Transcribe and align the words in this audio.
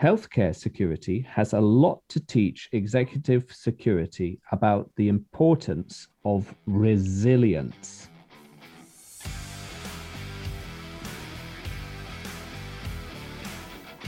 healthcare 0.00 0.56
security 0.56 1.20
has 1.28 1.52
a 1.52 1.60
lot 1.60 2.00
to 2.08 2.18
teach 2.20 2.70
executive 2.72 3.44
security 3.50 4.40
about 4.50 4.90
the 4.96 5.08
importance 5.08 6.08
of 6.24 6.54
resilience. 6.66 8.08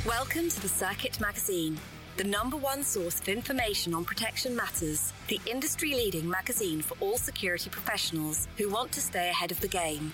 Welcome 0.06 0.48
to 0.48 0.62
the 0.62 0.68
Circuit 0.68 1.20
Magazine, 1.20 1.78
the 2.16 2.24
number 2.24 2.56
one 2.56 2.82
source 2.82 3.20
of 3.20 3.28
information 3.28 3.92
on 3.92 4.04
protection 4.04 4.56
matters, 4.56 5.12
the 5.28 5.38
industry 5.46 5.90
leading 5.90 6.28
magazine 6.28 6.80
for 6.80 6.96
all 7.00 7.18
security 7.18 7.68
professionals 7.68 8.48
who 8.56 8.70
want 8.70 8.92
to 8.92 9.00
stay 9.00 9.28
ahead 9.28 9.50
of 9.50 9.60
the 9.60 9.68
game. 9.68 10.12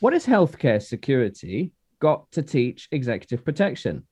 What 0.00 0.14
has 0.14 0.24
healthcare 0.24 0.80
security 0.80 1.72
got 2.00 2.30
to 2.32 2.42
teach 2.42 2.88
executive 2.90 3.44
protection? 3.44 4.06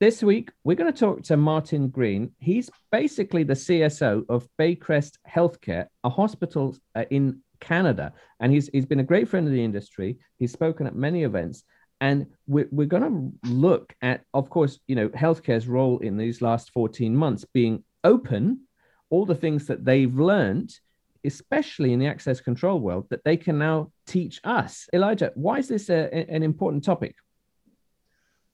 This 0.00 0.22
week, 0.22 0.50
we're 0.64 0.76
going 0.76 0.92
to 0.92 0.98
talk 0.98 1.22
to 1.24 1.36
Martin 1.38 1.88
Green. 1.88 2.32
He's 2.38 2.68
basically 2.92 3.42
the 3.42 3.54
CSO 3.54 4.26
of 4.28 4.46
Baycrest 4.60 5.12
Healthcare, 5.26 5.86
a 6.04 6.10
hospital 6.10 6.76
uh, 6.94 7.06
in 7.10 7.40
Canada. 7.58 8.12
And 8.38 8.52
he's, 8.52 8.68
he's 8.68 8.84
been 8.84 9.00
a 9.00 9.04
great 9.04 9.28
friend 9.28 9.46
of 9.46 9.52
the 9.54 9.64
industry. 9.64 10.18
He's 10.36 10.52
spoken 10.52 10.86
at 10.86 10.94
many 10.94 11.22
events. 11.22 11.64
And 12.02 12.26
we're, 12.46 12.68
we're 12.70 12.86
going 12.86 13.32
to 13.42 13.48
look 13.50 13.94
at, 14.02 14.24
of 14.34 14.50
course, 14.50 14.78
you 14.88 14.94
know, 14.94 15.08
healthcare's 15.08 15.66
role 15.66 16.00
in 16.00 16.18
these 16.18 16.42
last 16.42 16.70
14 16.72 17.16
months 17.16 17.46
being 17.54 17.82
open, 18.04 18.60
all 19.08 19.24
the 19.24 19.34
things 19.34 19.68
that 19.68 19.86
they've 19.86 20.14
learned, 20.14 20.78
especially 21.24 21.92
in 21.92 21.98
the 21.98 22.06
access 22.06 22.40
control 22.40 22.80
world, 22.80 23.06
that 23.10 23.24
they 23.24 23.36
can 23.36 23.58
now 23.58 23.90
teach 24.06 24.40
us. 24.44 24.88
Elijah, 24.92 25.32
why 25.34 25.58
is 25.58 25.68
this 25.68 25.90
a, 25.90 26.12
an 26.30 26.42
important 26.42 26.84
topic? 26.84 27.14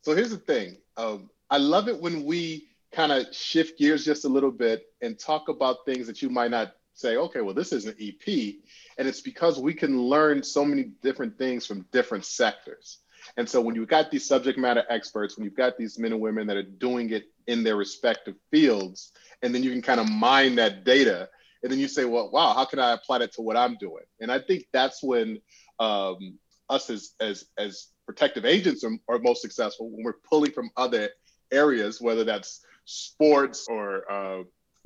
So 0.03 0.15
here's 0.15 0.31
the 0.31 0.37
thing. 0.37 0.77
Um, 0.97 1.31
I 1.51 1.59
love 1.59 1.89
it 1.89 2.01
when 2.01 2.25
we 2.25 2.69
kind 2.93 3.11
of 3.13 3.35
shift 3.35 3.79
gears 3.79 4.05
just 4.05 4.25
a 4.25 4.29
little 4.29 4.51
bit 4.51 4.87
and 5.03 5.19
talk 5.19 5.49
about 5.49 5.85
things 5.85 6.07
that 6.07 6.23
you 6.23 6.29
might 6.29 6.51
not 6.51 6.75
say, 6.95 7.17
okay, 7.17 7.41
well, 7.41 7.55
this 7.55 7.73
is 7.73 7.87
an 7.87 7.97
EP. 8.01 8.55
And 8.99 9.09
it's 9.09 9.21
because 9.21 9.59
we 9.59 9.75
can 9.75 10.01
learn 10.01 10.43
so 10.43 10.65
many 10.65 10.85
different 11.03 11.37
things 11.37 11.67
from 11.67 11.87
different 11.93 12.25
sectors. 12.25 12.99
And 13.37 13.49
so 13.49 13.61
when 13.61 13.75
you've 13.75 13.89
got 13.89 14.11
these 14.11 14.27
subject 14.27 14.59
matter 14.59 14.85
experts, 14.89 15.37
when 15.37 15.45
you've 15.45 15.57
got 15.57 15.77
these 15.77 15.99
men 15.99 16.13
and 16.13 16.21
women 16.21 16.47
that 16.47 16.57
are 16.57 16.63
doing 16.63 17.11
it 17.11 17.25
in 17.47 17.65
their 17.65 17.77
respective 17.77 18.37
fields, 18.51 19.13
and 19.43 19.55
then 19.55 19.63
you 19.63 19.71
can 19.71 19.83
kind 19.83 20.01
of 20.01 20.09
mine 20.09 20.55
that 20.57 20.85
data, 20.85 21.29
and 21.65 21.73
then 21.73 21.81
you 21.81 21.89
say, 21.89 22.05
well, 22.05 22.31
wow, 22.31 22.53
how 22.53 22.67
can 22.67 22.79
I 22.79 22.93
apply 22.93 23.19
that 23.19 23.33
to 23.33 23.43
what 23.43 23.57
I'm 23.57 23.77
doing? 23.77 24.05
And 24.21 24.31
I 24.31 24.39
think 24.39 24.67
that's 24.71 25.03
when 25.03 25.41
um, 25.81 26.39
us 26.69 26.91
as, 26.91 27.13
as, 27.21 27.47
as 27.57 27.89
protective 28.05 28.45
agents 28.45 28.85
are, 28.85 28.93
are 29.09 29.19
most 29.19 29.41
successful 29.41 29.89
when 29.91 30.05
we're 30.05 30.21
pulling 30.29 30.53
from 30.53 30.71
other 30.77 31.09
areas, 31.51 32.03
whether 32.03 32.23
that's 32.23 32.61
sports 32.85 33.67
or 33.67 34.13
uh, 34.13 34.43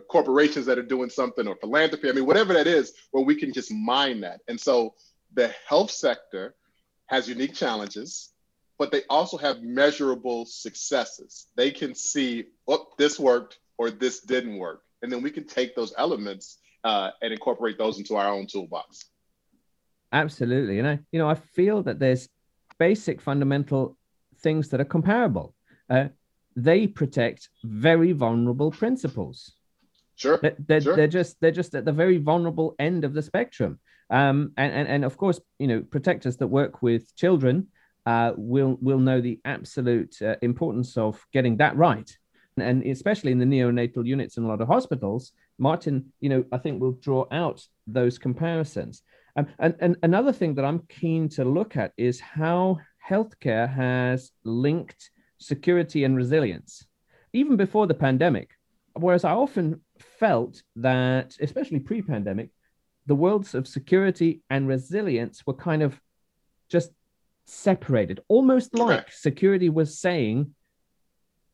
corporations 0.09 0.67
that 0.67 0.79
are 0.79 0.85
doing 0.85 1.11
something 1.11 1.49
or 1.49 1.57
philanthropy. 1.57 2.11
I 2.11 2.13
mean, 2.13 2.27
whatever 2.27 2.55
that 2.55 2.69
is, 2.69 2.93
where 3.11 3.25
we 3.25 3.35
can 3.35 3.53
just 3.53 3.73
mine 3.73 4.21
that. 4.21 4.41
And 4.47 4.59
so 4.61 4.95
the 5.35 5.53
health 5.69 5.91
sector 5.91 6.55
has 7.07 7.29
unique 7.29 7.55
challenges, 7.55 8.35
but 8.79 8.93
they 8.93 9.03
also 9.11 9.37
have 9.37 9.63
measurable 9.63 10.47
successes. 10.47 11.49
They 11.57 11.73
can 11.73 11.97
see, 11.97 12.45
oh, 12.69 12.87
this 12.99 13.19
worked 13.19 13.59
or 13.79 13.91
this 13.91 14.21
didn't 14.21 14.59
work. 14.59 14.85
And 15.03 15.11
then 15.11 15.23
we 15.23 15.33
can 15.33 15.45
take 15.45 15.75
those 15.75 15.93
elements 15.99 16.59
uh, 16.85 17.11
and 17.23 17.33
incorporate 17.33 17.79
those 17.79 17.99
into 17.99 18.17
our 18.17 18.29
own 18.29 18.47
toolbox. 18.47 19.05
Absolutely. 20.13 20.79
And 20.79 20.89
I, 20.89 20.99
you 21.13 21.19
know, 21.19 21.29
I 21.29 21.35
feel 21.35 21.83
that 21.83 21.99
there's 21.99 22.29
basic 22.79 23.21
fundamental 23.21 23.97
things 24.41 24.69
that 24.69 24.81
are 24.81 24.85
comparable. 24.85 25.55
Uh, 25.91 26.09
they 26.57 26.87
protect 26.87 27.49
very 27.65 28.13
vulnerable 28.13 28.71
principals. 28.71 29.53
Sure. 30.17 30.39
They're, 30.43 30.57
they're, 30.59 30.81
sure. 30.81 30.97
they're 30.97 31.07
just 31.07 31.41
they're 31.41 31.51
just 31.51 31.75
at 31.75 31.85
the 31.85 31.93
very 31.93 32.19
vulnerable 32.19 32.75
end 32.79 33.05
of 33.05 33.15
the 33.15 33.23
spectrum. 33.23 33.79
Um, 34.11 34.53
and, 34.57 34.73
and 34.73 34.89
and 34.89 35.05
of 35.05 35.17
course, 35.17 35.41
you 35.59 35.67
know, 35.67 35.83
protectors 35.83 36.37
that 36.39 36.47
work 36.47 36.83
with 36.83 37.15
children 37.15 37.69
uh, 38.07 38.33
will 38.37 38.79
will 38.81 38.99
know 38.99 39.21
the 39.21 39.39
absolute 39.45 40.21
uh, 40.23 40.37
importance 40.43 40.97
of 40.97 41.25
getting 41.33 41.59
that 41.59 41.77
right, 41.77 42.11
and, 42.57 42.67
and 42.67 42.91
especially 42.91 43.33
in 43.33 43.39
the 43.39 43.45
neonatal 43.45 44.07
units 44.07 44.37
in 44.39 44.45
a 44.45 44.49
lot 44.49 44.61
of 44.61 44.69
hospitals. 44.69 45.33
Martin, 45.59 46.13
you 46.21 46.29
know, 46.29 46.45
I 46.53 46.59
think 46.59 46.81
will 46.81 46.93
draw 46.93 47.27
out 47.31 47.67
those 47.87 48.19
comparisons. 48.19 49.03
Um, 49.37 49.47
and, 49.59 49.75
and 49.81 49.97
another 50.03 50.33
thing 50.33 50.55
that 50.55 50.65
I'm 50.65 50.81
keen 50.89 51.29
to 51.31 51.45
look 51.45 51.77
at 51.77 51.93
is 51.97 52.21
how 52.21 52.79
healthcare 53.09 53.73
has 53.73 54.33
linked 54.45 55.11
security 55.39 56.05
and 56.05 56.17
resilience, 56.17 56.87
even 57.33 57.57
before 57.57 57.87
the 57.87 57.95
pandemic. 57.95 58.51
Whereas 58.95 59.25
I 59.25 59.33
often 59.33 59.81
felt 60.19 60.63
that, 60.77 61.37
especially 61.41 61.81
pre 61.81 62.03
pandemic, 62.03 62.51
the 63.07 63.15
worlds 63.15 63.55
of 63.55 63.67
security 63.67 64.43
and 64.51 64.69
resilience 64.69 65.47
were 65.47 65.55
kind 65.55 65.83
of 65.83 66.01
just 66.69 66.91
separated, 67.47 68.21
almost 68.29 68.75
like 68.75 69.11
security 69.11 69.71
was 69.71 69.99
saying, 69.99 70.55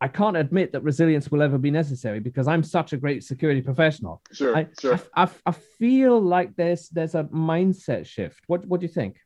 I 0.04 0.08
can't 0.08 0.36
admit 0.36 0.72
that 0.72 0.82
resilience 0.82 1.30
will 1.30 1.40
ever 1.40 1.56
be 1.56 1.70
necessary 1.70 2.20
because 2.20 2.46
I'm 2.46 2.62
such 2.62 2.92
a 2.92 2.98
great 2.98 3.24
security 3.24 3.62
professional. 3.62 4.20
Sure, 4.32 4.54
I, 4.54 4.66
sure. 4.78 5.00
I, 5.14 5.22
I, 5.22 5.28
I 5.46 5.52
feel 5.52 6.20
like 6.20 6.54
there's 6.56 6.90
there's 6.90 7.14
a 7.14 7.24
mindset 7.24 8.04
shift. 8.04 8.44
What 8.46 8.66
what 8.66 8.80
do 8.80 8.86
you 8.86 8.92
think? 8.92 9.16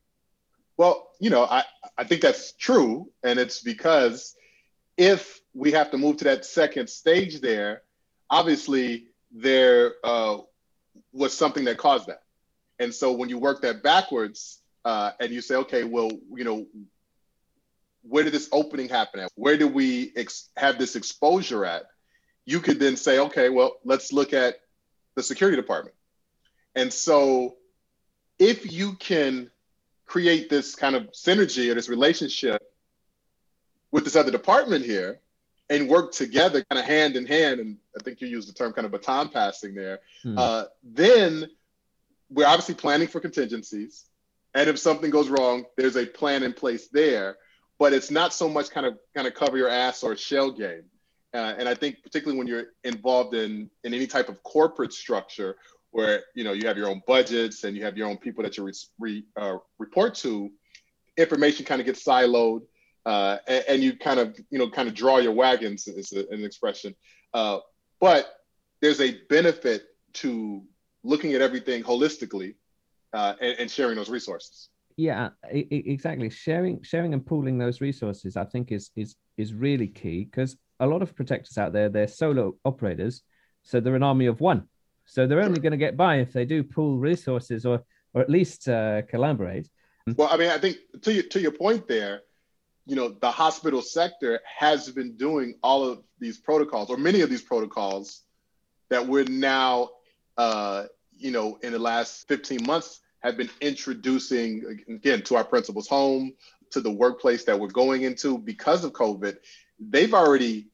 Well, 0.77 1.09
you 1.19 1.29
know, 1.31 1.43
I, 1.43 1.65
I 1.97 2.05
think 2.05 2.21
that's 2.21 2.53
true. 2.53 3.11
And 3.25 3.37
it's 3.37 3.59
because 3.59 4.37
if 4.95 5.41
we 5.53 5.73
have 5.73 5.91
to 5.91 5.97
move 5.97 6.15
to 6.17 6.23
that 6.23 6.45
second 6.45 6.89
stage 6.89 7.41
there, 7.41 7.81
obviously 8.29 9.07
there 9.33 9.95
uh, 10.05 10.37
was 11.11 11.33
something 11.33 11.65
that 11.65 11.77
caused 11.77 12.07
that. 12.07 12.23
And 12.79 12.95
so 12.95 13.11
when 13.11 13.27
you 13.27 13.37
work 13.37 13.61
that 13.63 13.83
backwards 13.83 14.61
uh, 14.85 15.11
and 15.19 15.29
you 15.33 15.41
say, 15.41 15.55
okay, 15.55 15.83
well, 15.83 16.09
you 16.33 16.45
know, 16.45 16.65
where 18.09 18.23
did 18.23 18.33
this 18.33 18.49
opening 18.51 18.89
happen 18.89 19.21
at? 19.21 19.31
Where 19.35 19.57
did 19.57 19.73
we 19.73 20.11
ex- 20.15 20.49
have 20.57 20.77
this 20.77 20.95
exposure 20.95 21.65
at? 21.65 21.83
You 22.45 22.59
could 22.59 22.79
then 22.79 22.97
say, 22.97 23.19
okay, 23.19 23.49
well, 23.49 23.77
let's 23.85 24.11
look 24.11 24.33
at 24.33 24.55
the 25.15 25.23
security 25.23 25.55
department. 25.55 25.95
And 26.75 26.91
so 26.91 27.57
if 28.39 28.71
you 28.71 28.93
can 28.93 29.51
create 30.05 30.49
this 30.49 30.75
kind 30.75 30.95
of 30.95 31.11
synergy 31.11 31.69
or 31.69 31.75
this 31.75 31.89
relationship 31.89 32.61
with 33.91 34.03
this 34.03 34.15
other 34.15 34.31
department 34.31 34.85
here, 34.85 35.19
and 35.69 35.87
work 35.87 36.11
together 36.11 36.63
kind 36.69 36.79
of 36.79 36.85
hand 36.85 37.15
in 37.15 37.25
hand 37.25 37.59
and 37.59 37.77
i 37.95 38.01
think 38.01 38.19
you 38.21 38.27
used 38.27 38.49
the 38.49 38.53
term 38.53 38.73
kind 38.73 38.85
of 38.85 38.91
baton 38.91 39.29
passing 39.29 39.75
there 39.75 39.99
hmm. 40.23 40.37
uh, 40.37 40.63
then 40.83 41.47
we're 42.29 42.47
obviously 42.47 42.73
planning 42.75 43.07
for 43.07 43.19
contingencies 43.19 44.05
and 44.55 44.67
if 44.67 44.79
something 44.79 45.11
goes 45.11 45.29
wrong 45.29 45.63
there's 45.77 45.95
a 45.95 46.05
plan 46.05 46.43
in 46.43 46.53
place 46.53 46.87
there 46.87 47.37
but 47.79 47.93
it's 47.93 48.11
not 48.11 48.33
so 48.33 48.47
much 48.47 48.69
kind 48.69 48.85
of 48.85 48.97
kind 49.15 49.27
of 49.27 49.33
cover 49.33 49.57
your 49.57 49.69
ass 49.69 50.03
or 50.03 50.15
shell 50.15 50.51
game. 50.51 50.83
Uh, 51.33 51.53
and 51.59 51.69
i 51.69 51.75
think 51.75 52.01
particularly 52.01 52.37
when 52.37 52.47
you're 52.47 52.67
involved 52.83 53.35
in 53.35 53.69
in 53.83 53.93
any 53.93 54.07
type 54.07 54.29
of 54.29 54.41
corporate 54.41 54.91
structure 54.91 55.55
where 55.91 56.23
you 56.33 56.43
know 56.43 56.53
you 56.53 56.67
have 56.67 56.75
your 56.75 56.89
own 56.89 57.01
budgets 57.05 57.63
and 57.63 57.77
you 57.77 57.83
have 57.83 57.95
your 57.95 58.07
own 58.07 58.17
people 58.17 58.43
that 58.43 58.57
you 58.57 58.63
re, 58.63 58.73
re, 58.99 59.23
uh, 59.37 59.57
report 59.77 60.15
to 60.15 60.49
information 61.17 61.65
kind 61.65 61.79
of 61.79 61.85
gets 61.85 62.03
siloed 62.03 62.61
uh, 63.05 63.37
and, 63.47 63.63
and, 63.67 63.83
you 63.83 63.95
kind 63.97 64.19
of 64.19 64.37
you 64.49 64.59
know 64.59 64.69
kind 64.69 64.87
of 64.87 64.93
draw 64.93 65.17
your 65.17 65.31
wagons 65.31 65.87
is 65.87 66.11
an 66.11 66.43
expression. 66.43 66.95
Uh, 67.33 67.59
but 67.99 68.27
there's 68.81 69.01
a 69.01 69.17
benefit 69.29 69.83
to 70.13 70.63
looking 71.03 71.33
at 71.33 71.41
everything 71.41 71.83
holistically 71.83 72.55
uh, 73.13 73.33
and, 73.41 73.59
and, 73.59 73.71
sharing 73.71 73.95
those 73.95 74.09
resources 74.09 74.69
yeah 74.99 75.29
exactly. 75.49 76.29
Sharing 76.29 76.81
sharing 76.83 77.13
and 77.13 77.25
pooling 77.25 77.57
those 77.57 77.81
resources 77.81 78.35
i 78.35 78.43
think 78.43 78.71
is 78.71 78.91
is 78.95 79.15
is 79.37 79.53
really 79.53 79.87
key 79.87 80.25
because 80.25 80.57
a 80.79 80.87
lot 80.87 81.01
of 81.01 81.15
protectors 81.15 81.57
out 81.57 81.73
there 81.73 81.89
they're 81.89 82.07
solo 82.07 82.55
operators 82.65 83.23
so 83.63 83.79
they're 83.79 83.95
an 83.95 84.03
army 84.03 84.27
of 84.27 84.39
one. 84.39 84.67
So 85.05 85.25
they're 85.25 85.41
only 85.41 85.59
going 85.59 85.71
to 85.71 85.85
get 85.85 85.97
by 85.97 86.17
if 86.17 86.31
they 86.31 86.45
do 86.45 86.63
pool 86.63 86.97
resources 86.97 87.65
or 87.65 87.83
or 88.13 88.21
at 88.21 88.29
least 88.29 88.67
uh, 88.67 89.01
collaborate. 89.03 89.67
Well 90.17 90.29
i 90.31 90.37
mean 90.37 90.49
i 90.49 90.57
think 90.57 90.77
to 91.01 91.13
your 91.13 91.23
to 91.23 91.39
your 91.39 91.51
point 91.51 91.87
there 91.87 92.21
you 92.89 92.95
know, 92.95 93.09
the 93.09 93.29
hospital 93.29 93.83
sector 93.83 94.39
has 94.43 94.89
been 94.89 95.15
doing 95.15 95.53
all 95.61 95.85
of 95.87 96.01
these 96.19 96.39
protocols 96.39 96.89
or 96.89 96.97
many 96.97 97.21
of 97.21 97.29
these 97.29 97.43
protocols 97.43 98.23
that 98.89 99.05
we're 99.05 99.25
now, 99.25 99.89
uh, 100.37 100.85
you 101.15 101.29
know, 101.29 101.59
in 101.61 101.71
the 101.71 101.77
last 101.77 102.27
15 102.27 102.65
months 102.65 103.01
have 103.21 103.37
been 103.37 103.49
introducing 103.61 104.83
again 104.87 105.21
to 105.23 105.35
our 105.35 105.43
principals' 105.43 105.87
home, 105.87 106.33
to 106.71 106.81
the 106.81 106.91
workplace 106.91 107.43
that 107.45 107.59
we're 107.59 107.67
going 107.67 108.03
into 108.03 108.37
because 108.37 108.83
of 108.83 108.93
COVID. 108.93 109.37
They've 109.79 110.13
already 110.13 110.67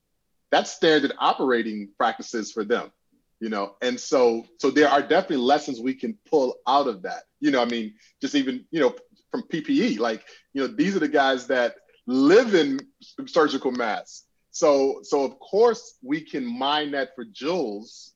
that's 0.52 0.72
standard 0.72 1.14
operating 1.20 1.90
practices 1.98 2.52
for 2.52 2.64
them, 2.64 2.92
you 3.40 3.50
know, 3.50 3.76
and 3.82 4.00
so 4.00 4.46
so 4.60 4.72
there 4.72 4.90
are 4.90 5.02
definitely 5.02 5.38
lessons 5.38 5.80
we 5.80 5.94
can 5.94 6.18
pull 6.30 6.56
out 6.68 6.88
of 6.88 7.02
that. 7.04 7.24
You 7.40 7.52
know, 7.52 7.62
I 7.62 7.66
mean, 7.66 7.96
just 8.22 8.36
even 8.36 8.66
you 8.72 8.80
know 8.80 8.96
from 9.36 9.44
PPE. 9.44 10.00
Like, 10.00 10.24
you 10.54 10.62
know, 10.62 10.68
these 10.68 10.96
are 10.96 11.00
the 11.00 11.08
guys 11.08 11.48
that 11.48 11.76
live 12.08 12.56
in 12.56 12.80
surgical 13.26 13.72
masks. 13.72 14.24
So, 14.52 15.02
so 15.04 15.24
of 15.24 15.38
course 15.40 15.98
we 16.02 16.22
can 16.22 16.46
mine 16.46 16.92
that 16.92 17.10
for 17.16 17.26
jewels 17.26 18.14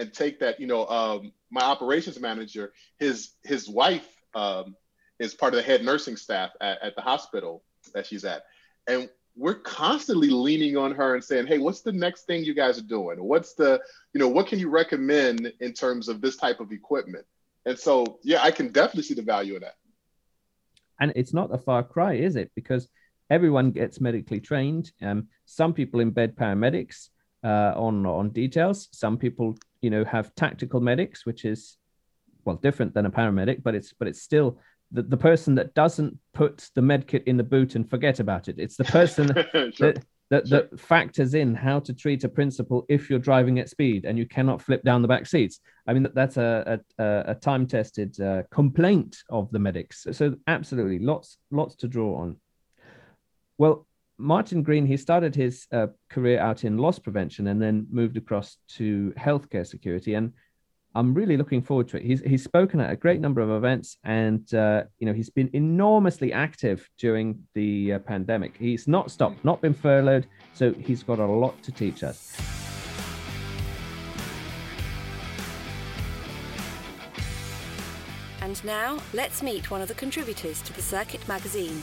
and 0.00 0.12
take 0.12 0.40
that. 0.40 0.58
You 0.58 0.66
know, 0.66 0.86
um, 0.88 1.32
my 1.50 1.62
operations 1.62 2.18
manager, 2.18 2.72
his 2.98 3.34
his 3.44 3.68
wife 3.68 4.08
um, 4.34 4.74
is 5.18 5.34
part 5.34 5.54
of 5.54 5.58
the 5.58 5.62
head 5.62 5.84
nursing 5.84 6.16
staff 6.16 6.50
at, 6.60 6.82
at 6.82 6.96
the 6.96 7.02
hospital 7.02 7.62
that 7.94 8.06
she's 8.06 8.24
at, 8.24 8.42
and 8.88 9.08
we're 9.36 9.60
constantly 9.60 10.30
leaning 10.30 10.76
on 10.76 10.92
her 10.92 11.14
and 11.14 11.22
saying, 11.22 11.46
"Hey, 11.46 11.58
what's 11.58 11.82
the 11.82 11.92
next 11.92 12.22
thing 12.24 12.42
you 12.42 12.54
guys 12.54 12.78
are 12.78 12.88
doing? 12.98 13.22
What's 13.22 13.54
the, 13.54 13.80
you 14.12 14.18
know, 14.18 14.28
what 14.28 14.48
can 14.48 14.58
you 14.58 14.70
recommend 14.70 15.52
in 15.60 15.72
terms 15.72 16.08
of 16.08 16.20
this 16.20 16.36
type 16.36 16.60
of 16.60 16.72
equipment?" 16.72 17.24
And 17.66 17.78
so, 17.78 18.18
yeah, 18.22 18.42
I 18.42 18.50
can 18.50 18.72
definitely 18.72 19.02
see 19.02 19.14
the 19.14 19.22
value 19.22 19.54
of 19.54 19.60
that. 19.60 19.74
And 20.98 21.12
it's 21.14 21.32
not 21.32 21.54
a 21.54 21.58
far 21.58 21.82
cry, 21.82 22.14
is 22.14 22.36
it? 22.36 22.50
Because 22.54 22.88
everyone 23.30 23.70
gets 23.70 24.00
medically 24.00 24.40
trained. 24.40 24.92
Um, 25.00 25.28
some 25.44 25.72
people 25.72 26.00
embed 26.00 26.34
paramedics 26.34 27.08
uh, 27.44 27.72
on 27.76 28.04
on 28.06 28.30
details. 28.30 28.88
Some 28.92 29.16
people, 29.16 29.56
you 29.82 29.90
know, 29.90 30.04
have 30.04 30.34
tactical 30.34 30.80
medics, 30.80 31.24
which 31.26 31.44
is 31.44 31.76
well 32.44 32.56
different 32.56 32.94
than 32.94 33.06
a 33.06 33.10
paramedic, 33.10 33.62
but 33.62 33.74
it's 33.74 33.92
but 33.92 34.08
it's 34.08 34.22
still 34.22 34.58
the, 34.92 35.02
the 35.02 35.16
person 35.16 35.54
that 35.54 35.74
doesn't 35.74 36.18
put 36.34 36.68
the 36.74 36.82
med 36.82 37.06
kit 37.06 37.24
in 37.26 37.36
the 37.36 37.44
boot 37.44 37.74
and 37.74 37.88
forget 37.88 38.20
about 38.20 38.48
it. 38.48 38.56
It's 38.58 38.76
the 38.76 38.84
person 38.84 39.28
sure. 39.52 39.92
that, 39.92 40.04
that, 40.30 40.48
sure. 40.48 40.62
that 40.62 40.80
factors 40.80 41.34
in 41.34 41.54
how 41.54 41.78
to 41.80 41.92
treat 41.92 42.24
a 42.24 42.28
principal 42.28 42.84
if 42.88 43.08
you're 43.08 43.18
driving 43.18 43.58
at 43.58 43.68
speed 43.68 44.04
and 44.04 44.18
you 44.18 44.26
cannot 44.26 44.60
flip 44.60 44.82
down 44.82 45.02
the 45.02 45.08
back 45.08 45.26
seats. 45.26 45.60
I 45.86 45.92
mean, 45.92 46.08
that's 46.14 46.36
a, 46.36 46.80
a, 46.98 47.24
a 47.28 47.34
time 47.34 47.66
tested 47.66 48.20
uh, 48.20 48.42
complaint 48.50 49.18
of 49.28 49.50
the 49.50 49.58
medics. 49.58 50.06
So, 50.12 50.36
absolutely, 50.46 50.98
lots, 50.98 51.38
lots 51.50 51.76
to 51.76 51.88
draw 51.88 52.16
on. 52.16 52.36
Well, 53.58 53.86
Martin 54.20 54.62
Green, 54.62 54.86
he 54.86 54.96
started 54.96 55.34
his 55.34 55.66
uh, 55.72 55.86
career 56.10 56.38
out 56.38 56.64
in 56.64 56.76
loss 56.76 56.98
prevention 56.98 57.46
and 57.46 57.60
then 57.60 57.86
moved 57.90 58.16
across 58.16 58.58
to 58.76 59.12
healthcare 59.16 59.66
security. 59.66 60.14
And 60.14 60.32
I'm 60.94 61.14
really 61.14 61.36
looking 61.36 61.62
forward 61.62 61.88
to 61.88 61.96
it. 61.96 62.02
He's 62.02 62.20
he's 62.20 62.42
spoken 62.42 62.80
at 62.80 62.90
a 62.90 62.96
great 62.96 63.20
number 63.20 63.40
of 63.40 63.50
events, 63.50 63.96
and 64.02 64.52
uh, 64.52 64.84
you 64.98 65.06
know 65.06 65.12
he's 65.12 65.30
been 65.30 65.48
enormously 65.52 66.32
active 66.32 66.88
during 66.98 67.38
the 67.54 67.94
uh, 67.94 67.98
pandemic. 68.00 68.56
He's 68.58 68.88
not 68.88 69.10
stopped, 69.10 69.44
not 69.44 69.60
been 69.60 69.74
furloughed, 69.74 70.26
so 70.52 70.72
he's 70.72 71.04
got 71.04 71.20
a 71.20 71.26
lot 71.26 71.62
to 71.62 71.72
teach 71.72 72.02
us. 72.02 72.36
And 78.42 78.64
now 78.64 78.98
let's 79.14 79.42
meet 79.44 79.70
one 79.70 79.80
of 79.80 79.86
the 79.86 79.94
contributors 79.94 80.60
to 80.62 80.72
the 80.72 80.82
Circuit 80.82 81.26
magazine. 81.28 81.82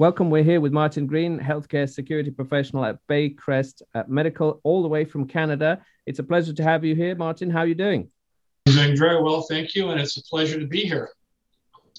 Welcome. 0.00 0.30
We're 0.30 0.42
here 0.42 0.62
with 0.62 0.72
Martin 0.72 1.06
Green, 1.06 1.38
healthcare 1.38 1.86
security 1.86 2.30
professional 2.30 2.86
at 2.86 3.06
Baycrest 3.06 3.82
Medical, 4.08 4.58
all 4.64 4.80
the 4.80 4.88
way 4.88 5.04
from 5.04 5.26
Canada. 5.26 5.84
It's 6.06 6.18
a 6.18 6.22
pleasure 6.22 6.54
to 6.54 6.62
have 6.62 6.86
you 6.86 6.94
here, 6.94 7.14
Martin. 7.14 7.50
How 7.50 7.58
are 7.58 7.66
you 7.66 7.74
doing? 7.74 8.08
I'm 8.66 8.72
doing 8.76 8.96
very 8.96 9.22
well, 9.22 9.42
thank 9.42 9.74
you, 9.74 9.90
and 9.90 10.00
it's 10.00 10.16
a 10.16 10.22
pleasure 10.22 10.58
to 10.58 10.66
be 10.66 10.84
here. 10.84 11.10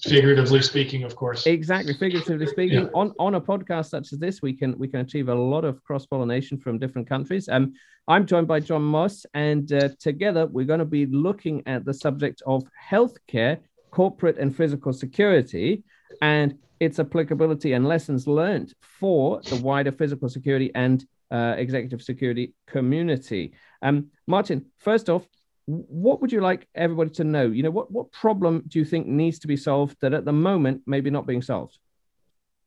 Figuratively 0.02 0.62
speaking, 0.62 1.04
of 1.04 1.14
course. 1.14 1.46
Exactly, 1.46 1.94
figuratively 1.94 2.46
speaking. 2.48 2.86
Yeah. 2.86 2.88
On 2.92 3.14
on 3.20 3.36
a 3.36 3.40
podcast 3.40 3.90
such 3.90 4.12
as 4.12 4.18
this, 4.18 4.42
we 4.42 4.52
can 4.52 4.76
we 4.78 4.88
can 4.88 4.98
achieve 4.98 5.28
a 5.28 5.34
lot 5.36 5.64
of 5.64 5.80
cross 5.84 6.04
pollination 6.04 6.58
from 6.58 6.80
different 6.80 7.08
countries. 7.08 7.48
Um, 7.48 7.72
I'm 8.08 8.26
joined 8.26 8.48
by 8.48 8.58
John 8.58 8.82
Moss, 8.82 9.26
and 9.34 9.72
uh, 9.72 9.90
together 10.00 10.46
we're 10.46 10.66
going 10.66 10.80
to 10.80 10.84
be 10.84 11.06
looking 11.06 11.62
at 11.66 11.84
the 11.84 11.94
subject 11.94 12.42
of 12.48 12.64
healthcare, 12.90 13.60
corporate 13.92 14.38
and 14.38 14.56
physical 14.56 14.92
security. 14.92 15.84
And 16.20 16.58
its 16.80 16.98
applicability 16.98 17.74
and 17.74 17.86
lessons 17.86 18.26
learned 18.26 18.74
for 18.80 19.40
the 19.42 19.56
wider 19.56 19.92
physical 19.92 20.28
security 20.28 20.72
and 20.74 21.06
uh, 21.30 21.54
executive 21.56 22.02
security 22.02 22.54
community. 22.66 23.52
Um, 23.82 24.08
Martin, 24.26 24.66
first 24.78 25.08
off, 25.08 25.26
what 25.66 26.20
would 26.20 26.32
you 26.32 26.40
like 26.40 26.66
everybody 26.74 27.10
to 27.10 27.24
know? 27.24 27.46
You 27.46 27.62
know, 27.62 27.70
what, 27.70 27.90
what 27.92 28.10
problem 28.10 28.64
do 28.66 28.80
you 28.80 28.84
think 28.84 29.06
needs 29.06 29.38
to 29.40 29.46
be 29.46 29.56
solved 29.56 29.96
that 30.00 30.12
at 30.12 30.24
the 30.24 30.32
moment 30.32 30.82
maybe 30.86 31.08
not 31.08 31.26
being 31.26 31.40
solved? 31.40 31.78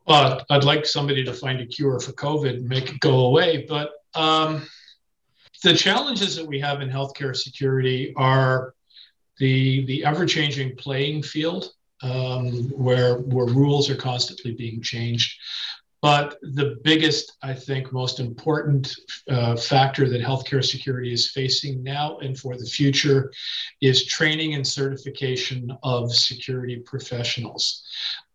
Well, 0.07 0.45
I'd 0.49 0.63
like 0.63 0.85
somebody 0.85 1.23
to 1.25 1.33
find 1.33 1.59
a 1.59 1.65
cure 1.65 1.99
for 1.99 2.13
COVID 2.13 2.57
and 2.57 2.69
make 2.69 2.89
it 2.89 2.99
go 3.01 3.25
away. 3.25 3.65
But 3.67 3.91
um, 4.13 4.65
the 5.61 5.73
challenges 5.73 6.37
that 6.37 6.47
we 6.47 6.59
have 6.59 6.81
in 6.81 6.89
healthcare 6.89 7.35
security 7.35 8.13
are 8.15 8.75
the, 9.39 9.85
the 9.87 10.05
ever 10.05 10.25
changing 10.25 10.77
playing 10.77 11.23
field 11.23 11.73
um, 12.01 12.69
where 12.69 13.19
where 13.19 13.45
rules 13.45 13.89
are 13.89 13.95
constantly 13.95 14.53
being 14.53 14.81
changed. 14.81 15.37
But 16.05 16.37
the 16.43 16.77
biggest, 16.83 17.35
I 17.41 17.55
think, 17.55 17.91
most 17.91 18.19
important 18.19 18.93
uh, 19.27 19.55
factor 19.55 20.07
that 20.07 20.21
healthcare 20.21 20.63
security 20.63 21.11
is 21.11 21.31
facing 21.31 21.81
now 21.81 22.19
and 22.19 22.37
for 22.37 22.55
the 22.55 22.65
future 22.65 23.31
is 23.81 24.05
training 24.05 24.53
and 24.53 24.67
certification 24.67 25.75
of 25.81 26.13
security 26.13 26.77
professionals. 26.85 27.83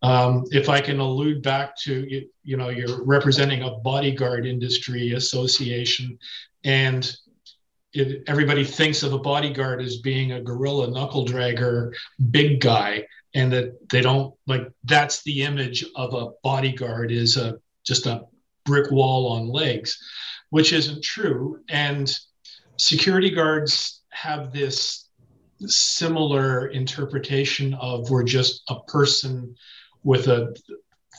Um, 0.01 0.43
if 0.51 0.67
I 0.67 0.81
can 0.81 0.99
allude 0.99 1.41
back 1.43 1.77
to, 1.83 2.05
you, 2.09 2.27
you 2.43 2.57
know, 2.57 2.67
you're 2.67 3.05
representing 3.05 3.63
a 3.63 3.77
bodyguard 3.77 4.45
industry 4.45 5.13
association, 5.13 6.19
and 6.65 7.09
it, 7.93 8.23
everybody 8.27 8.65
thinks 8.65 9.01
of 9.01 9.13
a 9.13 9.19
bodyguard 9.19 9.81
as 9.81 9.99
being 9.99 10.33
a 10.33 10.41
gorilla 10.41 10.91
knuckle 10.91 11.25
dragger, 11.25 11.93
big 12.31 12.59
guy 12.59 13.05
and 13.33 13.51
that 13.51 13.89
they 13.89 14.01
don't 14.01 14.33
like 14.47 14.67
that's 14.83 15.23
the 15.23 15.43
image 15.43 15.85
of 15.95 16.13
a 16.13 16.31
bodyguard 16.43 17.11
is 17.11 17.37
a 17.37 17.57
just 17.83 18.05
a 18.05 18.23
brick 18.65 18.91
wall 18.91 19.31
on 19.31 19.47
legs 19.47 19.97
which 20.51 20.73
isn't 20.73 21.03
true. 21.03 21.59
And 21.69 22.13
security 22.77 23.31
guards 23.31 24.01
have 24.09 24.53
this 24.53 25.09
similar 25.65 26.67
interpretation 26.67 27.73
of 27.75 28.09
we're 28.09 28.23
just 28.23 28.63
a 28.69 28.79
person 28.83 29.55
with 30.03 30.27
a 30.27 30.55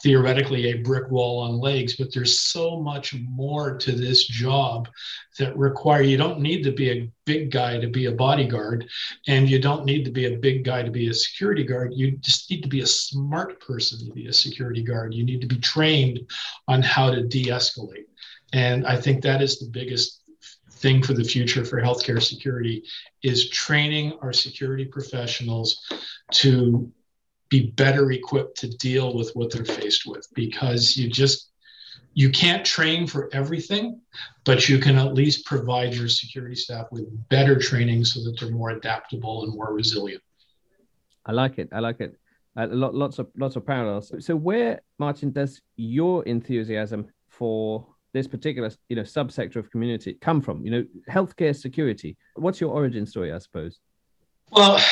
theoretically 0.02 0.70
a 0.70 0.82
brick 0.82 1.10
wall 1.10 1.38
on 1.40 1.60
legs, 1.60 1.96
but 1.96 2.12
there's 2.12 2.40
so 2.40 2.80
much 2.80 3.14
more 3.14 3.76
to 3.78 3.92
this 3.92 4.26
job 4.26 4.88
that 5.38 5.56
require 5.56 6.02
you 6.02 6.16
don't 6.16 6.40
need 6.40 6.62
to 6.64 6.72
be 6.72 6.90
a 6.90 7.10
big 7.24 7.50
guy 7.50 7.78
to 7.78 7.86
be 7.86 8.06
a 8.06 8.12
bodyguard, 8.12 8.88
and 9.28 9.48
you 9.48 9.60
don't 9.60 9.84
need 9.84 10.04
to 10.04 10.10
be 10.10 10.26
a 10.26 10.38
big 10.38 10.64
guy 10.64 10.82
to 10.82 10.90
be 10.90 11.08
a 11.08 11.14
security 11.14 11.62
guard. 11.62 11.92
You 11.94 12.12
just 12.18 12.50
need 12.50 12.62
to 12.62 12.68
be 12.68 12.80
a 12.80 12.86
smart 12.86 13.60
person 13.60 14.04
to 14.06 14.12
be 14.12 14.26
a 14.26 14.32
security 14.32 14.82
guard. 14.82 15.14
You 15.14 15.24
need 15.24 15.40
to 15.40 15.46
be 15.46 15.58
trained 15.58 16.20
on 16.66 16.82
how 16.82 17.10
to 17.10 17.22
de-escalate. 17.22 18.06
And 18.52 18.86
I 18.86 19.00
think 19.00 19.22
that 19.22 19.40
is 19.40 19.58
the 19.58 19.70
biggest 19.70 20.22
thing 20.70 21.02
for 21.02 21.14
the 21.14 21.24
future 21.24 21.64
for 21.64 21.80
healthcare 21.80 22.20
security 22.20 22.82
is 23.22 23.48
training 23.50 24.18
our 24.20 24.32
security 24.32 24.84
professionals 24.84 25.80
to 26.32 26.90
be 27.52 27.70
better 27.72 28.10
equipped 28.12 28.56
to 28.56 28.68
deal 28.78 29.14
with 29.14 29.30
what 29.34 29.52
they're 29.52 29.62
faced 29.66 30.06
with 30.06 30.26
because 30.34 30.96
you 30.96 31.06
just 31.10 31.50
you 32.14 32.30
can't 32.30 32.64
train 32.64 33.06
for 33.06 33.28
everything 33.34 34.00
but 34.44 34.70
you 34.70 34.78
can 34.78 34.96
at 34.96 35.12
least 35.12 35.44
provide 35.44 35.92
your 35.92 36.08
security 36.08 36.54
staff 36.54 36.86
with 36.90 37.04
better 37.28 37.58
training 37.58 38.06
so 38.06 38.24
that 38.24 38.40
they're 38.40 38.50
more 38.50 38.70
adaptable 38.70 39.44
and 39.44 39.54
more 39.54 39.70
resilient. 39.74 40.22
I 41.26 41.32
like 41.32 41.58
it. 41.58 41.68
I 41.72 41.80
like 41.80 42.00
it. 42.00 42.16
Uh, 42.56 42.68
lots 42.70 43.18
of 43.18 43.26
lots 43.36 43.56
of 43.56 43.66
parallels. 43.66 44.06
So 44.26 44.34
where 44.34 44.80
martin 44.98 45.30
does 45.30 45.60
your 45.76 46.24
enthusiasm 46.24 47.06
for 47.28 47.86
this 48.14 48.26
particular 48.26 48.70
you 48.88 48.96
know 48.96 49.02
subsector 49.02 49.56
of 49.56 49.70
community 49.70 50.14
come 50.22 50.40
from? 50.40 50.64
You 50.64 50.70
know 50.70 50.84
healthcare 51.10 51.54
security. 51.54 52.16
What's 52.36 52.62
your 52.62 52.70
origin 52.70 53.04
story 53.04 53.30
i 53.30 53.38
suppose? 53.38 53.78
Well 54.50 54.82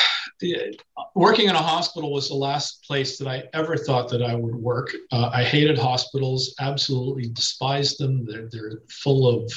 working 1.15 1.49
in 1.49 1.55
a 1.55 1.61
hospital 1.61 2.11
was 2.11 2.29
the 2.29 2.35
last 2.35 2.83
place 2.83 3.17
that 3.17 3.27
I 3.27 3.43
ever 3.53 3.75
thought 3.77 4.09
that 4.09 4.23
I 4.23 4.35
would 4.35 4.55
work. 4.55 4.93
Uh, 5.11 5.29
I 5.33 5.43
hated 5.43 5.77
hospitals, 5.77 6.55
absolutely 6.59 7.29
despised 7.29 7.99
them. 7.99 8.25
They're, 8.25 8.47
they're 8.51 8.81
full 8.89 9.27
of 9.27 9.51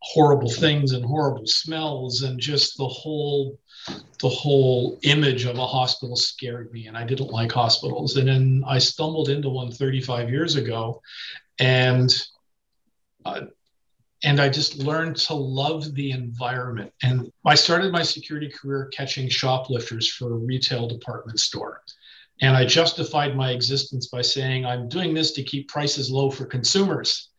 horrible 0.00 0.50
things 0.50 0.92
and 0.92 1.04
horrible 1.04 1.46
smells, 1.46 2.22
and 2.22 2.38
just 2.38 2.76
the 2.78 2.88
whole 2.88 3.58
the 4.20 4.28
whole 4.28 4.98
image 5.02 5.44
of 5.44 5.56
a 5.56 5.66
hospital 5.66 6.16
scared 6.16 6.72
me, 6.72 6.88
and 6.88 6.96
I 6.96 7.04
didn't 7.04 7.30
like 7.30 7.52
hospitals. 7.52 8.16
And 8.16 8.28
then 8.28 8.64
I 8.66 8.78
stumbled 8.78 9.28
into 9.28 9.48
one 9.48 9.70
35 9.70 10.28
years 10.28 10.56
ago, 10.56 11.00
and 11.58 12.14
uh, 13.24 13.42
and 14.24 14.40
I 14.40 14.48
just 14.48 14.78
learned 14.78 15.16
to 15.16 15.34
love 15.34 15.94
the 15.94 16.10
environment. 16.10 16.92
And 17.02 17.32
I 17.44 17.54
started 17.54 17.92
my 17.92 18.02
security 18.02 18.50
career 18.50 18.86
catching 18.86 19.28
shoplifters 19.28 20.08
for 20.08 20.32
a 20.32 20.38
retail 20.38 20.88
department 20.88 21.38
store. 21.38 21.82
And 22.40 22.56
I 22.56 22.64
justified 22.64 23.36
my 23.36 23.50
existence 23.50 24.08
by 24.08 24.22
saying, 24.22 24.64
I'm 24.64 24.88
doing 24.88 25.14
this 25.14 25.32
to 25.32 25.42
keep 25.42 25.68
prices 25.68 26.10
low 26.10 26.30
for 26.30 26.46
consumers. 26.46 27.30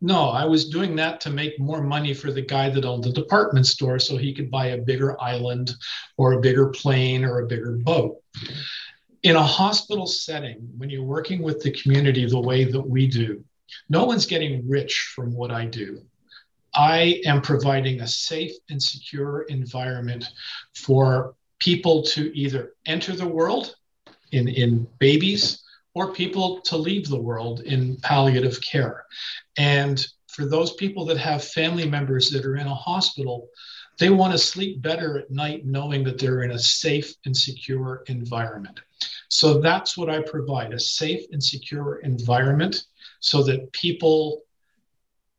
No, 0.00 0.30
I 0.30 0.44
was 0.44 0.68
doing 0.68 0.96
that 0.96 1.20
to 1.22 1.30
make 1.30 1.60
more 1.60 1.82
money 1.82 2.12
for 2.12 2.32
the 2.32 2.42
guy 2.42 2.68
that 2.70 2.84
owned 2.84 3.04
the 3.04 3.12
department 3.12 3.66
store 3.66 3.98
so 3.98 4.16
he 4.16 4.34
could 4.34 4.50
buy 4.50 4.68
a 4.68 4.78
bigger 4.78 5.20
island 5.22 5.74
or 6.16 6.32
a 6.32 6.40
bigger 6.40 6.68
plane 6.70 7.24
or 7.24 7.40
a 7.40 7.46
bigger 7.46 7.76
boat. 7.76 8.16
In 9.22 9.36
a 9.36 9.42
hospital 9.42 10.06
setting, 10.06 10.68
when 10.76 10.90
you're 10.90 11.04
working 11.04 11.40
with 11.40 11.62
the 11.62 11.70
community 11.70 12.26
the 12.26 12.40
way 12.40 12.64
that 12.64 12.80
we 12.80 13.06
do, 13.06 13.44
no 13.88 14.04
one's 14.04 14.26
getting 14.26 14.68
rich 14.68 15.12
from 15.14 15.32
what 15.32 15.52
I 15.52 15.66
do. 15.66 16.02
I 16.74 17.20
am 17.24 17.42
providing 17.42 18.00
a 18.00 18.06
safe 18.06 18.52
and 18.70 18.82
secure 18.82 19.42
environment 19.42 20.24
for 20.74 21.34
people 21.58 22.02
to 22.02 22.36
either 22.36 22.74
enter 22.86 23.14
the 23.14 23.28
world 23.28 23.76
in, 24.32 24.48
in 24.48 24.86
babies 24.98 25.62
or 25.94 26.12
people 26.12 26.60
to 26.62 26.76
leave 26.76 27.08
the 27.08 27.20
world 27.20 27.60
in 27.60 27.96
palliative 27.98 28.60
care. 28.62 29.04
And 29.56 30.04
for 30.28 30.46
those 30.46 30.72
people 30.74 31.04
that 31.06 31.18
have 31.18 31.44
family 31.44 31.88
members 31.88 32.30
that 32.30 32.46
are 32.46 32.56
in 32.56 32.66
a 32.66 32.74
hospital, 32.74 33.48
they 33.98 34.08
want 34.08 34.32
to 34.32 34.38
sleep 34.38 34.80
better 34.80 35.18
at 35.18 35.30
night 35.30 35.66
knowing 35.66 36.02
that 36.04 36.18
they're 36.18 36.42
in 36.42 36.52
a 36.52 36.58
safe 36.58 37.14
and 37.26 37.36
secure 37.36 38.02
environment. 38.06 38.80
So 39.28 39.60
that's 39.60 39.96
what 39.96 40.08
I 40.08 40.22
provide 40.22 40.72
a 40.72 40.80
safe 40.80 41.26
and 41.32 41.42
secure 41.42 42.00
environment 42.00 42.86
so 43.20 43.42
that 43.44 43.70
people 43.72 44.42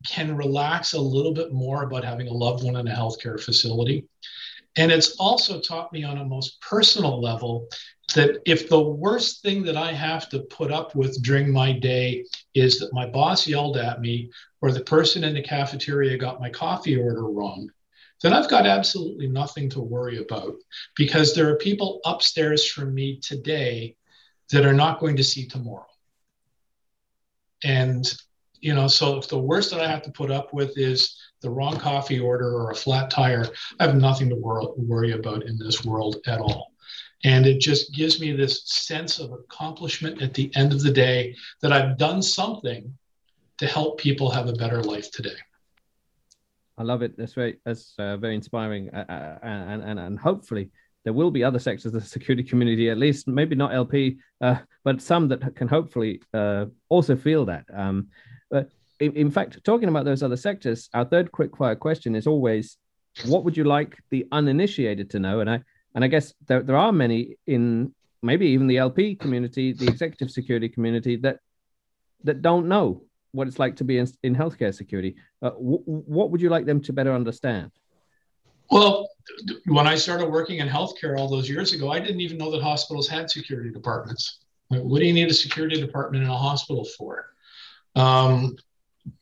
can 0.07 0.35
relax 0.35 0.93
a 0.93 0.99
little 0.99 1.33
bit 1.33 1.51
more 1.51 1.83
about 1.83 2.03
having 2.03 2.27
a 2.27 2.33
loved 2.33 2.63
one 2.63 2.75
in 2.75 2.87
a 2.87 2.95
healthcare 2.95 3.41
facility. 3.41 4.05
And 4.75 4.91
it's 4.91 5.15
also 5.17 5.59
taught 5.59 5.93
me 5.93 6.03
on 6.03 6.17
a 6.17 6.25
most 6.25 6.59
personal 6.61 7.21
level 7.21 7.67
that 8.15 8.41
if 8.45 8.69
the 8.69 8.81
worst 8.81 9.41
thing 9.41 9.63
that 9.63 9.77
I 9.77 9.91
have 9.91 10.29
to 10.29 10.39
put 10.39 10.71
up 10.71 10.95
with 10.95 11.21
during 11.23 11.51
my 11.51 11.71
day 11.71 12.25
is 12.53 12.79
that 12.79 12.93
my 12.93 13.05
boss 13.07 13.47
yelled 13.47 13.77
at 13.77 14.01
me 14.01 14.31
or 14.61 14.71
the 14.71 14.81
person 14.81 15.23
in 15.23 15.33
the 15.33 15.41
cafeteria 15.41 16.17
got 16.17 16.41
my 16.41 16.49
coffee 16.49 16.97
order 16.97 17.27
wrong, 17.27 17.69
then 18.21 18.33
I've 18.33 18.49
got 18.49 18.65
absolutely 18.65 19.27
nothing 19.27 19.69
to 19.71 19.81
worry 19.81 20.19
about 20.19 20.53
because 20.95 21.33
there 21.33 21.49
are 21.49 21.57
people 21.57 21.99
upstairs 22.05 22.69
from 22.69 22.93
me 22.93 23.19
today 23.19 23.95
that 24.51 24.65
are 24.65 24.73
not 24.73 24.99
going 24.99 25.17
to 25.17 25.23
see 25.23 25.47
tomorrow. 25.47 25.85
And, 27.63 28.05
you 28.63 28.73
know, 28.73 28.87
so 28.87 29.17
if 29.17 29.27
the 29.27 29.37
worst 29.37 29.71
that 29.71 29.81
I 29.81 29.87
have 29.87 30.03
to 30.03 30.11
put 30.11 30.31
up 30.31 30.53
with 30.53 30.77
is 30.77 31.19
the 31.41 31.49
wrong 31.49 31.77
coffee 31.77 32.19
order 32.19 32.55
or 32.55 32.71
a 32.71 32.75
flat 32.75 33.11
tire, 33.11 33.45
I 33.77 33.85
have 33.85 33.95
nothing 33.97 34.29
to 34.29 34.35
wor- 34.35 34.73
worry 34.77 35.11
about 35.11 35.43
in 35.43 35.57
this 35.57 35.83
world 35.83 36.15
at 36.27 36.39
all. 36.39 36.71
And 37.25 37.45
it 37.45 37.59
just 37.59 37.93
gives 37.93 38.21
me 38.21 38.31
this 38.31 38.63
sense 38.65 39.19
of 39.19 39.33
accomplishment 39.33 40.21
at 40.21 40.33
the 40.33 40.49
end 40.55 40.71
of 40.71 40.81
the 40.81 40.91
day 40.91 41.35
that 41.61 41.73
I've 41.73 41.97
done 41.97 42.21
something 42.21 42.97
to 43.57 43.67
help 43.67 43.99
people 43.99 44.31
have 44.31 44.47
a 44.47 44.53
better 44.53 44.81
life 44.81 45.11
today. 45.11 45.39
I 46.77 46.83
love 46.83 47.01
it. 47.01 47.17
That's 47.17 47.33
very 47.33 47.59
that's 47.65 47.93
uh, 47.99 48.17
very 48.17 48.33
inspiring, 48.33 48.89
uh, 48.89 49.05
uh, 49.07 49.45
and 49.45 49.83
and 49.83 49.99
and 49.99 50.19
hopefully 50.19 50.71
there 51.03 51.13
will 51.13 51.31
be 51.31 51.43
other 51.43 51.59
sectors 51.59 51.85
of 51.85 51.93
the 51.93 52.01
security 52.01 52.43
community, 52.43 52.89
at 52.89 52.97
least 52.97 53.27
maybe 53.27 53.55
not 53.55 53.73
LP, 53.73 54.19
uh, 54.41 54.57
but 54.83 55.01
some 55.01 55.27
that 55.27 55.55
can 55.55 55.67
hopefully 55.67 56.21
uh, 56.33 56.65
also 56.89 57.15
feel 57.15 57.45
that. 57.45 57.65
Um, 57.73 58.07
but 58.49 58.71
in, 58.99 59.13
in, 59.15 59.31
fact, 59.31 59.63
talking 59.63 59.89
about 59.89 60.05
those 60.05 60.23
other 60.23 60.37
sectors, 60.37 60.89
our 60.93 61.05
third 61.05 61.31
quick 61.31 61.57
fire 61.57 61.75
question 61.75 62.15
is 62.15 62.27
always, 62.27 62.77
what 63.25 63.43
would 63.43 63.57
you 63.57 63.63
like 63.63 63.97
the 64.11 64.25
uninitiated 64.31 65.09
to 65.11 65.19
know? 65.19 65.39
And 65.41 65.49
I 65.49 65.61
and 65.95 66.03
I 66.03 66.07
guess 66.07 66.33
there, 66.47 66.63
there 66.63 66.77
are 66.77 66.91
many 66.91 67.37
in 67.45 67.93
maybe 68.21 68.47
even 68.47 68.67
the 68.67 68.77
LP 68.77 69.15
community, 69.15 69.73
the 69.73 69.87
executive 69.87 70.31
security 70.31 70.69
community 70.69 71.17
that 71.17 71.39
that 72.23 72.41
don't 72.41 72.67
know 72.67 73.03
what 73.31 73.47
it's 73.47 73.59
like 73.59 73.75
to 73.75 73.83
be 73.83 73.97
in, 73.97 74.07
in 74.23 74.35
healthcare 74.35 74.73
security. 74.73 75.15
Uh, 75.41 75.49
w- 75.49 75.83
what 75.85 76.31
would 76.31 76.41
you 76.41 76.49
like 76.49 76.65
them 76.65 76.81
to 76.81 76.93
better 76.93 77.13
understand? 77.13 77.71
Well, 78.71 79.09
when 79.65 79.87
I 79.87 79.95
started 79.95 80.29
working 80.29 80.59
in 80.59 80.67
healthcare 80.67 81.17
all 81.17 81.29
those 81.29 81.49
years 81.49 81.73
ago, 81.73 81.91
I 81.91 81.99
didn't 81.99 82.21
even 82.21 82.37
know 82.37 82.51
that 82.51 82.61
hospitals 82.61 83.07
had 83.07 83.29
security 83.29 83.71
departments. 83.71 84.39
What 84.69 84.99
do 84.99 85.05
you 85.05 85.13
need 85.13 85.29
a 85.29 85.33
security 85.33 85.79
department 85.79 86.23
in 86.23 86.29
a 86.29 86.37
hospital 86.37 86.85
for? 86.97 87.33
Um, 87.95 88.55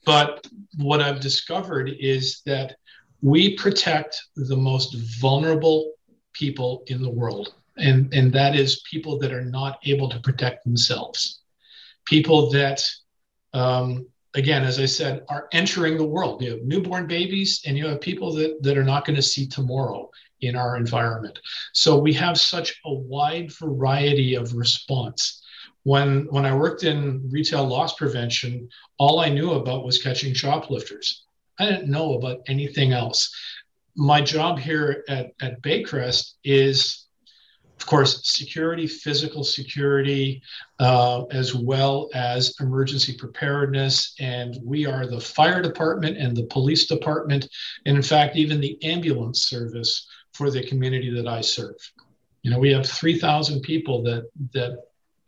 but 0.05 0.47
what 0.77 1.01
I've 1.01 1.19
discovered 1.19 1.91
is 1.99 2.41
that 2.45 2.75
we 3.21 3.55
protect 3.55 4.21
the 4.35 4.55
most 4.55 4.95
vulnerable 5.19 5.93
people 6.33 6.83
in 6.87 7.01
the 7.01 7.09
world. 7.09 7.53
And, 7.77 8.13
and 8.13 8.31
that 8.33 8.55
is 8.55 8.83
people 8.89 9.17
that 9.19 9.31
are 9.31 9.45
not 9.45 9.79
able 9.85 10.09
to 10.09 10.19
protect 10.19 10.63
themselves. 10.63 11.41
People 12.05 12.49
that, 12.51 12.83
um, 13.53 14.07
again, 14.33 14.63
as 14.63 14.79
I 14.79 14.85
said, 14.85 15.23
are 15.29 15.47
entering 15.51 15.97
the 15.97 16.05
world. 16.05 16.41
You 16.41 16.51
have 16.51 16.63
newborn 16.63 17.07
babies 17.07 17.61
and 17.65 17.77
you 17.77 17.87
have 17.87 18.01
people 18.01 18.33
that, 18.33 18.61
that 18.63 18.77
are 18.77 18.83
not 18.83 19.05
going 19.05 19.15
to 19.15 19.21
see 19.21 19.47
tomorrow 19.47 20.09
in 20.41 20.55
our 20.55 20.77
environment. 20.77 21.39
So 21.73 21.97
we 21.97 22.13
have 22.13 22.39
such 22.39 22.79
a 22.85 22.93
wide 22.93 23.51
variety 23.53 24.35
of 24.35 24.55
response. 24.55 25.43
When, 25.83 26.27
when 26.29 26.45
I 26.45 26.55
worked 26.55 26.83
in 26.83 27.29
retail 27.31 27.67
loss 27.67 27.95
prevention, 27.95 28.69
all 28.97 29.19
I 29.19 29.29
knew 29.29 29.51
about 29.51 29.85
was 29.85 30.01
catching 30.01 30.33
shoplifters. 30.33 31.25
I 31.59 31.65
didn't 31.65 31.91
know 31.91 32.13
about 32.13 32.41
anything 32.47 32.93
else 32.93 33.33
my 33.95 34.21
job 34.21 34.59
here 34.59 35.03
at, 35.07 35.31
at 35.41 35.61
Baycrest 35.61 36.33
is, 36.43 37.00
of 37.81 37.87
course, 37.87 38.21
security, 38.23 38.85
physical 38.85 39.43
security, 39.43 40.39
uh, 40.79 41.23
as 41.31 41.55
well 41.55 42.11
as 42.13 42.53
emergency 42.59 43.17
preparedness. 43.17 44.13
And 44.19 44.55
we 44.63 44.85
are 44.85 45.07
the 45.07 45.19
fire 45.19 45.63
department 45.63 46.15
and 46.17 46.37
the 46.37 46.45
police 46.45 46.85
department, 46.85 47.49
and 47.87 47.97
in 47.97 48.03
fact, 48.03 48.35
even 48.35 48.61
the 48.61 48.77
ambulance 48.83 49.45
service 49.45 50.07
for 50.31 50.51
the 50.51 50.63
community 50.63 51.09
that 51.09 51.27
I 51.27 51.41
serve. 51.41 51.75
You 52.43 52.51
know, 52.51 52.59
we 52.59 52.71
have 52.71 52.85
3,000 52.85 53.61
people 53.61 54.03
that 54.03 54.29
that 54.53 54.77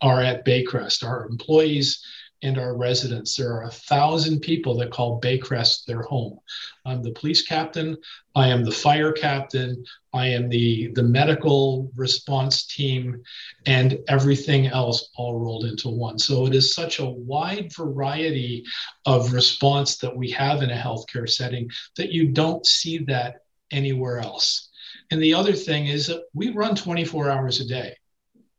are 0.00 0.20
at 0.20 0.44
Baycrest, 0.44 1.02
our 1.02 1.26
employees 1.26 2.04
and 2.44 2.58
our 2.58 2.76
residents. 2.76 3.34
There 3.34 3.52
are 3.52 3.64
a 3.64 3.70
thousand 3.70 4.40
people 4.40 4.76
that 4.76 4.92
call 4.92 5.20
Baycrest 5.20 5.86
their 5.86 6.02
home. 6.02 6.38
I'm 6.84 7.02
the 7.02 7.12
police 7.12 7.42
captain. 7.42 7.96
I 8.36 8.48
am 8.48 8.64
the 8.64 8.70
fire 8.70 9.12
captain. 9.12 9.82
I 10.12 10.28
am 10.28 10.50
the, 10.50 10.92
the 10.94 11.02
medical 11.02 11.90
response 11.96 12.66
team 12.66 13.22
and 13.66 13.98
everything 14.08 14.66
else 14.66 15.10
all 15.16 15.40
rolled 15.40 15.64
into 15.64 15.88
one. 15.88 16.18
So 16.18 16.46
it 16.46 16.54
is 16.54 16.74
such 16.74 16.98
a 16.98 17.08
wide 17.08 17.72
variety 17.74 18.64
of 19.06 19.32
response 19.32 19.96
that 19.98 20.14
we 20.14 20.30
have 20.32 20.62
in 20.62 20.70
a 20.70 20.76
healthcare 20.76 21.28
setting 21.28 21.70
that 21.96 22.12
you 22.12 22.28
don't 22.28 22.66
see 22.66 22.98
that 22.98 23.36
anywhere 23.70 24.18
else. 24.18 24.68
And 25.10 25.22
the 25.22 25.34
other 25.34 25.54
thing 25.54 25.86
is 25.86 26.06
that 26.08 26.24
we 26.34 26.50
run 26.50 26.76
24 26.76 27.30
hours 27.30 27.60
a 27.60 27.66
day 27.66 27.96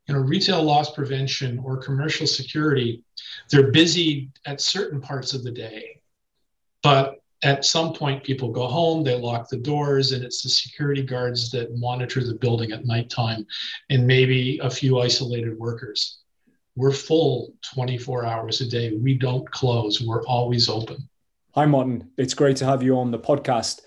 you 0.07 0.13
know, 0.13 0.21
retail 0.21 0.62
loss 0.63 0.91
prevention 0.91 1.59
or 1.63 1.77
commercial 1.77 2.27
security, 2.27 3.03
they're 3.50 3.71
busy 3.71 4.29
at 4.45 4.62
certain 4.62 5.01
parts 5.01 5.33
of 5.33 5.43
the 5.43 5.51
day. 5.51 6.01
But 6.83 7.15
at 7.43 7.65
some 7.65 7.93
point, 7.93 8.24
people 8.24 8.50
go 8.51 8.67
home, 8.67 9.03
they 9.03 9.15
lock 9.15 9.50
the 9.50 9.57
doors, 9.57 10.12
and 10.12 10.24
it's 10.24 10.41
the 10.41 10.50
security 10.50 11.03
guards 11.03 11.50
that 11.51 11.75
monitor 11.77 12.24
the 12.24 12.35
building 12.35 12.71
at 12.71 12.85
nighttime 12.85 13.45
and 13.89 14.05
maybe 14.05 14.59
a 14.63 14.69
few 14.69 15.00
isolated 15.00 15.57
workers. 15.57 16.19
We're 16.75 16.91
full 16.91 17.53
24 17.74 18.25
hours 18.25 18.62
a 18.62 18.69
day. 18.69 18.93
We 18.93 19.15
don't 19.15 19.50
close, 19.51 20.01
we're 20.01 20.25
always 20.25 20.69
open. 20.69 21.07
Hi, 21.55 21.65
Martin. 21.65 22.12
It's 22.17 22.33
great 22.33 22.57
to 22.57 22.65
have 22.65 22.83
you 22.83 22.97
on 22.97 23.12
the 23.12 23.19
podcast. 23.19 23.81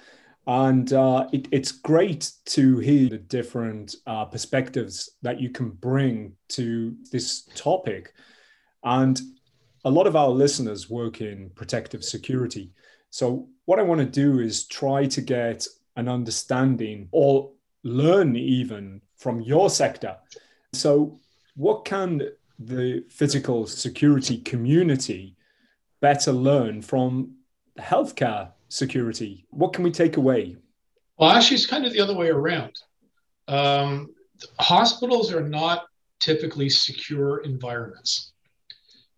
And 0.48 0.90
uh, 0.94 1.28
it, 1.30 1.46
it's 1.52 1.72
great 1.72 2.32
to 2.46 2.78
hear 2.78 3.10
the 3.10 3.18
different 3.18 3.96
uh, 4.06 4.24
perspectives 4.24 5.10
that 5.20 5.38
you 5.38 5.50
can 5.50 5.68
bring 5.68 6.32
to 6.48 6.96
this 7.12 7.42
topic. 7.54 8.14
And 8.82 9.20
a 9.84 9.90
lot 9.90 10.06
of 10.06 10.16
our 10.16 10.30
listeners 10.30 10.88
work 10.88 11.20
in 11.20 11.50
protective 11.54 12.02
security. 12.02 12.72
So, 13.10 13.46
what 13.66 13.78
I 13.78 13.82
want 13.82 14.00
to 14.00 14.06
do 14.06 14.40
is 14.40 14.66
try 14.66 15.04
to 15.08 15.20
get 15.20 15.66
an 15.96 16.08
understanding 16.08 17.08
or 17.12 17.52
learn 17.84 18.34
even 18.34 19.02
from 19.18 19.42
your 19.42 19.68
sector. 19.68 20.16
So, 20.72 21.18
what 21.56 21.84
can 21.84 22.22
the 22.58 23.04
physical 23.10 23.66
security 23.66 24.38
community 24.38 25.36
better 26.00 26.32
learn 26.32 26.80
from 26.80 27.34
healthcare 27.78 28.52
security? 28.68 29.46
What 29.50 29.72
can 29.72 29.84
we 29.84 29.90
take 29.90 30.16
away? 30.16 30.56
Well, 31.18 31.30
actually, 31.30 31.56
it's 31.56 31.66
kind 31.66 31.84
of 31.84 31.92
the 31.92 32.00
other 32.00 32.14
way 32.14 32.28
around. 32.28 32.72
Um, 33.48 34.14
hospitals 34.60 35.32
are 35.32 35.46
not 35.46 35.86
typically 36.20 36.68
secure 36.68 37.38
environments. 37.38 38.32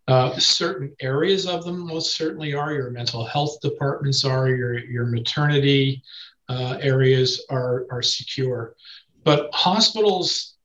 Uh, 0.07 0.37
certain 0.37 0.93
areas 0.99 1.47
of 1.47 1.63
them 1.63 1.85
most 1.85 2.15
certainly 2.15 2.53
are. 2.53 2.73
Your 2.73 2.89
mental 2.89 3.25
health 3.25 3.59
departments 3.61 4.25
are. 4.25 4.49
Your 4.49 4.79
your 4.79 5.05
maternity 5.05 6.01
uh, 6.49 6.77
areas 6.81 7.45
are 7.49 7.85
are 7.91 8.01
secure, 8.01 8.75
but 9.23 9.49
hospitals 9.53 10.55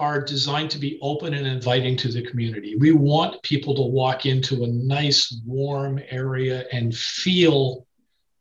are 0.00 0.20
designed 0.20 0.70
to 0.70 0.78
be 0.78 0.98
open 1.02 1.34
and 1.34 1.46
inviting 1.46 1.94
to 1.94 2.08
the 2.10 2.22
community. 2.22 2.74
We 2.76 2.92
want 2.92 3.42
people 3.42 3.74
to 3.74 3.82
walk 3.82 4.24
into 4.24 4.64
a 4.64 4.66
nice, 4.66 5.40
warm 5.46 6.00
area 6.08 6.64
and 6.72 6.96
feel 6.96 7.86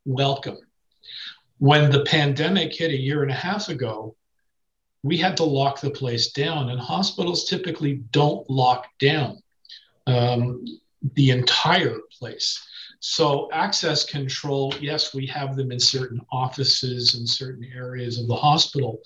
welcome. 0.09 0.57
When 1.59 1.91
the 1.91 2.03
pandemic 2.03 2.73
hit 2.73 2.89
a 2.89 2.97
year 2.97 3.21
and 3.21 3.31
a 3.31 3.35
half 3.35 3.69
ago, 3.69 4.15
we 5.03 5.17
had 5.17 5.37
to 5.37 5.43
lock 5.43 5.79
the 5.79 5.91
place 5.91 6.31
down, 6.31 6.71
and 6.71 6.79
hospitals 6.79 7.45
typically 7.45 8.01
don't 8.11 8.49
lock 8.49 8.87
down 8.99 9.41
um, 10.07 10.65
the 11.13 11.29
entire 11.29 11.99
place. 12.17 12.67
So, 13.01 13.49
access 13.53 14.03
control, 14.03 14.73
yes, 14.81 15.13
we 15.13 15.25
have 15.27 15.55
them 15.55 15.71
in 15.71 15.79
certain 15.79 16.19
offices 16.31 17.15
and 17.15 17.27
certain 17.27 17.65
areas 17.73 18.19
of 18.19 18.27
the 18.27 18.35
hospital, 18.35 18.99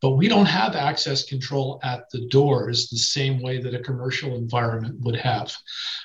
but 0.00 0.12
we 0.12 0.28
don't 0.28 0.46
have 0.46 0.76
access 0.76 1.24
control 1.24 1.80
at 1.82 2.08
the 2.10 2.28
doors 2.28 2.88
the 2.88 2.96
same 2.96 3.42
way 3.42 3.60
that 3.60 3.74
a 3.74 3.80
commercial 3.80 4.36
environment 4.36 5.00
would 5.00 5.16
have 5.16 5.52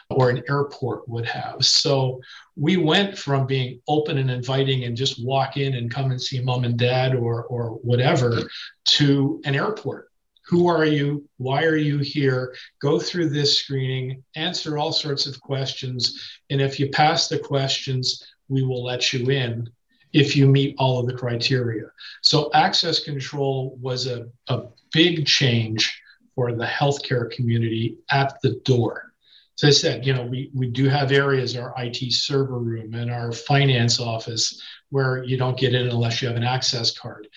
or 0.10 0.32
an 0.32 0.44
airport 0.50 1.08
would 1.08 1.26
have. 1.28 1.64
So, 1.64 2.20
we 2.56 2.78
went 2.78 3.18
from 3.18 3.46
being 3.46 3.80
open 3.88 4.18
and 4.18 4.32
inviting 4.32 4.86
and 4.86 4.98
just 4.98 5.24
walk 5.24 5.58
in 5.58 5.76
and 5.76 5.92
come 5.92 6.10
and 6.10 6.22
see 6.22 6.40
mom 6.42 6.64
and 6.64 6.78
dad 6.78 7.14
or, 7.14 7.44
or 7.44 7.72
whatever 7.84 8.50
to 8.86 9.42
an 9.46 9.56
airport 9.56 10.10
who 10.48 10.68
are 10.68 10.86
you? 10.86 11.28
Why 11.38 11.64
are 11.64 11.76
you 11.76 12.00
here? 12.00 12.56
Go 12.80 13.00
through 13.00 13.30
this 13.30 13.58
screening, 13.58 14.24
answer 14.36 14.78
all 14.78 14.92
sorts 14.92 15.26
of 15.26 15.42
questions. 15.42 16.40
And 16.50 16.62
if 16.62 16.80
you 16.80 16.90
pass 16.90 17.28
the 17.28 17.40
questions, 17.40 18.24
we 18.48 18.64
will 18.64 18.84
let 18.84 19.12
you 19.12 19.30
in 19.32 19.70
if 20.14 20.36
you 20.36 20.48
meet 20.48 20.76
all 20.78 21.00
of 21.00 21.08
the 21.08 21.14
criteria. 21.14 21.86
So, 22.22 22.52
access 22.54 23.04
control 23.04 23.78
was 23.82 24.08
a, 24.08 24.28
a 24.48 24.64
big 24.94 25.26
change 25.26 26.00
for 26.36 26.54
the 26.54 26.66
healthcare 26.66 27.30
community 27.32 27.98
at 28.12 28.40
the 28.42 28.62
door. 28.66 29.12
As 29.58 29.64
I 29.64 29.72
said, 29.72 30.06
you 30.06 30.14
know, 30.14 30.26
we, 30.26 30.52
we 30.54 30.68
do 30.68 30.90
have 30.90 31.12
areas, 31.12 31.56
our 31.56 31.74
IT 31.78 32.12
server 32.12 32.60
room 32.60 32.94
and 32.94 33.10
our 33.10 33.32
finance 33.32 34.00
office, 34.00 34.62
where 34.90 35.24
you 35.24 35.38
don't 35.38 35.58
get 35.58 35.74
in 35.74 35.88
unless 35.88 36.22
you 36.22 36.28
have 36.28 36.38
an 36.38 36.44
access 36.44 36.98
card. 36.98 37.28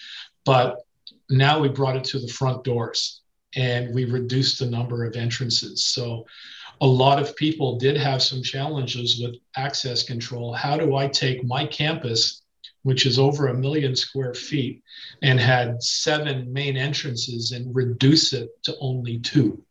But 0.44 0.78
now 1.30 1.58
we 1.58 1.68
brought 1.68 1.96
it 1.96 2.04
to 2.04 2.18
the 2.18 2.28
front 2.28 2.64
doors 2.64 3.22
and 3.56 3.94
we 3.94 4.04
reduced 4.04 4.58
the 4.58 4.66
number 4.66 5.04
of 5.04 5.16
entrances. 5.16 5.86
So 5.86 6.26
a 6.80 6.86
lot 6.86 7.20
of 7.20 7.34
people 7.36 7.78
did 7.78 7.96
have 7.96 8.22
some 8.22 8.42
challenges 8.42 9.20
with 9.20 9.36
access 9.56 10.02
control. 10.02 10.52
How 10.52 10.76
do 10.76 10.96
I 10.96 11.08
take 11.08 11.44
my 11.44 11.66
campus, 11.66 12.42
which 12.82 13.06
is 13.06 13.18
over 13.18 13.48
a 13.48 13.54
million 13.54 13.96
square 13.96 14.34
feet 14.34 14.82
and 15.22 15.40
had 15.40 15.82
seven 15.82 16.52
main 16.52 16.76
entrances, 16.76 17.52
and 17.52 17.74
reduce 17.74 18.32
it 18.32 18.50
to 18.64 18.76
only 18.80 19.18
two? 19.18 19.62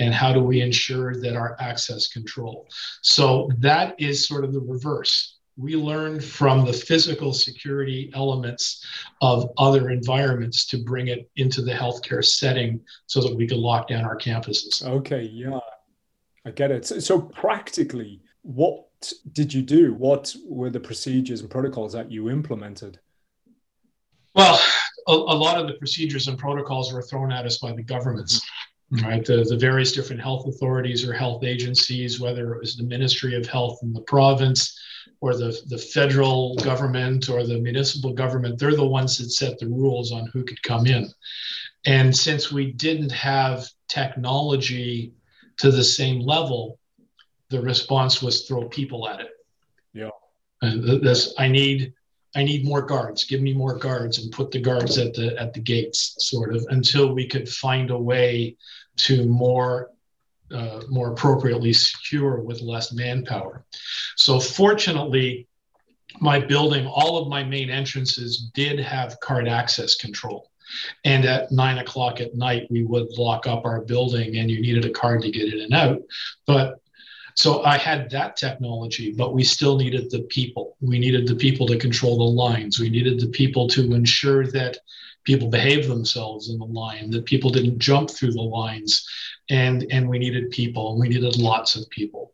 And 0.00 0.12
how 0.12 0.32
do 0.32 0.40
we 0.40 0.60
ensure 0.60 1.20
that 1.20 1.36
our 1.36 1.56
access 1.60 2.08
control? 2.08 2.66
So 3.02 3.50
that 3.58 3.94
is 3.98 4.26
sort 4.26 4.44
of 4.44 4.52
the 4.52 4.60
reverse 4.60 5.35
we 5.56 5.74
learned 5.74 6.22
from 6.22 6.64
the 6.66 6.72
physical 6.72 7.32
security 7.32 8.10
elements 8.14 8.84
of 9.22 9.50
other 9.56 9.90
environments 9.90 10.66
to 10.66 10.78
bring 10.78 11.08
it 11.08 11.30
into 11.36 11.62
the 11.62 11.72
healthcare 11.72 12.24
setting 12.24 12.80
so 13.06 13.20
that 13.22 13.34
we 13.34 13.46
could 13.46 13.58
lock 13.58 13.88
down 13.88 14.04
our 14.04 14.16
campuses. 14.16 14.84
Okay, 14.84 15.22
yeah, 15.22 15.58
I 16.44 16.50
get 16.50 16.70
it. 16.70 16.86
So, 16.86 16.98
so 16.98 17.20
practically, 17.20 18.20
what 18.42 18.84
did 19.32 19.52
you 19.52 19.62
do? 19.62 19.94
What 19.94 20.34
were 20.46 20.70
the 20.70 20.80
procedures 20.80 21.40
and 21.40 21.50
protocols 21.50 21.92
that 21.94 22.10
you 22.10 22.28
implemented? 22.28 23.00
Well, 24.34 24.60
a, 25.08 25.12
a 25.12 25.14
lot 25.14 25.58
of 25.58 25.66
the 25.66 25.74
procedures 25.74 26.28
and 26.28 26.38
protocols 26.38 26.92
were 26.92 27.02
thrown 27.02 27.32
at 27.32 27.46
us 27.46 27.58
by 27.58 27.72
the 27.72 27.82
governments 27.82 28.42
mm-hmm. 28.92 29.06
right? 29.06 29.24
The, 29.24 29.44
the 29.44 29.56
various 29.56 29.92
different 29.92 30.20
health 30.20 30.46
authorities 30.46 31.06
or 31.06 31.12
health 31.12 31.44
agencies, 31.44 32.20
whether 32.20 32.54
it 32.54 32.60
was 32.60 32.76
the 32.76 32.84
Ministry 32.84 33.34
of 33.34 33.46
Health 33.46 33.80
in 33.82 33.92
the 33.92 34.02
province, 34.02 34.78
or 35.20 35.34
the, 35.34 35.58
the 35.68 35.78
federal 35.78 36.56
government 36.56 37.28
or 37.28 37.44
the 37.44 37.58
municipal 37.58 38.12
government, 38.12 38.58
they're 38.58 38.76
the 38.76 38.86
ones 38.86 39.18
that 39.18 39.30
set 39.30 39.58
the 39.58 39.66
rules 39.66 40.12
on 40.12 40.26
who 40.26 40.44
could 40.44 40.62
come 40.62 40.86
in. 40.86 41.10
And 41.86 42.14
since 42.14 42.52
we 42.52 42.72
didn't 42.72 43.12
have 43.12 43.68
technology 43.88 45.12
to 45.58 45.70
the 45.70 45.84
same 45.84 46.20
level, 46.20 46.78
the 47.48 47.60
response 47.60 48.22
was 48.22 48.42
throw 48.42 48.68
people 48.68 49.08
at 49.08 49.20
it. 49.20 49.30
Yeah. 49.92 50.10
And 50.62 51.02
this, 51.02 51.34
I 51.38 51.48
need, 51.48 51.94
I 52.34 52.42
need 52.42 52.64
more 52.64 52.82
guards. 52.82 53.24
Give 53.24 53.40
me 53.40 53.54
more 53.54 53.78
guards, 53.78 54.18
and 54.18 54.32
put 54.32 54.50
the 54.50 54.60
guards 54.60 54.98
at 54.98 55.14
the 55.14 55.34
at 55.40 55.54
the 55.54 55.60
gates, 55.60 56.16
sort 56.18 56.54
of, 56.54 56.66
until 56.68 57.14
we 57.14 57.26
could 57.26 57.48
find 57.48 57.90
a 57.90 57.98
way 57.98 58.56
to 58.96 59.26
more 59.26 59.90
uh, 60.52 60.82
more 60.88 61.12
appropriately 61.12 61.72
secure 61.72 62.40
with 62.40 62.60
less 62.60 62.92
manpower. 62.92 63.64
So, 64.16 64.40
fortunately, 64.40 65.48
my 66.20 66.38
building, 66.38 66.86
all 66.86 67.18
of 67.18 67.28
my 67.28 67.44
main 67.44 67.70
entrances 67.70 68.50
did 68.54 68.78
have 68.78 69.20
card 69.20 69.48
access 69.48 69.96
control. 69.96 70.50
And 71.04 71.24
at 71.24 71.52
nine 71.52 71.78
o'clock 71.78 72.20
at 72.20 72.34
night, 72.34 72.66
we 72.70 72.82
would 72.82 73.16
lock 73.18 73.46
up 73.46 73.64
our 73.64 73.82
building 73.82 74.36
and 74.36 74.50
you 74.50 74.60
needed 74.60 74.84
a 74.84 74.90
card 74.90 75.22
to 75.22 75.30
get 75.30 75.52
in 75.52 75.60
and 75.60 75.74
out. 75.74 76.00
But 76.46 76.80
so 77.34 77.62
I 77.64 77.76
had 77.76 78.10
that 78.10 78.36
technology, 78.36 79.12
but 79.12 79.34
we 79.34 79.44
still 79.44 79.76
needed 79.76 80.10
the 80.10 80.22
people. 80.22 80.76
We 80.80 80.98
needed 80.98 81.26
the 81.26 81.36
people 81.36 81.66
to 81.66 81.78
control 81.78 82.16
the 82.16 82.24
lines. 82.24 82.80
We 82.80 82.88
needed 82.88 83.20
the 83.20 83.28
people 83.28 83.68
to 83.68 83.92
ensure 83.92 84.46
that 84.48 84.78
people 85.26 85.48
behaved 85.48 85.88
themselves 85.88 86.48
in 86.48 86.58
the 86.58 86.64
line, 86.64 87.10
that 87.10 87.26
people 87.26 87.50
didn't 87.50 87.78
jump 87.78 88.08
through 88.08 88.32
the 88.32 88.40
lines, 88.40 89.06
and 89.50 89.86
and 89.90 90.08
we 90.08 90.18
needed 90.18 90.50
people 90.50 90.92
and 90.92 91.00
we 91.00 91.08
needed 91.08 91.36
lots 91.36 91.76
of 91.76 91.88
people. 91.90 92.32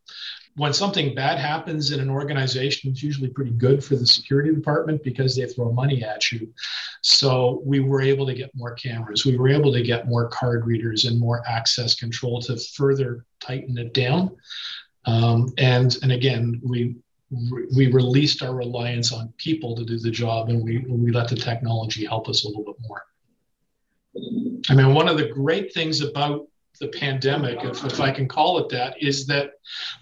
When 0.55 0.74
something 0.74 1.14
bad 1.14 1.38
happens 1.38 1.92
in 1.92 2.00
an 2.00 2.11
organization 2.11 2.90
it's 2.90 3.02
usually 3.02 3.31
pretty 3.31 3.52
good 3.52 3.83
for 3.83 3.96
the 3.96 4.07
security 4.07 4.55
department 4.55 5.02
because 5.02 5.35
they 5.35 5.46
throw 5.46 5.72
money 5.72 6.05
at 6.05 6.31
you. 6.31 6.52
So 7.00 7.62
we 7.64 7.81
were 7.81 8.02
able 8.02 8.26
to 8.26 8.35
get 8.35 8.55
more 8.55 8.74
cameras. 8.74 9.24
We 9.24 9.38
were 9.38 9.48
able 9.48 9.72
to 9.72 9.83
get 9.83 10.09
more 10.09 10.28
card 10.28 10.66
readers 10.66 11.07
and 11.07 11.18
more 11.18 11.42
access 11.48 11.94
control 11.94 12.42
to 12.42 12.59
further 12.59 13.24
tighten 13.40 13.78
it 13.78 13.94
down. 13.94 14.37
Um, 15.07 15.52
and 15.59 15.96
and 16.02 16.12
again 16.12 16.61
we 16.62 16.96
we 17.74 17.90
released 17.90 18.42
our 18.42 18.54
reliance 18.54 19.12
on 19.12 19.32
people 19.38 19.74
to 19.76 19.84
do 19.84 19.98
the 19.98 20.10
job 20.10 20.50
and 20.50 20.62
we 20.62 20.78
we 20.88 21.10
let 21.12 21.28
the 21.28 21.36
technology 21.36 22.04
help 22.04 22.28
us 22.28 22.44
a 22.44 22.48
little 22.48 22.64
bit 22.64 22.76
more. 22.86 23.06
I 24.68 24.74
mean 24.74 24.94
one 24.94 25.08
of 25.08 25.16
the 25.16 25.28
great 25.28 25.72
things 25.72 26.00
about 26.02 26.46
the 26.80 26.88
pandemic, 26.88 27.62
if, 27.62 27.84
if 27.84 28.00
I 28.00 28.10
can 28.10 28.26
call 28.26 28.58
it 28.58 28.68
that, 28.70 29.00
is 29.00 29.26
that 29.26 29.52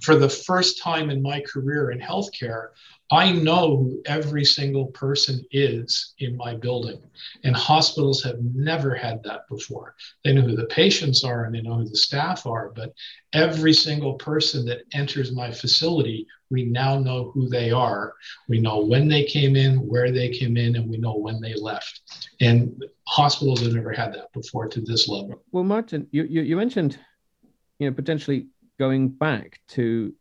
for 0.03 0.17
the 0.17 0.29
first 0.29 0.79
time 0.79 1.11
in 1.11 1.21
my 1.21 1.41
career 1.41 1.91
in 1.91 1.99
healthcare, 1.99 2.69
I 3.13 3.33
know 3.33 3.77
who 3.77 4.03
every 4.07 4.45
single 4.45 4.87
person 4.87 5.45
is 5.51 6.15
in 6.19 6.37
my 6.37 6.55
building. 6.55 7.03
And 7.43 7.57
hospitals 7.57 8.23
have 8.23 8.39
never 8.55 8.95
had 8.95 9.23
that 9.25 9.49
before. 9.49 9.97
They 10.23 10.33
know 10.33 10.43
who 10.43 10.55
the 10.55 10.67
patients 10.67 11.25
are 11.25 11.45
and 11.45 11.55
they 11.55 11.61
know 11.61 11.79
who 11.79 11.89
the 11.89 11.97
staff 11.97 12.47
are, 12.47 12.71
but 12.75 12.93
every 13.33 13.73
single 13.73 14.15
person 14.15 14.65
that 14.67 14.83
enters 14.93 15.33
my 15.33 15.51
facility, 15.51 16.27
we 16.51 16.65
now 16.65 16.99
know 16.99 17.33
who 17.33 17.49
they 17.49 17.73
are. 17.73 18.15
We 18.49 18.61
know 18.61 18.85
when 18.85 19.09
they 19.09 19.25
came 19.25 19.57
in, 19.57 19.79
where 19.89 20.13
they 20.13 20.29
came 20.29 20.57
in, 20.57 20.77
and 20.77 20.89
we 20.89 20.97
know 20.97 21.17
when 21.17 21.41
they 21.41 21.55
left. 21.55 22.03
And 22.41 22.81
hospitals 23.09 23.61
have 23.63 23.73
never 23.73 23.93
had 23.93 24.13
that 24.15 24.33
before 24.33 24.69
to 24.69 24.81
this 24.81 25.09
level. 25.09 25.43
Well, 25.51 25.65
Martin, 25.65 26.07
you, 26.13 26.25
you, 26.25 26.43
you 26.43 26.57
mentioned, 26.57 26.99
you 27.81 27.89
know, 27.89 27.95
potentially 27.95 28.49
going 28.79 29.09
back 29.09 29.61
to 29.69 30.15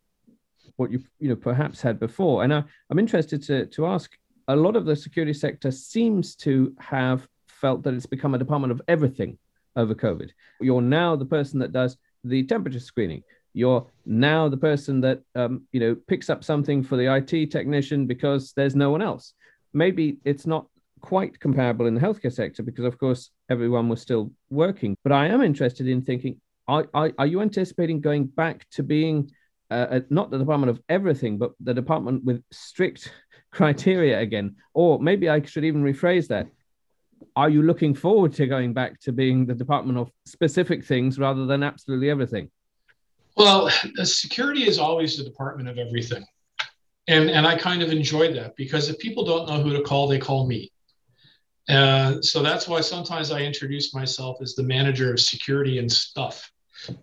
what 0.80 0.92
you 0.92 1.04
you 1.20 1.30
know 1.30 1.36
perhaps 1.36 1.82
had 1.82 2.00
before. 2.00 2.44
And 2.44 2.54
I, 2.54 2.64
I'm 2.90 3.00
interested 3.00 3.44
to 3.44 3.66
to 3.68 3.86
ask. 3.88 4.12
A 4.48 4.56
lot 4.56 4.76
of 4.76 4.86
the 4.86 4.96
security 4.96 5.34
sector 5.34 5.70
seems 5.70 6.36
to 6.38 6.76
have 6.80 7.28
felt 7.48 7.84
that 7.84 7.94
it's 7.94 8.08
become 8.08 8.34
a 8.34 8.40
department 8.40 8.72
of 8.72 8.82
everything 8.88 9.38
over 9.76 9.94
COVID. 9.94 10.32
You're 10.60 10.82
now 10.82 11.16
the 11.16 11.26
person 11.26 11.60
that 11.60 11.72
does 11.72 11.98
the 12.24 12.44
temperature 12.44 12.80
screening. 12.80 13.22
You're 13.54 13.86
now 14.08 14.50
the 14.50 14.58
person 14.58 15.02
that 15.02 15.22
um, 15.36 15.64
you 15.72 15.80
know 15.80 15.96
picks 16.08 16.32
up 16.32 16.44
something 16.44 16.84
for 16.84 16.98
the 16.98 17.14
IT 17.14 17.52
technician 17.52 18.08
because 18.08 18.54
there's 18.54 18.76
no 18.76 18.90
one 18.90 19.04
else. 19.04 19.34
Maybe 19.74 20.18
it's 20.26 20.48
not 20.48 20.66
quite 21.02 21.40
comparable 21.40 21.86
in 21.86 21.94
the 21.94 22.02
healthcare 22.02 22.34
sector 22.34 22.64
because, 22.64 22.86
of 22.86 22.98
course, 22.98 23.30
everyone 23.50 23.88
was 23.88 24.02
still 24.02 24.32
working. 24.50 24.96
But 25.04 25.14
I 25.14 25.28
am 25.28 25.42
interested 25.42 25.88
in 25.88 26.02
thinking: 26.02 26.42
Are, 26.68 26.88
are, 26.94 27.12
are 27.18 27.28
you 27.28 27.42
anticipating 27.42 28.02
going 28.02 28.26
back 28.26 28.68
to 28.72 28.84
being 28.84 29.32
uh, 29.70 30.00
not 30.10 30.32
the 30.32 30.38
department 30.38 30.70
of 30.70 30.82
everything, 30.90 31.38
but 31.38 31.52
the 31.60 31.74
department 31.74 32.24
with 32.24 32.44
strict 32.52 33.12
criteria 33.52 34.20
again. 34.20 34.56
Or 34.74 35.00
maybe 35.00 35.30
I 35.30 35.42
should 35.42 35.66
even 35.66 35.84
rephrase 35.84 36.28
that. 36.28 36.48
Are 37.36 37.50
you 37.50 37.62
looking 37.62 37.94
forward 37.94 38.34
to 38.34 38.48
going 38.48 38.74
back 38.74 39.00
to 39.02 39.12
being 39.12 39.46
the 39.46 39.54
department 39.54 39.98
of 39.98 40.10
specific 40.26 40.86
things 40.86 41.20
rather 41.20 41.46
than 41.46 41.64
absolutely 41.64 42.10
everything? 42.10 42.50
Well, 43.38 43.70
security 44.04 44.68
is 44.68 44.80
always 44.80 45.18
the 45.18 45.24
department 45.24 45.70
of 45.70 45.78
everything. 45.78 46.26
And, 47.08 47.30
and 47.30 47.46
I 47.46 47.58
kind 47.58 47.82
of 47.82 47.92
enjoy 47.92 48.34
that 48.34 48.56
because 48.56 48.90
if 48.90 49.00
people 49.00 49.24
don't 49.24 49.48
know 49.48 49.62
who 49.62 49.74
to 49.74 49.82
call, 49.82 50.08
they 50.08 50.20
call 50.20 50.48
me. 50.48 50.72
Uh, 51.68 52.22
so 52.22 52.42
that's 52.42 52.68
why 52.68 52.82
sometimes 52.82 53.32
I 53.32 53.42
introduce 53.42 53.94
myself 53.94 54.38
as 54.42 54.56
the 54.56 54.64
manager 54.64 55.14
of 55.14 55.20
security 55.20 55.78
and 55.78 55.92
stuff 55.92 56.52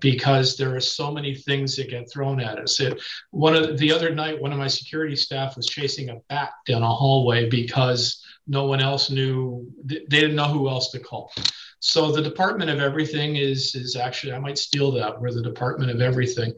because 0.00 0.56
there 0.56 0.74
are 0.74 0.80
so 0.80 1.10
many 1.10 1.34
things 1.34 1.76
that 1.76 1.90
get 1.90 2.10
thrown 2.10 2.40
at 2.40 2.58
us. 2.58 2.80
It, 2.80 3.00
one 3.30 3.54
of 3.54 3.78
the 3.78 3.92
other 3.92 4.14
night, 4.14 4.40
one 4.40 4.52
of 4.52 4.58
my 4.58 4.68
security 4.68 5.16
staff 5.16 5.56
was 5.56 5.66
chasing 5.66 6.10
a 6.10 6.16
bat 6.28 6.50
down 6.66 6.82
a 6.82 6.88
hallway 6.88 7.48
because 7.48 8.24
no 8.46 8.64
one 8.64 8.80
else 8.80 9.10
knew 9.10 9.70
they 9.84 10.00
didn't 10.08 10.36
know 10.36 10.44
who 10.44 10.68
else 10.68 10.90
to 10.92 11.00
call. 11.00 11.32
So 11.80 12.10
the 12.10 12.22
Department 12.22 12.70
of 12.70 12.80
Everything 12.80 13.36
is 13.36 13.74
is 13.74 13.96
actually 13.96 14.32
I 14.32 14.38
might 14.38 14.58
steal 14.58 14.90
that. 14.92 15.20
We're 15.20 15.32
the 15.32 15.42
Department 15.42 15.90
of 15.90 16.00
Everything. 16.00 16.54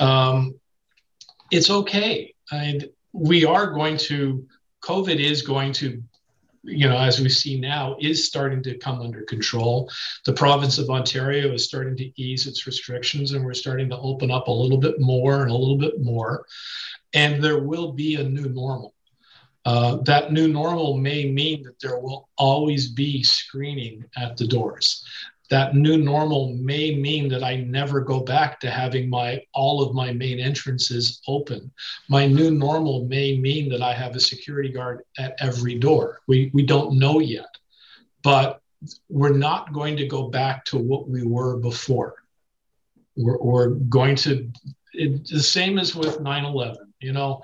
Um, 0.00 0.54
it's 1.50 1.70
okay. 1.70 2.34
I, 2.50 2.80
we 3.12 3.44
are 3.44 3.70
going 3.70 3.96
to. 4.08 4.46
COVID 4.82 5.18
is 5.18 5.42
going 5.42 5.72
to 5.72 6.00
you 6.62 6.88
know, 6.88 6.98
as 6.98 7.20
we 7.20 7.28
see 7.28 7.58
now, 7.58 7.96
is 8.00 8.26
starting 8.26 8.62
to 8.64 8.78
come 8.78 9.00
under 9.00 9.22
control. 9.22 9.90
The 10.24 10.32
province 10.32 10.78
of 10.78 10.90
Ontario 10.90 11.52
is 11.52 11.64
starting 11.64 11.96
to 11.96 12.20
ease 12.20 12.46
its 12.46 12.66
restrictions, 12.66 13.32
and 13.32 13.44
we're 13.44 13.54
starting 13.54 13.88
to 13.90 13.98
open 13.98 14.30
up 14.30 14.48
a 14.48 14.52
little 14.52 14.78
bit 14.78 15.00
more 15.00 15.42
and 15.42 15.50
a 15.50 15.56
little 15.56 15.78
bit 15.78 16.00
more. 16.00 16.44
And 17.14 17.42
there 17.42 17.60
will 17.60 17.92
be 17.92 18.16
a 18.16 18.24
new 18.24 18.48
normal. 18.48 18.94
Uh, 19.64 19.96
that 20.04 20.32
new 20.32 20.48
normal 20.48 20.96
may 20.96 21.30
mean 21.30 21.62
that 21.62 21.78
there 21.80 21.98
will 21.98 22.28
always 22.38 22.88
be 22.88 23.22
screening 23.22 24.04
at 24.16 24.36
the 24.36 24.46
doors 24.46 25.04
that 25.50 25.74
new 25.74 25.96
normal 25.96 26.54
may 26.54 26.94
mean 26.94 27.28
that 27.28 27.42
I 27.42 27.56
never 27.56 28.00
go 28.00 28.20
back 28.20 28.60
to 28.60 28.70
having 28.70 29.08
my 29.08 29.42
all 29.54 29.82
of 29.82 29.94
my 29.94 30.12
main 30.12 30.38
entrances 30.38 31.22
open. 31.26 31.70
My 32.08 32.26
new 32.26 32.50
normal 32.50 33.06
may 33.06 33.38
mean 33.38 33.68
that 33.70 33.82
I 33.82 33.94
have 33.94 34.14
a 34.14 34.20
security 34.20 34.70
guard 34.70 35.02
at 35.18 35.36
every 35.40 35.78
door. 35.78 36.20
We 36.26 36.50
we 36.52 36.64
don't 36.64 36.98
know 36.98 37.20
yet. 37.20 37.48
But 38.22 38.60
we're 39.08 39.36
not 39.36 39.72
going 39.72 39.96
to 39.96 40.06
go 40.06 40.28
back 40.28 40.64
to 40.66 40.78
what 40.78 41.08
we 41.08 41.24
were 41.24 41.56
before. 41.56 42.14
We're, 43.16 43.38
we're 43.38 43.68
going 43.68 44.16
to 44.16 44.50
it, 44.92 45.26
the 45.28 45.42
same 45.42 45.78
as 45.78 45.94
with 45.94 46.18
9-11 46.18 46.76
you 47.00 47.12
know 47.12 47.42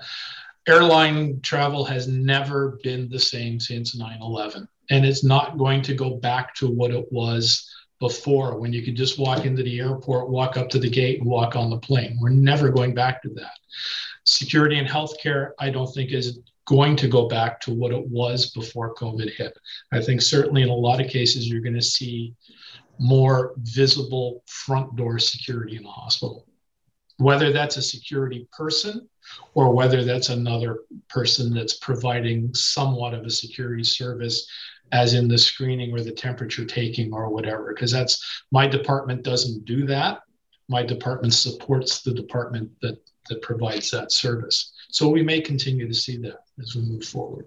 airline 0.67 1.39
travel 1.41 1.85
has 1.85 2.07
never 2.07 2.79
been 2.83 3.09
the 3.09 3.19
same 3.19 3.59
since 3.59 3.95
9-11 3.95 4.67
and 4.89 5.05
it's 5.05 5.23
not 5.23 5.57
going 5.57 5.81
to 5.83 5.93
go 5.93 6.15
back 6.15 6.55
to 6.55 6.67
what 6.67 6.91
it 6.91 7.05
was 7.11 7.74
before 7.99 8.59
when 8.59 8.73
you 8.73 8.83
could 8.83 8.95
just 8.95 9.19
walk 9.19 9.45
into 9.45 9.63
the 9.63 9.79
airport, 9.79 10.29
walk 10.29 10.57
up 10.57 10.69
to 10.69 10.79
the 10.79 10.89
gate, 10.89 11.19
and 11.19 11.29
walk 11.29 11.55
on 11.55 11.69
the 11.69 11.77
plane. 11.77 12.17
We're 12.19 12.29
never 12.29 12.69
going 12.69 12.93
back 12.93 13.21
to 13.23 13.29
that. 13.29 13.57
Security 14.25 14.77
and 14.77 14.87
healthcare, 14.87 15.51
I 15.59 15.69
don't 15.69 15.91
think 15.93 16.11
is 16.11 16.39
going 16.65 16.95
to 16.97 17.07
go 17.07 17.27
back 17.27 17.61
to 17.61 17.71
what 17.73 17.91
it 17.91 18.07
was 18.07 18.51
before 18.51 18.95
COVID 18.95 19.31
hit. 19.31 19.57
I 19.91 20.01
think 20.01 20.21
certainly 20.21 20.63
in 20.63 20.69
a 20.69 20.75
lot 20.75 20.99
of 20.99 21.09
cases, 21.09 21.47
you're 21.47 21.61
going 21.61 21.75
to 21.75 21.81
see 21.81 22.33
more 22.99 23.53
visible 23.57 24.43
front 24.47 24.95
door 24.95 25.19
security 25.19 25.77
in 25.77 25.83
the 25.83 25.89
hospital. 25.89 26.47
Whether 27.17 27.53
that's 27.53 27.77
a 27.77 27.81
security 27.81 28.47
person 28.51 29.07
or 29.53 29.73
whether 29.73 30.03
that's 30.03 30.29
another 30.29 30.79
person 31.07 31.53
that's 31.53 31.75
providing 31.75 32.53
somewhat 32.53 33.13
of 33.13 33.25
a 33.25 33.29
security 33.29 33.83
service 33.83 34.47
as 34.91 35.13
in 35.13 35.27
the 35.27 35.37
screening 35.37 35.91
or 35.93 36.01
the 36.01 36.11
temperature 36.11 36.65
taking 36.65 37.13
or 37.13 37.29
whatever, 37.29 37.73
because 37.73 37.91
that's 37.91 38.43
my 38.51 38.67
department 38.67 39.23
doesn't 39.23 39.65
do 39.65 39.85
that. 39.85 40.21
My 40.69 40.83
department 40.83 41.33
supports 41.33 42.01
the 42.01 42.13
department 42.13 42.71
that 42.81 42.97
that 43.29 43.41
provides 43.41 43.89
that 43.91 44.11
service. 44.11 44.73
So 44.89 45.09
we 45.09 45.23
may 45.23 45.41
continue 45.41 45.87
to 45.87 45.93
see 45.93 46.17
that 46.17 46.39
as 46.61 46.75
we 46.75 46.81
move 46.81 47.03
forward. 47.03 47.45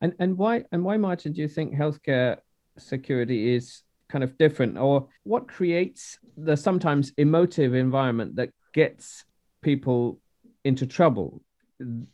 And 0.00 0.14
and 0.18 0.36
why 0.36 0.64
and 0.72 0.84
why, 0.84 0.96
Martin, 0.96 1.32
do 1.32 1.40
you 1.40 1.48
think 1.48 1.74
healthcare 1.74 2.38
security 2.78 3.54
is 3.54 3.82
kind 4.08 4.22
of 4.22 4.36
different, 4.38 4.78
or 4.78 5.08
what 5.24 5.48
creates 5.48 6.18
the 6.36 6.56
sometimes 6.56 7.12
emotive 7.16 7.74
environment 7.74 8.36
that 8.36 8.50
gets 8.72 9.24
people 9.62 10.20
into 10.64 10.86
trouble 10.86 11.42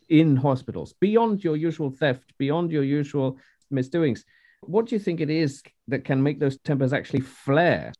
in 0.09 0.35
hospitals 0.35 0.93
beyond 0.99 1.43
your 1.43 1.55
usual 1.55 1.91
theft, 1.91 2.33
beyond 2.37 2.71
your 2.71 2.83
usual 2.83 3.37
misdoings? 3.69 4.25
What 4.67 4.87
do 4.87 4.95
you 4.95 4.99
think 4.99 5.21
it 5.21 5.29
is 5.29 5.61
that 5.87 6.05
can 6.05 6.21
make 6.21 6.39
those 6.39 6.57
tempers 6.59 6.93
actually 6.93 7.21
flare? 7.21 7.93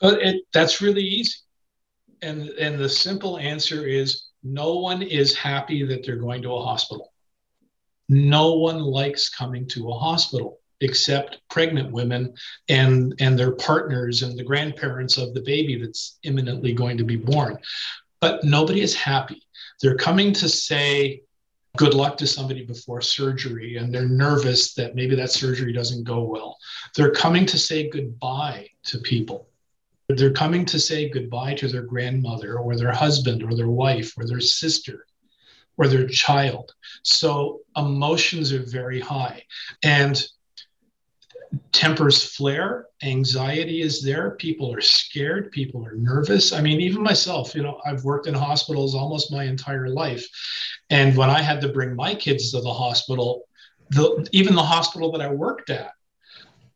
But 0.00 0.22
it, 0.22 0.42
that's 0.52 0.80
really 0.80 1.02
easy. 1.02 1.36
And, 2.22 2.48
and 2.50 2.78
the 2.78 2.88
simple 2.88 3.38
answer 3.38 3.86
is 3.86 4.28
no 4.42 4.74
one 4.76 5.02
is 5.02 5.34
happy 5.36 5.84
that 5.86 6.04
they're 6.04 6.16
going 6.16 6.42
to 6.42 6.54
a 6.54 6.62
hospital. 6.62 7.12
No 8.08 8.54
one 8.54 8.80
likes 8.80 9.28
coming 9.28 9.66
to 9.68 9.90
a 9.90 9.98
hospital 9.98 10.60
except 10.80 11.40
pregnant 11.48 11.90
women 11.90 12.34
and, 12.68 13.14
and 13.20 13.38
their 13.38 13.52
partners 13.52 14.22
and 14.22 14.38
the 14.38 14.44
grandparents 14.44 15.16
of 15.16 15.34
the 15.34 15.40
baby 15.40 15.80
that's 15.80 16.18
imminently 16.22 16.72
going 16.72 16.98
to 16.98 17.04
be 17.04 17.16
born. 17.16 17.58
But 18.20 18.44
nobody 18.44 18.82
is 18.82 18.94
happy. 18.94 19.42
They're 19.82 19.96
coming 19.96 20.32
to 20.34 20.48
say, 20.48 21.22
good 21.76 21.94
luck 21.94 22.16
to 22.18 22.26
somebody 22.26 22.64
before 22.64 23.00
surgery 23.00 23.76
and 23.76 23.92
they're 23.92 24.08
nervous 24.08 24.74
that 24.74 24.94
maybe 24.94 25.14
that 25.14 25.30
surgery 25.30 25.72
doesn't 25.72 26.04
go 26.04 26.22
well. 26.22 26.56
They're 26.94 27.12
coming 27.12 27.46
to 27.46 27.58
say 27.58 27.88
goodbye 27.88 28.68
to 28.84 28.98
people. 28.98 29.48
They're 30.08 30.32
coming 30.32 30.64
to 30.66 30.78
say 30.78 31.08
goodbye 31.08 31.54
to 31.54 31.68
their 31.68 31.82
grandmother 31.82 32.58
or 32.58 32.76
their 32.76 32.92
husband 32.92 33.42
or 33.42 33.54
their 33.54 33.68
wife 33.68 34.12
or 34.16 34.26
their 34.26 34.40
sister 34.40 35.06
or 35.76 35.88
their 35.88 36.06
child. 36.06 36.72
So 37.02 37.60
emotions 37.76 38.52
are 38.52 38.62
very 38.62 39.00
high. 39.00 39.42
And 39.82 40.22
tempers 41.72 42.24
flare, 42.34 42.86
anxiety 43.02 43.82
is 43.82 44.02
there, 44.02 44.32
people 44.32 44.72
are 44.72 44.80
scared, 44.80 45.52
people 45.52 45.86
are 45.86 45.94
nervous. 45.94 46.52
I 46.52 46.60
mean, 46.60 46.80
even 46.80 47.02
myself, 47.02 47.54
you 47.54 47.62
know, 47.62 47.80
I've 47.84 48.04
worked 48.04 48.26
in 48.26 48.34
hospitals 48.34 48.94
almost 48.94 49.32
my 49.32 49.44
entire 49.44 49.88
life. 49.88 50.26
And 50.90 51.16
when 51.16 51.30
I 51.30 51.42
had 51.42 51.60
to 51.60 51.68
bring 51.68 51.94
my 51.94 52.14
kids 52.14 52.50
to 52.52 52.60
the 52.60 52.72
hospital, 52.72 53.42
the, 53.90 54.28
even 54.32 54.54
the 54.54 54.62
hospital 54.62 55.12
that 55.12 55.20
I 55.20 55.30
worked 55.30 55.70
at, 55.70 55.92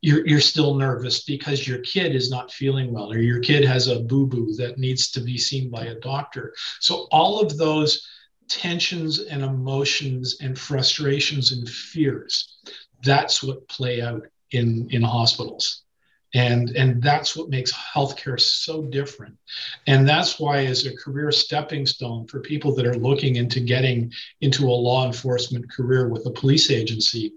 you're, 0.03 0.27
you're 0.27 0.41
still 0.41 0.75
nervous 0.75 1.25
because 1.25 1.67
your 1.67 1.79
kid 1.79 2.15
is 2.15 2.31
not 2.31 2.53
feeling 2.53 2.93
well 2.93 3.13
or 3.13 3.19
your 3.19 3.41
kid 3.41 3.65
has 3.65 3.89
a 3.89 4.01
boo 4.01 4.27
boo 4.27 4.55
that 4.57 4.79
needs 4.79 5.11
to 5.11 5.21
be 5.21 5.37
seen 5.37 5.71
by 5.71 5.87
a 5.87 6.01
doctor. 6.01 6.55
So, 6.81 7.07
all 7.11 7.41
of 7.41 7.59
those 7.59 8.09
tensions 8.49 9.19
and 9.19 9.43
emotions 9.43 10.39
and 10.41 10.59
frustrations 10.59 11.53
and 11.53 11.69
fears, 11.69 12.61
that's 13.03 13.43
what 13.43 13.69
play 13.69 14.01
out 14.01 14.27
in 14.53 14.89
in 14.91 15.03
hospitals. 15.03 15.83
And 16.33 16.71
and 16.71 17.03
that's 17.03 17.35
what 17.35 17.49
makes 17.49 17.73
healthcare 17.73 18.41
so 18.41 18.85
different. 18.85 19.37
And 19.89 20.09
that's 20.09 20.39
why 20.39 20.67
as 20.67 20.87
a 20.87 20.97
career 20.97 21.33
stepping 21.33 21.87
stone 21.87 22.29
for 22.29 22.39
people 22.41 22.73
that 22.77 22.87
are 22.87 22.95
looking 22.95 23.35
into 23.37 23.59
getting 23.59 24.13
into 24.41 24.69
a 24.69 24.81
law 24.89 25.07
enforcement 25.07 25.69
career 25.73 26.09
with 26.09 26.27
a 26.27 26.31
police 26.31 26.71
agency 26.71 27.33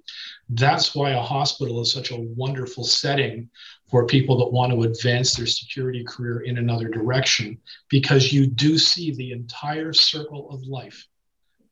that's 0.49 0.93
why 0.93 1.11
a 1.11 1.21
hospital 1.21 1.81
is 1.81 1.91
such 1.91 2.11
a 2.11 2.19
wonderful 2.35 2.83
setting 2.83 3.49
for 3.89 4.05
people 4.05 4.37
that 4.37 4.51
want 4.51 4.71
to 4.71 4.83
advance 4.83 5.35
their 5.35 5.45
security 5.45 6.03
career 6.03 6.41
in 6.41 6.57
another 6.57 6.89
direction 6.89 7.57
because 7.89 8.31
you 8.31 8.45
do 8.47 8.77
see 8.77 9.13
the 9.15 9.31
entire 9.31 9.93
circle 9.93 10.49
of 10.49 10.61
life 10.63 11.07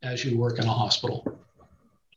as 0.03 0.23
you 0.23 0.37
work 0.37 0.57
in 0.57 0.65
a 0.65 0.73
hospital 0.73 1.39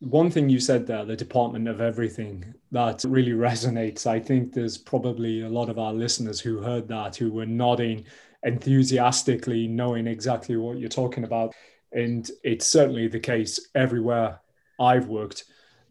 one 0.04 0.30
thing 0.30 0.48
you 0.48 0.60
said 0.60 0.86
there, 0.86 1.04
the 1.04 1.16
department 1.16 1.68
of 1.68 1.80
everything, 1.80 2.54
that 2.72 3.04
really 3.06 3.32
resonates. 3.50 4.06
I 4.06 4.20
think 4.20 4.52
there's 4.52 4.78
probably 4.78 5.42
a 5.42 5.48
lot 5.48 5.68
of 5.68 5.78
our 5.78 5.92
listeners 5.92 6.40
who 6.40 6.60
heard 6.60 6.88
that 6.88 7.16
who 7.16 7.32
were 7.32 7.46
nodding 7.46 8.04
enthusiastically, 8.42 9.66
knowing 9.66 10.06
exactly 10.06 10.56
what 10.56 10.78
you're 10.78 10.88
talking 10.88 11.24
about. 11.24 11.54
And 11.92 12.30
it's 12.42 12.66
certainly 12.66 13.08
the 13.08 13.20
case 13.20 13.68
everywhere 13.74 14.40
I've 14.78 15.06
worked 15.06 15.44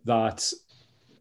that 0.06 0.52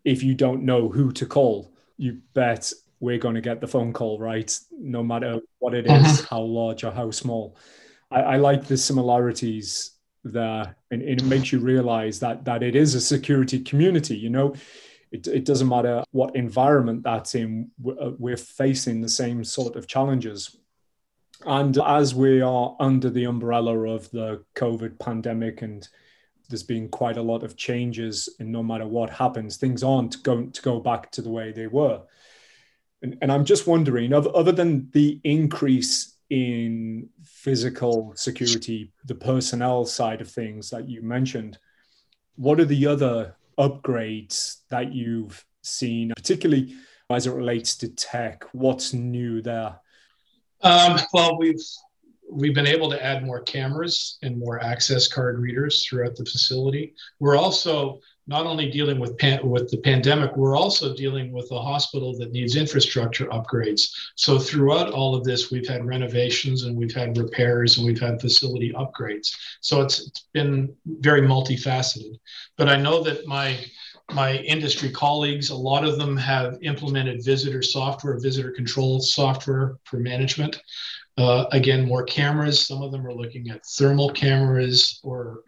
if 0.04 0.22
you 0.22 0.34
don't 0.34 0.64
know 0.64 0.88
who 0.88 1.12
to 1.12 1.26
call, 1.26 1.72
you 1.96 2.20
bet 2.34 2.72
we're 3.00 3.18
going 3.18 3.34
to 3.34 3.40
get 3.40 3.60
the 3.60 3.66
phone 3.66 3.92
call 3.92 4.18
right, 4.18 4.56
no 4.72 5.02
matter 5.02 5.40
what 5.58 5.74
it 5.74 5.86
is, 5.86 6.20
uh-huh. 6.20 6.26
how 6.30 6.40
large 6.40 6.84
or 6.84 6.90
how 6.90 7.10
small. 7.10 7.56
I, 8.10 8.20
I 8.20 8.36
like 8.36 8.64
the 8.64 8.76
similarities 8.76 9.92
there 10.24 10.76
and, 10.90 11.02
and, 11.02 11.20
it 11.20 11.24
makes 11.24 11.52
you 11.52 11.58
realize 11.58 12.20
that 12.20 12.44
that 12.44 12.62
it 12.62 12.76
is 12.76 12.94
a 12.94 13.00
security 13.00 13.58
community 13.60 14.16
you 14.16 14.30
know? 14.30 14.54
It, 15.10 15.26
it 15.26 15.44
doesn't 15.44 15.68
matter 15.68 16.02
what 16.12 16.34
environment 16.34 17.02
that's 17.02 17.34
in 17.34 17.70
uh, 17.86 18.12
we're 18.18 18.36
facing 18.36 19.00
the 19.02 19.10
same 19.10 19.44
sort 19.44 19.76
of 19.76 19.86
challenges. 19.86 20.56
And 21.44 21.76
as 21.76 22.14
we 22.14 22.40
are 22.40 22.74
under 22.80 23.10
the 23.10 23.24
umbrella 23.24 23.76
of 23.90 24.10
the 24.10 24.42
covid 24.54 24.98
pandemic 24.98 25.60
and 25.60 25.86
there's 26.48 26.62
been 26.62 26.88
quite 26.88 27.18
a 27.18 27.22
lot 27.22 27.42
of 27.42 27.56
changes 27.56 28.28
and 28.38 28.50
no 28.50 28.62
matter 28.62 28.86
what 28.86 29.10
happens 29.10 29.56
things 29.56 29.82
aren't 29.82 30.22
going 30.22 30.52
to 30.52 30.62
go 30.62 30.80
back 30.80 31.10
to 31.12 31.22
the 31.22 31.30
way 31.30 31.52
they 31.52 31.66
were. 31.66 32.00
And, 33.02 33.18
and 33.20 33.32
i'm 33.32 33.44
just 33.44 33.66
wondering 33.66 34.12
other, 34.12 34.30
other 34.34 34.52
than 34.52 34.88
the 34.92 35.20
increase 35.24 36.11
in 36.32 37.10
physical 37.22 38.14
security, 38.16 38.90
the 39.04 39.14
personnel 39.14 39.84
side 39.84 40.22
of 40.22 40.30
things 40.30 40.70
that 40.70 40.88
you 40.88 41.02
mentioned, 41.02 41.58
what 42.36 42.58
are 42.58 42.64
the 42.64 42.86
other 42.86 43.36
upgrades 43.58 44.60
that 44.70 44.94
you've 44.94 45.44
seen, 45.60 46.10
particularly 46.16 46.74
as 47.10 47.26
it 47.26 47.32
relates 47.32 47.76
to 47.76 47.88
tech? 47.90 48.44
What's 48.52 48.94
new 48.94 49.42
there? 49.42 49.78
Um, 50.62 50.98
well, 51.12 51.36
we've 51.38 51.60
we've 52.30 52.54
been 52.54 52.66
able 52.66 52.88
to 52.88 53.04
add 53.04 53.26
more 53.26 53.42
cameras 53.42 54.16
and 54.22 54.38
more 54.38 54.58
access 54.64 55.08
card 55.08 55.38
readers 55.38 55.84
throughout 55.84 56.16
the 56.16 56.24
facility. 56.24 56.94
We're 57.20 57.36
also 57.36 58.00
not 58.26 58.46
only 58.46 58.70
dealing 58.70 58.98
with 58.98 59.18
pan- 59.18 59.46
with 59.48 59.70
the 59.70 59.78
pandemic, 59.78 60.36
we're 60.36 60.56
also 60.56 60.94
dealing 60.94 61.32
with 61.32 61.50
a 61.50 61.60
hospital 61.60 62.16
that 62.18 62.32
needs 62.32 62.56
infrastructure 62.56 63.26
upgrades. 63.26 63.82
So 64.14 64.38
throughout 64.38 64.92
all 64.92 65.14
of 65.14 65.24
this, 65.24 65.50
we've 65.50 65.68
had 65.68 65.84
renovations 65.84 66.64
and 66.64 66.76
we've 66.76 66.94
had 66.94 67.18
repairs 67.18 67.76
and 67.76 67.86
we've 67.86 68.00
had 68.00 68.20
facility 68.20 68.72
upgrades. 68.72 69.34
So 69.60 69.80
it's, 69.80 70.06
it's 70.06 70.28
been 70.32 70.74
very 70.86 71.22
multifaceted. 71.22 72.18
But 72.56 72.68
I 72.68 72.76
know 72.76 73.02
that 73.02 73.26
my 73.26 73.58
my 74.12 74.36
industry 74.38 74.90
colleagues, 74.90 75.50
a 75.50 75.54
lot 75.54 75.84
of 75.84 75.98
them 75.98 76.16
have 76.16 76.58
implemented 76.62 77.24
visitor 77.24 77.62
software, 77.62 78.18
visitor 78.18 78.50
control 78.50 79.00
software 79.00 79.78
for 79.84 79.98
management. 79.98 80.60
Uh, 81.18 81.44
again, 81.52 81.86
more 81.86 82.04
cameras. 82.04 82.66
Some 82.66 82.82
of 82.82 82.90
them 82.90 83.06
are 83.06 83.14
looking 83.14 83.50
at 83.50 83.64
thermal 83.64 84.10
cameras 84.10 85.00
or 85.02 85.42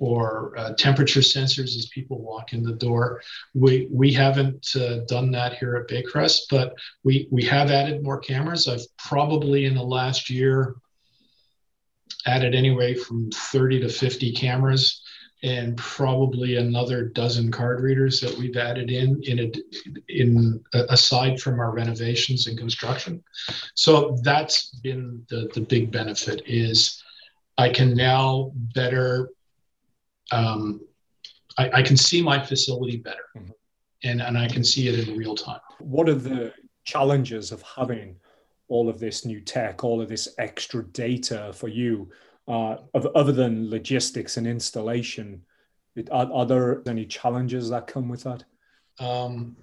or 0.00 0.54
uh, 0.56 0.72
temperature 0.72 1.20
sensors 1.20 1.76
as 1.76 1.90
people 1.92 2.20
walk 2.20 2.52
in 2.52 2.64
the 2.64 2.72
door. 2.72 3.22
We 3.54 3.86
we 3.92 4.12
haven't 4.12 4.74
uh, 4.74 5.00
done 5.06 5.30
that 5.32 5.58
here 5.58 5.76
at 5.76 5.88
Baycrest, 5.88 6.40
but 6.50 6.74
we 7.04 7.28
we 7.30 7.44
have 7.44 7.70
added 7.70 8.02
more 8.02 8.18
cameras. 8.18 8.66
I've 8.66 8.84
probably 8.96 9.66
in 9.66 9.74
the 9.74 9.82
last 9.82 10.28
year 10.28 10.74
added 12.26 12.54
anyway 12.54 12.94
from 12.94 13.30
30 13.30 13.80
to 13.80 13.88
50 13.88 14.32
cameras 14.32 15.02
and 15.42 15.76
probably 15.78 16.56
another 16.56 17.06
dozen 17.06 17.50
card 17.50 17.80
readers 17.80 18.20
that 18.20 18.36
we've 18.36 18.56
added 18.56 18.90
in 18.90 19.22
in 19.24 19.38
a, 19.38 19.52
in 20.08 20.62
aside 20.72 21.40
from 21.40 21.60
our 21.60 21.72
renovations 21.72 22.46
and 22.46 22.58
construction. 22.58 23.22
So 23.74 24.18
that's 24.22 24.70
been 24.76 25.26
the 25.28 25.50
the 25.54 25.60
big 25.60 25.92
benefit 25.92 26.42
is 26.46 27.02
I 27.58 27.68
can 27.68 27.94
now 27.94 28.52
better 28.74 29.28
um, 30.30 30.80
I, 31.58 31.70
I, 31.74 31.82
can 31.82 31.96
see 31.96 32.22
my 32.22 32.44
facility 32.44 32.96
better 32.96 33.24
mm-hmm. 33.36 33.50
and, 34.04 34.22
and 34.22 34.38
I 34.38 34.48
can 34.48 34.64
see 34.64 34.88
it 34.88 35.08
in 35.08 35.16
real 35.16 35.34
time. 35.34 35.60
What 35.78 36.08
are 36.08 36.14
the 36.14 36.52
challenges 36.84 37.52
of 37.52 37.62
having 37.62 38.16
all 38.68 38.88
of 38.88 39.00
this 39.00 39.24
new 39.24 39.40
tech, 39.40 39.84
all 39.84 40.00
of 40.00 40.08
this 40.08 40.28
extra 40.38 40.84
data 40.84 41.52
for 41.54 41.68
you, 41.68 42.10
uh, 42.48 42.76
of, 42.94 43.06
other 43.14 43.32
than 43.32 43.70
logistics 43.70 44.36
and 44.36 44.46
installation? 44.46 45.42
It, 45.96 46.08
are, 46.10 46.30
are, 46.32 46.46
there 46.46 46.82
any 46.86 47.04
challenges 47.04 47.68
that 47.70 47.86
come 47.86 48.08
with 48.08 48.22
that? 48.22 48.44
Um, 49.00 49.56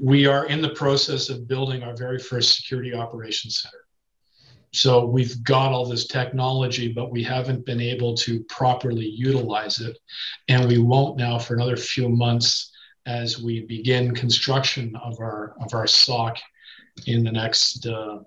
we 0.00 0.26
are 0.26 0.46
in 0.46 0.60
the 0.60 0.70
process 0.70 1.30
of 1.30 1.48
building 1.48 1.82
our 1.82 1.96
very 1.96 2.18
first 2.18 2.56
security 2.56 2.94
operations 2.94 3.62
center. 3.62 3.83
So 4.74 5.04
we've 5.04 5.42
got 5.44 5.72
all 5.72 5.86
this 5.86 6.06
technology, 6.06 6.92
but 6.92 7.12
we 7.12 7.22
haven't 7.22 7.64
been 7.64 7.80
able 7.80 8.14
to 8.16 8.42
properly 8.44 9.06
utilize 9.06 9.80
it. 9.80 9.96
And 10.48 10.68
we 10.68 10.78
won't 10.78 11.16
now 11.16 11.38
for 11.38 11.54
another 11.54 11.76
few 11.76 12.08
months 12.08 12.72
as 13.06 13.40
we 13.40 13.60
begin 13.66 14.14
construction 14.14 14.96
of 14.96 15.18
our 15.20 15.54
of 15.60 15.74
our 15.74 15.86
SOC 15.86 16.38
in 17.06 17.22
the 17.22 17.30
next 17.30 17.86
uh, 17.86 18.18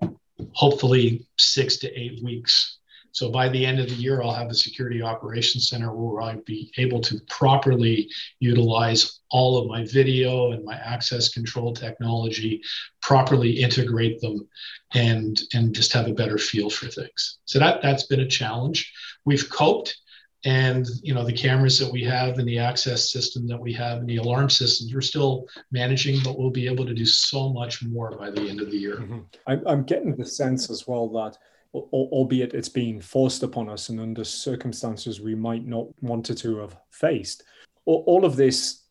hopefully 0.52 1.26
six 1.36 1.76
to 1.78 1.92
eight 1.98 2.22
weeks. 2.22 2.77
So 3.18 3.32
by 3.32 3.48
the 3.48 3.66
end 3.66 3.80
of 3.80 3.88
the 3.88 3.96
year, 3.96 4.22
I'll 4.22 4.30
have 4.30 4.48
a 4.48 4.54
security 4.54 5.02
operations 5.02 5.68
center 5.68 5.92
where 5.92 6.22
I'll 6.22 6.40
be 6.42 6.72
able 6.78 7.00
to 7.00 7.20
properly 7.28 8.08
utilize 8.38 9.22
all 9.30 9.58
of 9.58 9.66
my 9.66 9.84
video 9.86 10.52
and 10.52 10.64
my 10.64 10.76
access 10.76 11.28
control 11.28 11.74
technology, 11.74 12.62
properly 13.02 13.50
integrate 13.50 14.20
them, 14.20 14.46
and 14.94 15.36
and 15.52 15.74
just 15.74 15.92
have 15.94 16.06
a 16.06 16.14
better 16.14 16.38
feel 16.38 16.70
for 16.70 16.86
things. 16.86 17.38
So 17.44 17.58
that 17.58 17.82
that's 17.82 18.06
been 18.06 18.20
a 18.20 18.28
challenge. 18.28 18.92
We've 19.24 19.50
coped 19.50 19.96
and 20.44 20.86
you 21.02 21.12
know 21.12 21.24
the 21.24 21.32
cameras 21.32 21.76
that 21.80 21.90
we 21.90 22.04
have 22.04 22.38
and 22.38 22.46
the 22.46 22.60
access 22.60 23.10
system 23.10 23.48
that 23.48 23.58
we 23.58 23.72
have 23.72 23.98
and 23.98 24.08
the 24.08 24.18
alarm 24.18 24.48
systems 24.48 24.94
we're 24.94 25.00
still 25.00 25.48
managing 25.72 26.16
but 26.22 26.38
we'll 26.38 26.48
be 26.48 26.68
able 26.68 26.86
to 26.86 26.94
do 26.94 27.04
so 27.04 27.52
much 27.52 27.82
more 27.82 28.16
by 28.16 28.30
the 28.30 28.48
end 28.48 28.60
of 28.60 28.70
the 28.70 28.76
year 28.76 28.98
mm-hmm. 28.98 29.66
i'm 29.66 29.82
getting 29.82 30.14
the 30.14 30.24
sense 30.24 30.70
as 30.70 30.86
well 30.86 31.08
that 31.08 31.36
albeit 31.74 32.54
it's 32.54 32.68
being 32.68 33.00
forced 33.00 33.42
upon 33.42 33.68
us 33.68 33.88
and 33.88 34.00
under 34.00 34.24
circumstances 34.24 35.20
we 35.20 35.34
might 35.34 35.66
not 35.66 35.86
wanted 36.00 36.38
to 36.38 36.58
have 36.58 36.76
faced. 36.90 37.42
All 37.84 38.24
of 38.24 38.36
this 38.36 38.84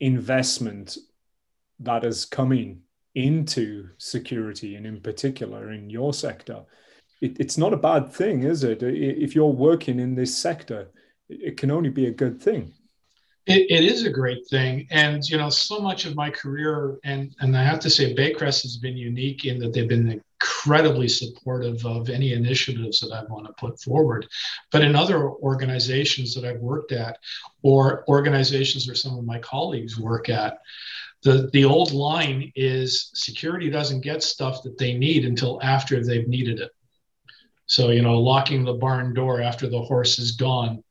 investment 0.00 0.98
that 1.80 2.04
is 2.04 2.24
coming 2.24 2.80
into 3.14 3.88
security 3.98 4.76
and 4.76 4.86
in 4.86 5.00
particular 5.00 5.72
in 5.72 5.90
your 5.90 6.14
sector, 6.14 6.64
it, 7.20 7.38
it's 7.38 7.58
not 7.58 7.72
a 7.72 7.78
bad 7.78 8.12
thing, 8.12 8.42
is 8.42 8.64
it? 8.64 8.82
If 8.82 9.34
you're 9.34 9.46
working 9.46 10.00
in 10.00 10.14
this 10.14 10.36
sector, 10.36 10.90
it 11.28 11.56
can 11.56 11.70
only 11.70 11.90
be 11.90 12.06
a 12.06 12.10
good 12.10 12.42
thing. 12.42 12.72
It, 13.46 13.70
it 13.70 13.84
is 13.84 14.04
a 14.04 14.10
great 14.10 14.46
thing. 14.48 14.86
And, 14.90 15.22
you 15.28 15.36
know, 15.36 15.50
so 15.50 15.80
much 15.80 16.04
of 16.04 16.14
my 16.14 16.30
career, 16.30 16.98
and, 17.04 17.34
and 17.40 17.56
I 17.56 17.62
have 17.64 17.80
to 17.80 17.90
say, 17.90 18.14
Baycrest 18.14 18.62
has 18.62 18.76
been 18.76 18.96
unique 18.96 19.44
in 19.44 19.58
that 19.60 19.72
they've 19.72 19.88
been 19.88 20.22
incredibly 20.42 21.08
supportive 21.08 21.84
of 21.86 22.08
any 22.10 22.32
initiatives 22.32 23.00
that 23.00 23.12
I 23.12 23.24
want 23.24 23.46
to 23.46 23.52
put 23.54 23.80
forward. 23.80 24.26
But 24.70 24.82
in 24.82 24.96
other 24.96 25.30
organizations 25.30 26.34
that 26.34 26.44
I've 26.44 26.60
worked 26.60 26.92
at, 26.92 27.18
or 27.62 28.04
organizations 28.08 28.86
where 28.86 28.96
some 28.96 29.18
of 29.18 29.24
my 29.24 29.38
colleagues 29.38 29.98
work 29.98 30.28
at, 30.28 30.58
the, 31.22 31.48
the 31.52 31.64
old 31.64 31.92
line 31.92 32.52
is 32.56 33.10
security 33.14 33.70
doesn't 33.70 34.00
get 34.00 34.22
stuff 34.22 34.62
that 34.64 34.78
they 34.78 34.94
need 34.94 35.24
until 35.24 35.60
after 35.62 36.04
they've 36.04 36.26
needed 36.26 36.60
it. 36.60 36.72
So, 37.66 37.90
you 37.90 38.02
know, 38.02 38.18
locking 38.18 38.64
the 38.64 38.74
barn 38.74 39.14
door 39.14 39.40
after 39.40 39.68
the 39.68 39.80
horse 39.80 40.18
is 40.18 40.32
gone 40.32 40.82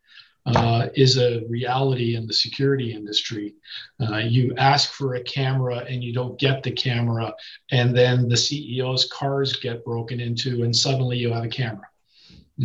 uh, 0.46 0.88
is 0.96 1.18
a 1.18 1.44
reality 1.48 2.16
in 2.16 2.26
the 2.26 2.34
security 2.34 2.94
industry. 2.94 3.56
Uh, 4.02 4.18
you 4.18 4.54
ask 4.58 4.92
for 4.92 5.16
a 5.16 5.24
camera 5.24 5.78
and 5.88 6.04
you 6.04 6.14
don't 6.14 6.40
get 6.40 6.64
the 6.64 6.72
camera, 6.72 7.34
and 7.72 7.96
then 7.96 8.28
the 8.28 8.36
CEO's 8.36 9.06
cars 9.06 9.54
get 9.58 9.86
broken 9.86 10.20
into, 10.20 10.64
and 10.64 10.76
suddenly 10.76 11.18
you 11.18 11.32
have 11.32 11.44
a 11.44 11.50
camera. 11.50 11.88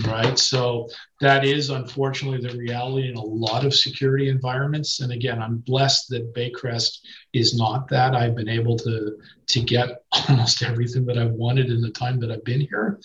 Right. 0.04 0.38
So 0.38 0.88
that 1.20 1.44
is 1.44 1.70
unfortunately 1.70 2.46
the 2.46 2.56
reality 2.56 3.08
in 3.08 3.16
a 3.16 3.24
lot 3.24 3.64
of 3.64 3.72
security 3.72 4.28
environments. 4.28 5.00
And 5.00 5.12
again, 5.12 5.40
I'm 5.40 5.58
blessed 5.58 6.10
that 6.10 6.34
Baycrest 6.34 6.98
is 7.32 7.56
not 7.56 7.88
that. 7.88 8.14
I've 8.14 8.34
been 8.34 8.48
able 8.48 8.76
to, 8.78 9.16
to 9.46 9.60
get 9.60 10.02
almost 10.28 10.62
everything 10.62 11.06
that 11.06 11.16
I've 11.18 11.32
wanted 11.32 11.70
in 11.70 11.80
the 11.80 11.90
time 11.90 12.20
that 12.20 12.30
I've 12.30 12.44
been 12.44 12.60
here. 12.60 12.98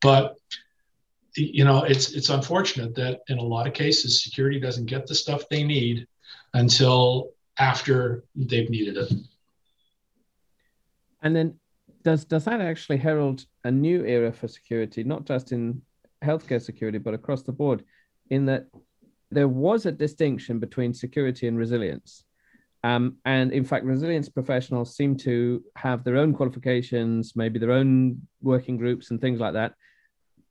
But 0.00 0.36
you 1.34 1.64
know, 1.64 1.82
it's 1.84 2.12
it's 2.12 2.28
unfortunate 2.28 2.94
that 2.96 3.20
in 3.28 3.38
a 3.38 3.42
lot 3.42 3.66
of 3.66 3.72
cases, 3.72 4.22
security 4.22 4.60
doesn't 4.60 4.86
get 4.86 5.06
the 5.06 5.14
stuff 5.14 5.48
they 5.48 5.64
need 5.64 6.06
until 6.54 7.30
after 7.58 8.24
they've 8.34 8.68
needed 8.70 8.96
it. 8.96 9.12
And 11.22 11.34
then, 11.34 11.54
does 12.02 12.24
does 12.24 12.44
that 12.44 12.60
actually 12.60 12.98
herald 12.98 13.46
a 13.64 13.70
new 13.70 14.04
era 14.04 14.32
for 14.32 14.48
security, 14.48 15.04
not 15.04 15.24
just 15.24 15.52
in 15.52 15.80
healthcare 16.22 16.60
security, 16.60 16.98
but 16.98 17.14
across 17.14 17.42
the 17.42 17.52
board? 17.52 17.84
In 18.30 18.46
that 18.46 18.66
there 19.30 19.48
was 19.48 19.86
a 19.86 19.92
distinction 19.92 20.58
between 20.58 20.92
security 20.92 21.48
and 21.48 21.56
resilience. 21.56 22.24
Um, 22.84 23.16
and 23.24 23.52
in 23.52 23.64
fact, 23.64 23.84
resilience 23.84 24.28
professionals 24.28 24.96
seem 24.96 25.16
to 25.18 25.62
have 25.76 26.02
their 26.02 26.16
own 26.16 26.34
qualifications, 26.34 27.34
maybe 27.36 27.58
their 27.58 27.70
own 27.70 28.26
working 28.42 28.76
groups 28.76 29.10
and 29.10 29.20
things 29.20 29.38
like 29.38 29.54
that 29.54 29.74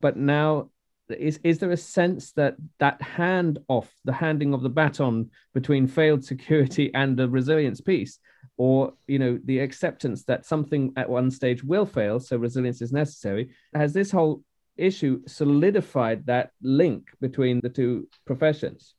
but 0.01 0.17
now 0.17 0.69
is 1.13 1.39
is 1.43 1.59
there 1.59 1.71
a 1.71 1.77
sense 1.77 2.31
that 2.33 2.55
that 2.79 3.01
hand 3.01 3.59
off 3.67 3.91
the 4.05 4.13
handing 4.13 4.53
of 4.53 4.61
the 4.61 4.69
baton 4.69 5.29
between 5.53 5.87
failed 5.87 6.23
security 6.23 6.91
and 6.95 7.17
the 7.17 7.29
resilience 7.29 7.81
piece? 7.81 8.19
Or 8.57 8.93
you 9.07 9.19
know 9.19 9.39
the 9.45 9.59
acceptance 9.59 10.23
that 10.25 10.45
something 10.45 10.93
at 10.97 11.09
one 11.09 11.31
stage 11.31 11.63
will 11.63 11.85
fail 11.85 12.19
so 12.19 12.37
resilience 12.37 12.81
is 12.81 12.91
necessary. 12.91 13.49
Has 13.73 13.93
this 13.93 14.11
whole 14.11 14.43
issue 14.77 15.21
solidified 15.27 16.25
that 16.25 16.51
link 16.61 17.07
between 17.19 17.59
the 17.61 17.69
two 17.69 18.07
professions? 18.25 18.95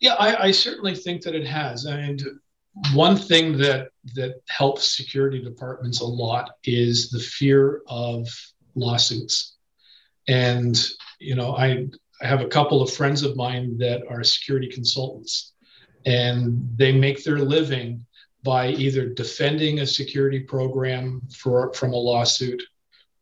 Yeah 0.00 0.14
i, 0.14 0.44
I 0.46 0.50
certainly 0.50 0.94
think 0.94 1.22
that 1.22 1.34
it 1.34 1.46
has. 1.46 1.86
Mean, 1.86 2.18
one 2.92 3.16
thing 3.16 3.56
that 3.58 3.88
that 4.14 4.40
helps 4.48 4.96
security 4.96 5.42
departments 5.42 6.00
a 6.00 6.06
lot 6.06 6.50
is 6.64 7.10
the 7.10 7.20
fear 7.20 7.82
of 7.86 8.28
lawsuits. 8.74 9.53
And, 10.28 10.82
you 11.18 11.34
know, 11.34 11.56
I, 11.56 11.86
I 12.22 12.26
have 12.26 12.40
a 12.40 12.48
couple 12.48 12.82
of 12.82 12.92
friends 12.92 13.22
of 13.22 13.36
mine 13.36 13.76
that 13.78 14.02
are 14.08 14.22
security 14.22 14.68
consultants, 14.68 15.52
and 16.06 16.68
they 16.76 16.92
make 16.92 17.24
their 17.24 17.38
living 17.38 18.04
by 18.42 18.68
either 18.68 19.08
defending 19.08 19.80
a 19.80 19.86
security 19.86 20.40
program 20.40 21.22
for, 21.34 21.72
from 21.72 21.92
a 21.92 21.96
lawsuit 21.96 22.62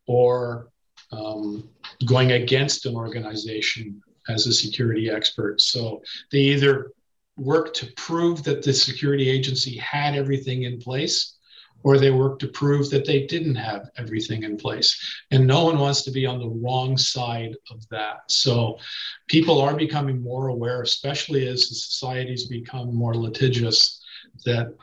or 0.05 0.69
um, 1.11 1.69
going 2.05 2.33
against 2.33 2.85
an 2.85 2.95
organization 2.95 4.01
as 4.27 4.47
a 4.47 4.53
security 4.53 5.09
expert. 5.09 5.61
So 5.61 6.01
they 6.31 6.39
either 6.39 6.91
work 7.37 7.73
to 7.75 7.91
prove 7.93 8.43
that 8.43 8.63
the 8.63 8.73
security 8.73 9.29
agency 9.29 9.77
had 9.77 10.15
everything 10.15 10.63
in 10.63 10.79
place 10.79 11.37
or 11.83 11.97
they 11.97 12.11
work 12.11 12.39
to 12.39 12.47
prove 12.47 12.89
that 12.89 13.05
they 13.05 13.25
didn't 13.27 13.55
have 13.55 13.89
everything 13.97 14.43
in 14.43 14.57
place. 14.57 14.97
And 15.31 15.45
no 15.45 15.65
one 15.65 15.77
wants 15.77 16.03
to 16.03 16.11
be 16.11 16.25
on 16.25 16.39
the 16.39 16.49
wrong 16.49 16.97
side 16.97 17.55
of 17.69 17.87
that. 17.89 18.23
So 18.29 18.79
people 19.27 19.61
are 19.61 19.75
becoming 19.75 20.21
more 20.21 20.47
aware, 20.47 20.81
especially 20.81 21.47
as 21.47 21.67
the 21.67 21.75
societies 21.75 22.47
become 22.47 22.95
more 22.95 23.15
litigious, 23.15 24.01
that 24.45 24.73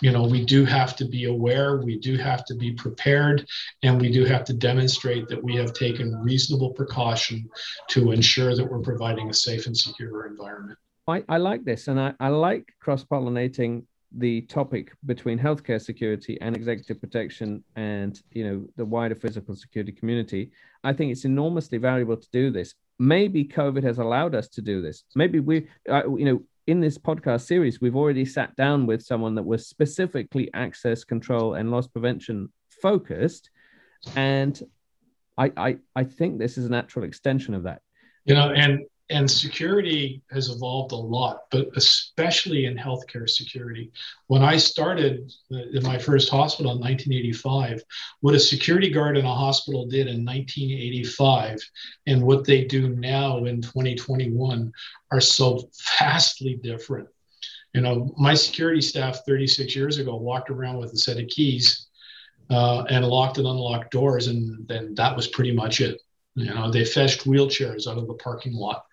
you 0.00 0.10
know 0.10 0.22
we 0.22 0.44
do 0.44 0.64
have 0.64 0.96
to 0.96 1.04
be 1.04 1.26
aware 1.26 1.76
we 1.76 1.98
do 1.98 2.16
have 2.16 2.44
to 2.46 2.54
be 2.54 2.72
prepared 2.72 3.46
and 3.82 4.00
we 4.00 4.10
do 4.10 4.24
have 4.24 4.44
to 4.44 4.54
demonstrate 4.54 5.28
that 5.28 5.42
we 5.42 5.54
have 5.54 5.72
taken 5.74 6.16
reasonable 6.22 6.70
precaution 6.70 7.48
to 7.88 8.12
ensure 8.12 8.56
that 8.56 8.64
we're 8.64 8.80
providing 8.80 9.28
a 9.28 9.34
safe 9.34 9.66
and 9.66 9.76
secure 9.76 10.26
environment 10.26 10.78
i, 11.06 11.22
I 11.28 11.36
like 11.36 11.64
this 11.64 11.88
and 11.88 12.00
I, 12.00 12.14
I 12.18 12.28
like 12.28 12.72
cross-pollinating 12.80 13.84
the 14.16 14.40
topic 14.42 14.92
between 15.06 15.38
healthcare 15.38 15.80
security 15.80 16.38
and 16.40 16.56
executive 16.56 17.00
protection 17.00 17.62
and 17.76 18.20
you 18.32 18.44
know 18.44 18.66
the 18.76 18.84
wider 18.84 19.14
physical 19.14 19.54
security 19.54 19.92
community. 19.92 20.50
I 20.82 20.92
think 20.92 21.12
it's 21.12 21.24
enormously 21.24 21.78
valuable 21.78 22.16
to 22.16 22.28
do 22.32 22.50
this. 22.50 22.74
Maybe 22.98 23.44
covid 23.44 23.82
has 23.84 23.98
allowed 23.98 24.34
us 24.34 24.48
to 24.48 24.62
do 24.62 24.82
this. 24.82 25.04
Maybe 25.14 25.38
we 25.40 25.68
uh, 25.88 26.08
you 26.16 26.24
know 26.24 26.42
in 26.66 26.80
this 26.80 26.98
podcast 26.98 27.42
series 27.42 27.80
we've 27.80 27.96
already 27.96 28.24
sat 28.24 28.54
down 28.56 28.86
with 28.86 29.02
someone 29.02 29.34
that 29.36 29.44
was 29.44 29.66
specifically 29.66 30.50
access 30.54 31.04
control 31.04 31.54
and 31.54 31.70
loss 31.70 31.86
prevention 31.86 32.52
focused. 32.82 33.50
And 34.16 34.60
i 35.38 35.52
i, 35.56 35.76
I 35.94 36.04
think 36.04 36.38
this 36.38 36.58
is 36.58 36.66
a 36.66 36.70
natural 36.70 37.04
extension 37.04 37.54
of 37.54 37.62
that. 37.62 37.82
You 38.24 38.34
know 38.34 38.50
and 38.50 38.80
and 39.10 39.28
security 39.28 40.22
has 40.30 40.50
evolved 40.50 40.92
a 40.92 40.96
lot, 40.96 41.42
but 41.50 41.68
especially 41.76 42.66
in 42.66 42.76
healthcare 42.76 43.28
security. 43.28 43.90
When 44.28 44.42
I 44.42 44.56
started 44.56 45.32
in 45.50 45.82
my 45.82 45.98
first 45.98 46.30
hospital 46.30 46.72
in 46.72 46.78
1985, 46.78 47.82
what 48.20 48.36
a 48.36 48.40
security 48.40 48.88
guard 48.88 49.18
in 49.18 49.26
a 49.26 49.34
hospital 49.34 49.84
did 49.84 50.06
in 50.06 50.24
1985 50.24 51.58
and 52.06 52.22
what 52.22 52.44
they 52.44 52.64
do 52.64 52.90
now 52.90 53.44
in 53.44 53.60
2021 53.60 54.72
are 55.10 55.20
so 55.20 55.68
vastly 55.98 56.54
different. 56.62 57.08
You 57.74 57.80
know, 57.80 58.14
my 58.16 58.34
security 58.34 58.80
staff 58.80 59.24
36 59.26 59.74
years 59.74 59.98
ago 59.98 60.14
walked 60.14 60.50
around 60.50 60.78
with 60.78 60.92
a 60.92 60.98
set 60.98 61.18
of 61.18 61.26
keys 61.26 61.88
uh, 62.48 62.84
and 62.88 63.04
locked 63.04 63.38
and 63.38 63.46
unlocked 63.46 63.90
doors, 63.90 64.28
and 64.28 64.66
then 64.68 64.94
that 64.94 65.16
was 65.16 65.28
pretty 65.28 65.52
much 65.52 65.80
it. 65.80 66.00
You 66.36 66.54
know, 66.54 66.70
they 66.70 66.84
fetched 66.84 67.24
wheelchairs 67.24 67.88
out 67.88 67.98
of 67.98 68.06
the 68.06 68.14
parking 68.14 68.54
lot 68.54 68.84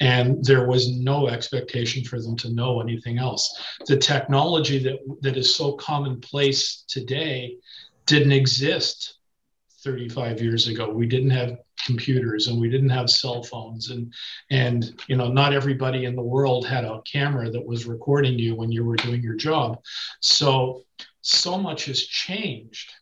and 0.00 0.44
there 0.44 0.66
was 0.66 0.90
no 0.90 1.28
expectation 1.28 2.04
for 2.04 2.20
them 2.20 2.36
to 2.36 2.52
know 2.52 2.80
anything 2.80 3.18
else. 3.18 3.76
The 3.86 3.96
technology 3.96 4.78
that, 4.80 4.98
that 5.22 5.36
is 5.36 5.54
so 5.54 5.72
commonplace 5.72 6.84
today 6.86 7.56
didn't 8.04 8.32
exist 8.32 9.14
35 9.82 10.42
years 10.42 10.68
ago. 10.68 10.90
We 10.90 11.06
didn't 11.06 11.30
have 11.30 11.58
computers 11.84 12.48
and 12.48 12.60
we 12.60 12.68
didn't 12.68 12.90
have 12.90 13.08
cell 13.08 13.42
phones 13.42 13.90
and 13.90 14.12
and 14.50 15.00
you 15.08 15.16
know 15.16 15.28
not 15.28 15.52
everybody 15.52 16.06
in 16.06 16.16
the 16.16 16.22
world 16.22 16.66
had 16.66 16.84
a 16.84 17.02
camera 17.10 17.50
that 17.50 17.64
was 17.64 17.86
recording 17.86 18.38
you 18.38 18.56
when 18.56 18.72
you 18.72 18.84
were 18.84 18.96
doing 18.96 19.22
your 19.22 19.36
job. 19.36 19.78
So 20.20 20.84
so 21.20 21.56
much 21.58 21.84
has 21.84 22.02
changed 22.02 22.92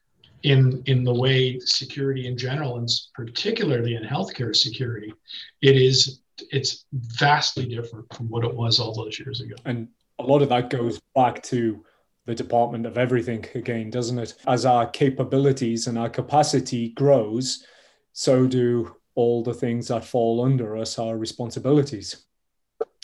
in 0.42 0.82
in 0.86 1.04
the 1.04 1.14
way 1.14 1.58
security 1.60 2.26
in 2.26 2.36
general 2.36 2.76
and 2.76 2.88
particularly 3.14 3.94
in 3.94 4.02
healthcare 4.02 4.54
security 4.54 5.12
it 5.62 5.76
is 5.76 6.20
it's 6.50 6.84
vastly 6.92 7.66
different 7.66 8.12
from 8.14 8.28
what 8.28 8.44
it 8.44 8.54
was 8.54 8.78
all 8.78 8.94
those 8.94 9.18
years 9.18 9.40
ago. 9.40 9.54
And 9.64 9.88
a 10.18 10.22
lot 10.22 10.42
of 10.42 10.48
that 10.50 10.70
goes 10.70 11.00
back 11.14 11.42
to 11.44 11.84
the 12.26 12.34
department 12.34 12.86
of 12.86 12.96
everything 12.96 13.44
again, 13.54 13.90
doesn't 13.90 14.18
it? 14.18 14.34
As 14.46 14.64
our 14.64 14.86
capabilities 14.86 15.86
and 15.86 15.98
our 15.98 16.08
capacity 16.08 16.90
grows, 16.90 17.66
so 18.12 18.46
do 18.46 18.96
all 19.14 19.42
the 19.42 19.54
things 19.54 19.88
that 19.88 20.04
fall 20.04 20.44
under 20.44 20.76
us, 20.76 20.98
our 20.98 21.16
responsibilities. 21.16 22.24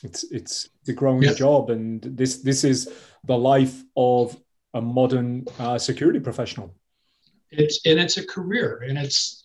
It's 0.03 0.25
it's 0.31 0.71
a 0.89 0.93
growing 0.93 1.35
job, 1.35 1.69
and 1.71 2.01
this 2.03 2.39
this 2.39 2.65
is 2.65 2.91
the 3.25 3.37
life 3.37 3.83
of 3.97 4.37
a 4.73 4.81
modern 4.81 5.47
uh, 5.59 5.79
security 5.79 6.21
professional. 6.21 6.75
It's 7.51 7.81
and 7.85 8.01
it's 8.01 8.17
a 8.17 8.27
career, 8.27 8.85
and 8.89 8.97
it's 8.97 9.45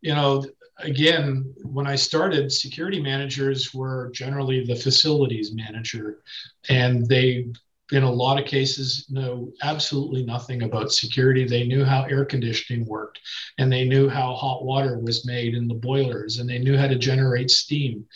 you 0.00 0.14
know 0.14 0.44
again, 0.82 1.54
when 1.62 1.86
I 1.86 1.96
started, 1.96 2.52
security 2.52 3.00
managers 3.00 3.72
were 3.72 4.10
generally 4.12 4.64
the 4.64 4.76
facilities 4.76 5.54
manager, 5.54 6.22
and 6.68 7.06
they, 7.08 7.46
in 7.92 8.02
a 8.02 8.10
lot 8.10 8.38
of 8.38 8.46
cases, 8.46 9.06
know 9.10 9.52
absolutely 9.62 10.24
nothing 10.24 10.62
about 10.62 10.92
security. 10.92 11.44
They 11.44 11.66
knew 11.66 11.84
how 11.84 12.02
air 12.04 12.24
conditioning 12.24 12.84
worked, 12.86 13.20
and 13.58 13.72
they 13.72 13.84
knew 13.84 14.08
how 14.08 14.34
hot 14.34 14.64
water 14.64 14.98
was 14.98 15.26
made 15.26 15.54
in 15.54 15.68
the 15.68 15.74
boilers, 15.74 16.38
and 16.38 16.48
they 16.48 16.58
knew 16.58 16.76
how 16.76 16.88
to 16.88 16.96
generate 16.96 17.50
steam. 17.50 18.06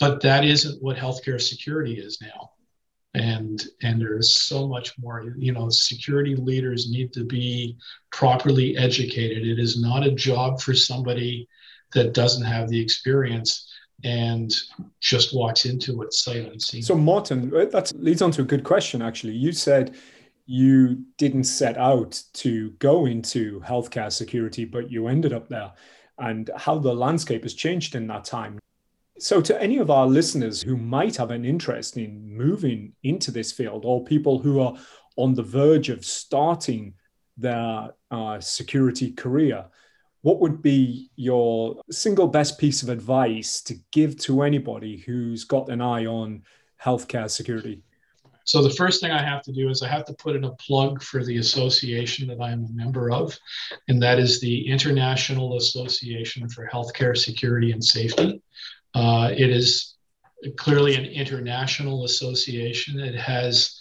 But 0.00 0.20
that 0.22 0.44
isn't 0.44 0.82
what 0.82 0.96
healthcare 0.96 1.40
security 1.40 1.94
is 1.94 2.20
now 2.20 2.50
and 3.18 3.66
and 3.82 4.00
there's 4.00 4.42
so 4.42 4.66
much 4.66 4.96
more. 4.98 5.34
You 5.36 5.52
know 5.52 5.68
security 5.68 6.36
leaders 6.36 6.90
need 6.90 7.12
to 7.14 7.24
be 7.24 7.76
properly 8.10 8.76
educated. 8.76 9.46
It 9.46 9.58
is 9.58 9.80
not 9.80 10.06
a 10.06 10.12
job 10.12 10.60
for 10.60 10.74
somebody 10.74 11.48
that 11.92 12.14
doesn't 12.14 12.44
have 12.44 12.68
the 12.68 12.80
experience 12.80 13.66
and 14.04 14.54
just 15.00 15.34
walks 15.34 15.64
into 15.64 16.02
it 16.02 16.12
sight 16.12 16.46
unseen. 16.52 16.82
So 16.82 16.94
martin 16.94 17.52
uh, 17.54 17.64
that 17.66 17.92
leads 17.96 18.22
on 18.22 18.30
to 18.32 18.42
a 18.42 18.44
good 18.44 18.62
question 18.64 19.02
actually. 19.02 19.34
You 19.34 19.52
said 19.52 19.96
you 20.46 21.04
didn't 21.18 21.44
set 21.44 21.76
out 21.76 22.22
to 22.32 22.70
go 22.78 23.06
into 23.06 23.60
healthcare 23.60 24.12
security 24.12 24.64
but 24.64 24.90
you 24.90 25.08
ended 25.08 25.32
up 25.32 25.48
there. 25.48 25.72
And 26.20 26.50
how 26.56 26.78
the 26.78 26.94
landscape 26.94 27.42
has 27.42 27.54
changed 27.54 27.94
in 27.94 28.06
that 28.08 28.24
time 28.24 28.58
so, 29.18 29.40
to 29.40 29.60
any 29.60 29.78
of 29.78 29.90
our 29.90 30.06
listeners 30.06 30.62
who 30.62 30.76
might 30.76 31.16
have 31.16 31.30
an 31.30 31.44
interest 31.44 31.96
in 31.96 32.36
moving 32.36 32.92
into 33.02 33.30
this 33.30 33.52
field, 33.52 33.84
or 33.84 34.04
people 34.04 34.38
who 34.38 34.60
are 34.60 34.76
on 35.16 35.34
the 35.34 35.42
verge 35.42 35.88
of 35.88 36.04
starting 36.04 36.94
their 37.36 37.90
uh, 38.10 38.40
security 38.40 39.12
career, 39.12 39.64
what 40.22 40.40
would 40.40 40.62
be 40.62 41.10
your 41.16 41.80
single 41.90 42.26
best 42.26 42.58
piece 42.58 42.82
of 42.82 42.88
advice 42.88 43.60
to 43.62 43.74
give 43.92 44.18
to 44.18 44.42
anybody 44.42 44.98
who's 44.98 45.44
got 45.44 45.68
an 45.68 45.80
eye 45.80 46.06
on 46.06 46.42
healthcare 46.82 47.30
security? 47.30 47.82
So, 48.44 48.62
the 48.62 48.70
first 48.70 49.02
thing 49.02 49.10
I 49.10 49.22
have 49.22 49.42
to 49.42 49.52
do 49.52 49.68
is 49.68 49.82
I 49.82 49.88
have 49.88 50.06
to 50.06 50.14
put 50.14 50.34
in 50.34 50.44
a 50.44 50.54
plug 50.54 51.02
for 51.02 51.22
the 51.22 51.36
association 51.36 52.26
that 52.28 52.40
I 52.40 52.50
am 52.50 52.64
a 52.64 52.72
member 52.72 53.10
of, 53.10 53.38
and 53.88 54.02
that 54.02 54.18
is 54.18 54.40
the 54.40 54.66
International 54.66 55.58
Association 55.58 56.48
for 56.48 56.66
Healthcare 56.66 57.16
Security 57.16 57.72
and 57.72 57.84
Safety. 57.84 58.40
Uh, 58.94 59.30
it 59.36 59.50
is 59.50 59.96
clearly 60.56 60.94
an 60.94 61.04
international 61.04 62.04
association. 62.04 63.00
It 63.00 63.14
has 63.14 63.78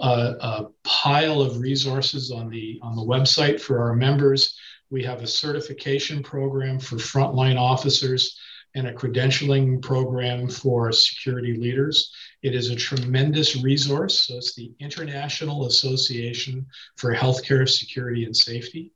a, 0.00 0.06
a, 0.06 0.66
pile 0.82 1.40
of 1.40 1.58
resources 1.58 2.30
on 2.30 2.50
the 2.50 2.78
on 2.82 2.96
the 2.96 3.02
website 3.02 3.60
for 3.60 3.80
our 3.80 3.94
members. 3.94 4.58
We 4.90 5.02
have 5.04 5.22
a 5.22 5.26
certification 5.26 6.22
program 6.22 6.78
for 6.78 6.96
frontline 6.96 7.58
officers 7.58 8.38
and 8.74 8.88
a 8.88 8.92
credentialing 8.92 9.80
program 9.80 10.48
for 10.48 10.90
security 10.92 11.56
leaders. 11.56 12.12
It 12.42 12.54
is 12.54 12.70
a 12.70 12.76
tremendous 12.76 13.56
resource. 13.62 14.22
So 14.22 14.36
it's 14.36 14.54
the 14.54 14.72
International 14.80 15.66
Association 15.66 16.66
for 16.96 17.14
Healthcare 17.14 17.68
Security 17.68 18.24
and 18.24 18.36
Safety. 18.36 18.92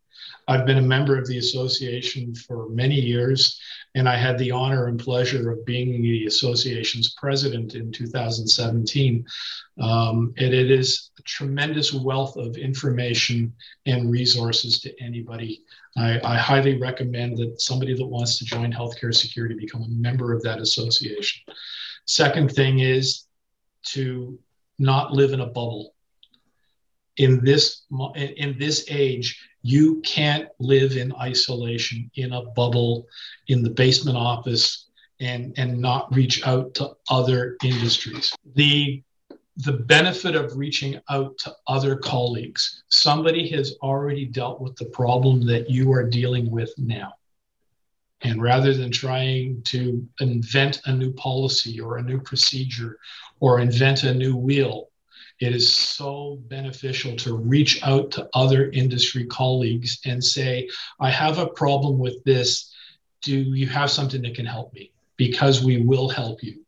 I've 0.48 0.64
been 0.64 0.78
a 0.78 0.82
member 0.82 1.18
of 1.18 1.26
the 1.28 1.36
association 1.36 2.34
for 2.34 2.70
many 2.70 2.94
years, 2.94 3.60
and 3.94 4.08
I 4.08 4.16
had 4.16 4.38
the 4.38 4.50
honor 4.50 4.86
and 4.86 4.98
pleasure 4.98 5.50
of 5.50 5.64
being 5.66 6.00
the 6.02 6.24
association's 6.24 7.14
president 7.14 7.74
in 7.74 7.92
2017. 7.92 9.26
Um, 9.78 10.32
and 10.38 10.54
it 10.54 10.70
is 10.70 11.10
a 11.18 11.22
tremendous 11.22 11.92
wealth 11.92 12.36
of 12.38 12.56
information 12.56 13.52
and 13.84 14.10
resources 14.10 14.80
to 14.80 15.02
anybody. 15.02 15.62
I, 15.98 16.18
I 16.24 16.36
highly 16.38 16.78
recommend 16.78 17.36
that 17.38 17.60
somebody 17.60 17.94
that 17.94 18.06
wants 18.06 18.38
to 18.38 18.46
join 18.46 18.72
healthcare 18.72 19.14
security 19.14 19.54
become 19.54 19.82
a 19.82 19.88
member 19.88 20.32
of 20.32 20.42
that 20.44 20.60
association. 20.60 21.42
Second 22.06 22.52
thing 22.52 22.78
is 22.78 23.26
to 23.88 24.38
not 24.78 25.12
live 25.12 25.32
in 25.32 25.40
a 25.40 25.46
bubble. 25.46 25.94
In 27.18 27.44
this 27.44 27.82
in 28.14 28.56
this 28.58 28.86
age, 28.88 29.47
you 29.62 30.00
can't 30.02 30.48
live 30.58 30.96
in 30.96 31.14
isolation 31.16 32.10
in 32.14 32.32
a 32.32 32.42
bubble 32.42 33.06
in 33.48 33.62
the 33.62 33.70
basement 33.70 34.16
office 34.16 34.86
and, 35.20 35.52
and 35.58 35.78
not 35.78 36.14
reach 36.14 36.46
out 36.46 36.74
to 36.74 36.92
other 37.10 37.56
industries. 37.62 38.32
The 38.54 39.02
the 39.58 39.72
benefit 39.72 40.36
of 40.36 40.56
reaching 40.56 41.00
out 41.10 41.36
to 41.38 41.52
other 41.66 41.96
colleagues. 41.96 42.84
Somebody 42.90 43.48
has 43.48 43.74
already 43.82 44.24
dealt 44.24 44.60
with 44.60 44.76
the 44.76 44.84
problem 44.84 45.44
that 45.46 45.68
you 45.68 45.92
are 45.92 46.08
dealing 46.08 46.48
with 46.48 46.72
now. 46.78 47.14
And 48.22 48.40
rather 48.40 48.72
than 48.72 48.92
trying 48.92 49.62
to 49.64 50.06
invent 50.20 50.80
a 50.86 50.92
new 50.92 51.12
policy 51.12 51.80
or 51.80 51.98
a 51.98 52.02
new 52.02 52.20
procedure 52.20 52.98
or 53.40 53.58
invent 53.58 54.04
a 54.04 54.14
new 54.14 54.36
wheel, 54.36 54.90
it 55.40 55.54
is 55.54 55.72
so 55.72 56.38
beneficial 56.48 57.16
to 57.16 57.36
reach 57.36 57.82
out 57.82 58.10
to 58.12 58.28
other 58.34 58.70
industry 58.70 59.24
colleagues 59.26 60.00
and 60.04 60.22
say, 60.22 60.68
I 61.00 61.10
have 61.10 61.38
a 61.38 61.46
problem 61.46 61.98
with 61.98 62.22
this. 62.24 62.74
Do 63.22 63.36
you 63.36 63.66
have 63.68 63.90
something 63.90 64.22
that 64.22 64.34
can 64.34 64.46
help 64.46 64.72
me? 64.72 64.92
Because 65.16 65.62
we 65.62 65.80
will 65.80 66.08
help 66.08 66.42
you. 66.42 66.64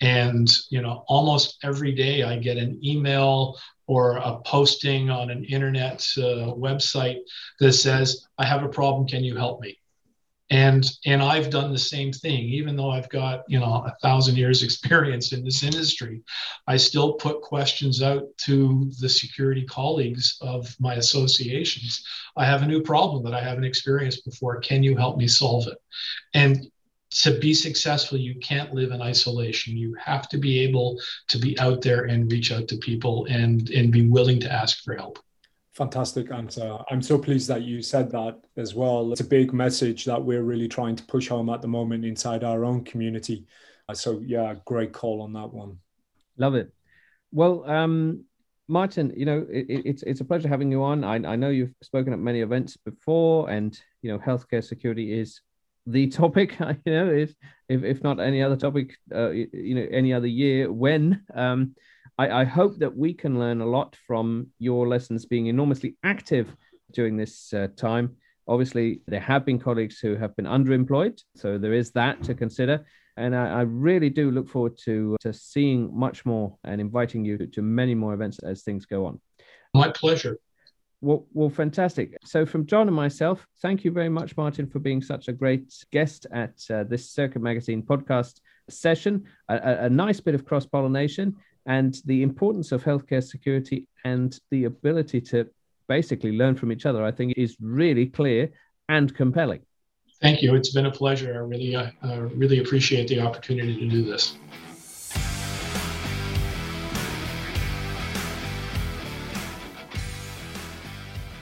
And, 0.00 0.50
you 0.70 0.82
know, 0.82 1.04
almost 1.06 1.58
every 1.62 1.92
day 1.92 2.22
I 2.22 2.38
get 2.38 2.56
an 2.56 2.80
email 2.84 3.58
or 3.86 4.16
a 4.16 4.38
posting 4.44 5.10
on 5.10 5.30
an 5.30 5.44
internet 5.44 6.06
uh, 6.16 6.52
website 6.56 7.18
that 7.60 7.72
says, 7.72 8.26
I 8.38 8.46
have 8.46 8.64
a 8.64 8.68
problem. 8.68 9.06
Can 9.06 9.22
you 9.22 9.36
help 9.36 9.60
me? 9.60 9.78
And 10.50 10.90
and 11.06 11.22
i've 11.22 11.48
done 11.48 11.72
the 11.72 11.78
same 11.78 12.12
thing. 12.12 12.44
Even 12.44 12.76
though 12.76 12.90
i've 12.90 13.08
got 13.08 13.42
you 13.48 13.58
know 13.58 13.84
a 13.86 13.94
thousand 14.02 14.36
years 14.36 14.62
experience 14.62 15.32
in 15.32 15.44
this 15.44 15.62
industry 15.62 16.20
i 16.66 16.76
still 16.76 17.14
put 17.14 17.40
questions 17.40 18.02
out 18.02 18.24
to 18.36 18.90
the 19.00 19.08
security 19.08 19.64
colleagues 19.64 20.36
of 20.40 20.74
my 20.78 20.94
associations. 20.94 22.04
I 22.36 22.44
have 22.44 22.62
a 22.62 22.66
new 22.66 22.82
problem 22.82 23.24
that 23.24 23.34
i 23.34 23.40
haven't 23.40 23.64
experienced 23.64 24.24
before. 24.24 24.60
Can 24.60 24.82
you 24.82 24.96
help 24.96 25.16
me 25.16 25.28
solve 25.28 25.66
it? 25.66 25.78
And 26.34 26.70
to 27.10 27.38
be 27.38 27.54
successful 27.54 28.18
you 28.18 28.34
can't 28.40 28.74
live 28.74 28.90
in 28.90 29.00
isolation. 29.00 29.76
You 29.76 29.94
have 30.04 30.28
to 30.30 30.38
be 30.38 30.60
able 30.60 30.98
to 31.28 31.38
be 31.38 31.58
out 31.60 31.80
there 31.80 32.04
and 32.04 32.30
reach 32.30 32.52
out 32.52 32.68
to 32.68 32.76
people 32.76 33.26
and 33.30 33.70
and 33.70 33.92
be 33.92 34.08
willing 34.08 34.40
to 34.40 34.52
ask 34.52 34.82
for 34.82 34.94
help 34.94 35.18
Fantastic 35.74 36.30
answer. 36.30 36.78
I'm 36.88 37.02
so 37.02 37.18
pleased 37.18 37.48
that 37.48 37.62
you 37.62 37.82
said 37.82 38.10
that 38.12 38.38
as 38.56 38.74
well. 38.74 39.10
It's 39.10 39.20
a 39.20 39.24
big 39.24 39.52
message 39.52 40.04
that 40.04 40.22
we're 40.22 40.44
really 40.44 40.68
trying 40.68 40.94
to 40.94 41.02
push 41.04 41.28
home 41.28 41.50
at 41.50 41.62
the 41.62 41.68
moment 41.68 42.04
inside 42.04 42.44
our 42.44 42.64
own 42.64 42.84
community. 42.84 43.46
So, 43.92 44.22
yeah, 44.24 44.54
great 44.64 44.92
call 44.92 45.20
on 45.20 45.32
that 45.32 45.52
one. 45.52 45.78
Love 46.38 46.54
it. 46.54 46.72
Well, 47.32 47.68
um, 47.68 48.24
Martin, 48.68 49.12
you 49.16 49.26
know, 49.26 49.44
it, 49.50 49.66
it's 49.68 50.02
it's 50.04 50.20
a 50.20 50.24
pleasure 50.24 50.48
having 50.48 50.70
you 50.70 50.82
on. 50.84 51.02
I, 51.02 51.16
I 51.16 51.36
know 51.36 51.50
you've 51.50 51.74
spoken 51.82 52.12
at 52.12 52.18
many 52.20 52.40
events 52.40 52.76
before, 52.76 53.50
and 53.50 53.78
you 54.00 54.12
know, 54.12 54.18
healthcare 54.18 54.62
security 54.62 55.12
is 55.12 55.40
the 55.86 56.06
topic. 56.20 56.56
You 56.86 56.92
know, 56.92 57.10
if 57.10 57.34
if, 57.68 57.82
if 57.82 58.02
not 58.04 58.20
any 58.20 58.42
other 58.42 58.56
topic, 58.56 58.96
uh, 59.12 59.30
you 59.30 59.74
know, 59.74 59.86
any 59.90 60.12
other 60.12 60.28
year 60.28 60.72
when. 60.72 61.24
Um, 61.34 61.74
I, 62.18 62.42
I 62.42 62.44
hope 62.44 62.78
that 62.78 62.96
we 62.96 63.12
can 63.12 63.38
learn 63.38 63.60
a 63.60 63.66
lot 63.66 63.96
from 64.06 64.48
your 64.58 64.86
lessons 64.86 65.26
being 65.26 65.46
enormously 65.46 65.96
active 66.04 66.54
during 66.92 67.16
this 67.16 67.52
uh, 67.52 67.68
time. 67.76 68.16
Obviously, 68.46 69.00
there 69.06 69.20
have 69.20 69.44
been 69.44 69.58
colleagues 69.58 69.98
who 69.98 70.16
have 70.16 70.36
been 70.36 70.44
underemployed, 70.44 71.20
so 71.34 71.58
there 71.58 71.72
is 71.72 71.90
that 71.92 72.22
to 72.24 72.34
consider. 72.34 72.84
And 73.16 73.34
I, 73.34 73.60
I 73.60 73.60
really 73.62 74.10
do 74.10 74.30
look 74.30 74.48
forward 74.48 74.76
to 74.84 75.16
to 75.20 75.32
seeing 75.32 75.96
much 75.96 76.26
more 76.26 76.56
and 76.64 76.80
inviting 76.80 77.24
you 77.24 77.38
to, 77.38 77.46
to 77.46 77.62
many 77.62 77.94
more 77.94 78.12
events 78.12 78.38
as 78.40 78.62
things 78.62 78.86
go 78.86 79.06
on. 79.06 79.20
My 79.72 79.90
pleasure. 79.90 80.38
Well, 81.00 81.26
well, 81.32 81.50
fantastic. 81.50 82.16
So, 82.24 82.46
from 82.46 82.66
John 82.66 82.88
and 82.88 82.96
myself, 82.96 83.46
thank 83.60 83.84
you 83.84 83.90
very 83.90 84.08
much, 84.08 84.36
Martin, 84.36 84.66
for 84.66 84.78
being 84.78 85.02
such 85.02 85.28
a 85.28 85.32
great 85.32 85.72
guest 85.92 86.26
at 86.32 86.58
uh, 86.70 86.84
this 86.84 87.10
Circuit 87.10 87.42
Magazine 87.42 87.82
podcast 87.82 88.40
session. 88.68 89.24
A, 89.48 89.54
a, 89.54 89.84
a 89.84 89.90
nice 89.90 90.20
bit 90.20 90.34
of 90.34 90.44
cross 90.44 90.66
pollination 90.66 91.36
and 91.66 91.96
the 92.04 92.22
importance 92.22 92.72
of 92.72 92.84
healthcare 92.84 93.22
security 93.22 93.86
and 94.04 94.38
the 94.50 94.64
ability 94.64 95.20
to 95.20 95.48
basically 95.88 96.32
learn 96.32 96.54
from 96.54 96.72
each 96.72 96.86
other, 96.86 97.04
I 97.04 97.10
think, 97.10 97.34
is 97.36 97.56
really 97.60 98.06
clear 98.06 98.50
and 98.88 99.14
compelling. 99.14 99.60
Thank 100.20 100.42
you. 100.42 100.54
It's 100.54 100.72
been 100.72 100.86
a 100.86 100.90
pleasure. 100.90 101.34
I 101.34 101.38
really, 101.38 101.74
uh, 101.74 101.90
uh, 102.02 102.20
really 102.34 102.58
appreciate 102.58 103.08
the 103.08 103.20
opportunity 103.20 103.78
to 103.78 103.88
do 103.88 104.02
this. 104.04 104.36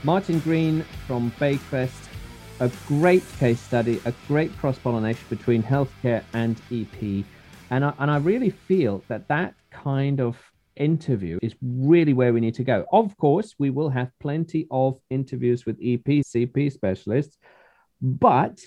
Martin 0.04 0.40
Green 0.40 0.84
from 1.06 1.30
Baycrest, 1.32 2.08
a 2.58 2.70
great 2.88 3.22
case 3.38 3.60
study, 3.60 4.00
a 4.04 4.12
great 4.26 4.56
cross 4.58 4.78
pollination 4.78 5.24
between 5.30 5.62
healthcare 5.62 6.24
and 6.32 6.60
EP. 6.72 7.24
And 7.70 7.84
I, 7.84 7.92
and 8.00 8.10
I 8.10 8.16
really 8.16 8.50
feel 8.50 9.04
that 9.06 9.28
that 9.28 9.54
kind 9.72 10.20
of 10.20 10.38
interview 10.76 11.38
is 11.42 11.54
really 11.62 12.12
where 12.12 12.32
we 12.32 12.40
need 12.40 12.54
to 12.54 12.64
go. 12.64 12.84
Of 12.92 13.16
course, 13.16 13.54
we 13.58 13.70
will 13.70 13.90
have 13.90 14.10
plenty 14.20 14.66
of 14.70 14.98
interviews 15.10 15.66
with 15.66 15.80
EPCP 15.80 16.72
specialists, 16.72 17.36
but 18.00 18.60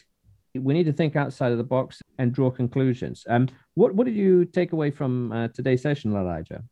we 0.54 0.74
need 0.74 0.86
to 0.86 0.94
think 0.94 1.16
outside 1.16 1.52
of 1.52 1.58
the 1.58 1.64
box 1.64 2.02
and 2.18 2.34
draw 2.34 2.50
conclusions. 2.50 3.26
Um, 3.28 3.50
what 3.74 3.94
what 3.94 4.06
did 4.06 4.16
you 4.16 4.46
take 4.46 4.72
away 4.72 4.92
from 4.92 5.32
uh, 5.32 5.48
today's 5.50 5.82
session, 5.82 6.16
Elijah? 6.16 6.64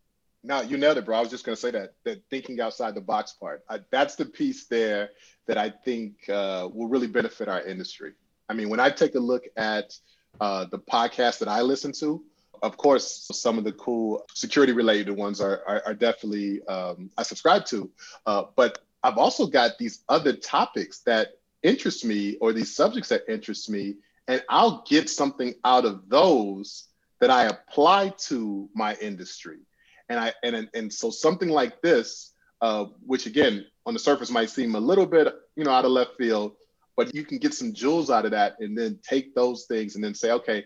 No, 0.46 0.62
you 0.62 0.78
nailed 0.78 0.98
it, 0.98 1.06
bro. 1.06 1.18
I 1.18 1.22
was 1.22 1.30
just 1.30 1.46
going 1.46 1.56
to 1.56 1.62
say 1.62 1.72
that 1.72 1.94
that 2.06 2.22
thinking 2.30 2.60
outside 2.60 2.96
the 2.96 3.02
box 3.02 3.34
part. 3.34 3.64
I, 3.70 3.80
that's 3.92 4.16
the 4.16 4.26
piece 4.26 4.68
there 4.68 5.10
that 5.48 5.58
I 5.58 5.70
think 5.70 6.30
uh, 6.30 6.70
will 6.74 6.88
really 6.88 7.08
benefit 7.08 7.48
our 7.48 7.62
industry. 7.62 8.14
I 8.50 8.54
mean, 8.54 8.70
when 8.70 8.80
I 8.80 8.90
take 8.90 9.16
a 9.16 9.20
look 9.20 9.44
at 9.58 9.94
uh, 10.42 10.66
the 10.66 10.80
podcast 10.80 11.40
that 11.40 11.48
I 11.48 11.62
listen 11.62 11.92
to, 12.00 12.24
of 12.64 12.78
course, 12.78 13.28
some 13.34 13.58
of 13.58 13.66
the 13.66 13.74
cool 13.74 14.26
security 14.34 14.72
related 14.72 15.12
ones 15.12 15.42
are, 15.42 15.62
are, 15.68 15.84
are 15.86 15.94
definitely 15.94 16.66
um, 16.68 17.12
I 17.18 17.24
subscribe 17.24 17.66
to. 17.66 17.92
Uh, 18.26 18.46
but 18.56 18.80
I've 19.04 19.18
also 19.18 19.46
got 19.46 19.78
these 19.78 20.04
other 20.08 20.34
topics 20.34 21.00
that 21.00 21.34
interest 21.62 22.06
me 22.06 22.38
or 22.38 22.54
these 22.54 22.74
subjects 22.74 23.10
that 23.10 23.24
interest 23.28 23.70
me, 23.70 23.98
and 24.30 24.42
I'll 24.50 24.86
get 24.88 25.10
something 25.10 25.54
out 25.66 25.84
of 25.84 26.08
those 26.08 26.88
that 27.20 27.30
I 27.30 27.44
apply 27.44 28.14
to 28.30 28.70
my 28.74 28.96
industry. 28.96 29.60
And 30.08 30.18
I 30.18 30.34
and 30.42 30.70
and 30.74 30.92
so 30.92 31.10
something 31.10 31.50
like 31.50 31.82
this, 31.82 32.32
uh, 32.62 32.86
which 33.06 33.26
again 33.26 33.66
on 33.86 33.94
the 33.94 34.00
surface 34.00 34.32
might 34.32 34.50
seem 34.50 34.76
a 34.76 34.80
little 34.80 35.06
bit 35.06 35.28
you 35.58 35.66
know 35.66 35.72
out 35.72 35.84
of 35.84 35.92
left 35.92 36.16
field, 36.18 36.54
but 36.96 37.14
you 37.14 37.26
can 37.26 37.40
get 37.40 37.54
some 37.54 37.74
jewels 37.74 38.10
out 38.10 38.24
of 38.24 38.32
that, 38.32 38.56
and 38.62 38.78
then 38.78 39.00
take 39.04 39.36
those 39.36 39.66
things 39.66 39.96
and 39.96 40.04
then 40.04 40.14
say, 40.14 40.32
okay, 40.32 40.64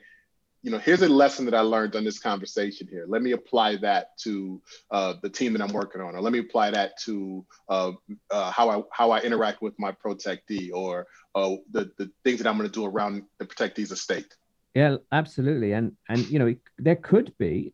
you 0.67 0.73
know, 0.73 0.79
here's 0.79 1.01
a 1.01 1.07
lesson 1.07 1.45
that 1.45 1.53
I 1.53 1.61
learned 1.61 1.95
on 1.95 2.03
this 2.03 2.19
conversation 2.19 2.89
here. 2.91 3.05
Let 3.07 3.21
me 3.21 3.31
apply 3.31 3.77
that 3.77 4.17
to 4.23 4.61
uh, 4.91 5.13
the 5.23 5.29
team 5.29 5.53
that 5.53 5.61
I'm 5.61 5.71
working 5.71 6.01
on, 6.01 6.13
or 6.13 6.19
let 6.19 6.33
me 6.33 6.39
apply 6.39 6.71
that 6.71 6.99
to 7.05 7.45
uh, 7.69 7.93
uh, 8.29 8.51
how 8.51 8.69
I 8.69 8.83
how 8.91 9.11
I 9.11 9.21
interact 9.21 9.61
with 9.61 9.75
my 9.79 9.93
protectee, 9.93 10.71
or 10.73 11.07
uh, 11.35 11.55
the 11.71 11.89
the 11.97 12.11
things 12.25 12.39
that 12.39 12.49
I'm 12.49 12.57
going 12.57 12.69
to 12.69 12.73
do 12.73 12.83
around 12.83 13.23
the 13.39 13.45
protectee's 13.45 13.93
estate. 13.93 14.35
Yeah, 14.75 14.97
absolutely, 15.13 15.71
and 15.71 15.93
and 16.09 16.27
you 16.27 16.37
know, 16.37 16.53
there 16.77 16.97
could 16.97 17.33
be 17.37 17.73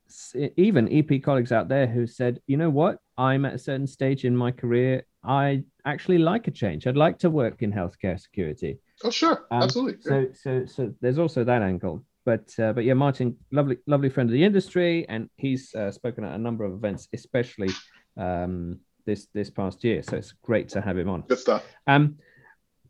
even 0.56 0.88
EP 0.94 1.24
colleagues 1.24 1.52
out 1.52 1.70
there 1.70 1.88
who 1.88 2.06
said, 2.06 2.42
you 2.46 2.58
know 2.58 2.70
what, 2.70 3.00
I'm 3.18 3.44
at 3.46 3.56
a 3.56 3.58
certain 3.58 3.88
stage 3.88 4.24
in 4.24 4.38
my 4.38 4.52
career. 4.52 5.04
I 5.24 5.64
actually 5.84 6.20
like 6.20 6.48
a 6.48 6.52
change. 6.52 6.86
I'd 6.86 6.96
like 6.96 7.18
to 7.20 7.32
work 7.32 7.64
in 7.64 7.74
healthcare 7.74 8.20
security. 8.20 8.78
Oh, 9.04 9.10
sure, 9.10 9.48
um, 9.50 9.64
absolutely. 9.64 10.04
So, 10.04 10.28
so, 10.34 10.66
so 10.68 10.94
there's 11.02 11.18
also 11.18 11.44
that 11.44 11.64
angle 11.64 12.06
but 12.26 12.50
uh, 12.60 12.74
but 12.74 12.84
yeah, 12.84 12.94
Martin, 12.94 13.38
lovely 13.52 13.78
lovely 13.88 14.10
friend 14.10 14.30
of 14.30 14.34
the 14.34 14.44
industry, 14.44 15.08
and 15.10 15.30
he's 15.38 15.74
uh, 15.76 15.92
spoken 15.92 16.24
at 16.24 16.36
a 16.36 16.38
number 16.38 16.64
of 16.64 16.74
events, 16.74 17.08
especially 17.14 17.70
um, 18.18 18.80
this 19.06 19.28
this 19.34 19.50
past 19.50 19.84
year. 19.84 20.04
So 20.04 20.18
it's 20.18 20.34
great 20.44 20.70
to 20.70 20.82
have 20.82 20.98
him 20.98 21.10
on. 21.10 21.22
Good 21.22 21.40
stuff. 21.40 21.66
Um, 21.88 22.18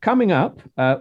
coming 0.02 0.32
up, 0.32 0.62
uh, 0.78 0.98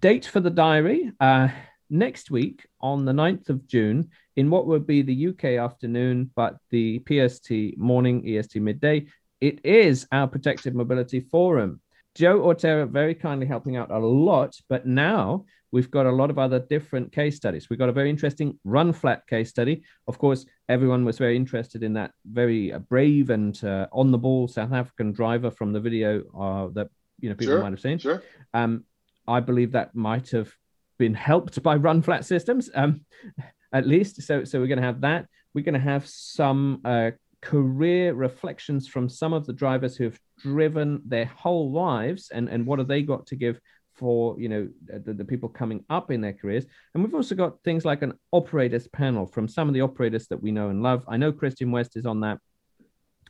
date 0.00 0.26
for 0.26 0.40
the 0.40 0.50
diary 0.50 1.12
uh, 1.20 1.48
next 1.90 2.30
week 2.30 2.66
on 2.80 3.04
the 3.04 3.12
9th 3.12 3.48
of 3.50 3.66
June 3.66 4.10
in 4.36 4.50
what 4.50 4.66
would 4.66 4.86
be 4.86 5.02
the 5.02 5.28
UK 5.28 5.44
afternoon, 5.62 6.30
but 6.34 6.56
the 6.70 7.02
PST 7.06 7.78
morning, 7.78 8.26
EST 8.26 8.60
midday. 8.60 9.06
It 9.40 9.64
is 9.64 10.06
our 10.10 10.26
Protected 10.26 10.74
Mobility 10.74 11.20
Forum. 11.20 11.80
Joe 12.14 12.40
Autera 12.40 12.88
very 12.88 13.14
kindly 13.14 13.46
helping 13.46 13.76
out 13.76 13.90
a 13.90 13.98
lot, 13.98 14.56
but 14.68 14.86
now 14.86 15.44
we've 15.74 15.90
got 15.90 16.06
a 16.06 16.12
lot 16.12 16.30
of 16.30 16.38
other 16.38 16.60
different 16.60 17.10
case 17.10 17.34
studies. 17.34 17.68
We've 17.68 17.80
got 17.80 17.88
a 17.88 17.92
very 17.92 18.08
interesting 18.08 18.56
run 18.62 18.92
flat 18.92 19.26
case 19.26 19.50
study. 19.50 19.82
Of 20.06 20.18
course, 20.18 20.46
everyone 20.68 21.04
was 21.04 21.18
very 21.18 21.34
interested 21.34 21.82
in 21.82 21.94
that 21.94 22.12
very 22.24 22.72
uh, 22.72 22.78
brave 22.78 23.30
and 23.30 23.62
uh, 23.64 23.88
on 23.90 24.12
the 24.12 24.18
ball 24.18 24.46
South 24.46 24.72
African 24.72 25.10
driver 25.10 25.50
from 25.50 25.72
the 25.72 25.80
video 25.80 26.22
uh, 26.30 26.68
that 26.74 26.90
you 27.18 27.28
know 27.28 27.34
people 27.34 27.54
sure, 27.54 27.60
might 27.60 27.72
have 27.72 27.80
seen. 27.80 27.98
Sure. 27.98 28.22
Um, 28.54 28.84
I 29.26 29.40
believe 29.40 29.72
that 29.72 29.96
might 29.96 30.30
have 30.30 30.52
been 30.96 31.14
helped 31.14 31.60
by 31.60 31.74
run 31.74 32.02
flat 32.02 32.24
systems, 32.24 32.70
um, 32.72 33.04
at 33.72 33.84
least. 33.84 34.22
So, 34.22 34.44
so 34.44 34.60
we're 34.60 34.68
going 34.68 34.80
to 34.80 34.86
have 34.86 35.00
that. 35.00 35.26
We're 35.54 35.64
going 35.64 35.74
to 35.74 35.80
have 35.80 36.06
some 36.06 36.82
uh, 36.84 37.10
career 37.42 38.14
reflections 38.14 38.86
from 38.86 39.08
some 39.08 39.32
of 39.32 39.44
the 39.44 39.52
drivers 39.52 39.96
who 39.96 40.04
have 40.04 40.20
driven 40.38 41.02
their 41.04 41.26
whole 41.26 41.72
lives 41.72 42.30
and, 42.32 42.48
and 42.48 42.64
what 42.64 42.78
have 42.78 42.86
they 42.86 43.02
got 43.02 43.26
to 43.26 43.36
give 43.36 43.58
for 43.94 44.38
you 44.38 44.48
know 44.48 44.68
the, 44.86 45.12
the, 45.12 45.24
people 45.24 45.48
coming 45.48 45.84
up 45.88 46.10
in 46.10 46.20
their 46.20 46.32
careers 46.32 46.66
and 46.94 47.04
we've 47.04 47.14
also 47.14 47.34
got 47.34 47.62
things 47.62 47.84
like 47.84 48.02
an 48.02 48.12
operators 48.32 48.88
panel 48.88 49.26
from 49.26 49.46
some 49.46 49.68
of 49.68 49.74
the 49.74 49.80
operators 49.80 50.26
that 50.26 50.42
we 50.42 50.50
know 50.50 50.68
and 50.68 50.82
love 50.82 51.04
i 51.08 51.16
know 51.16 51.30
christian 51.30 51.70
west 51.70 51.96
is 51.96 52.04
on 52.04 52.20
that 52.20 52.38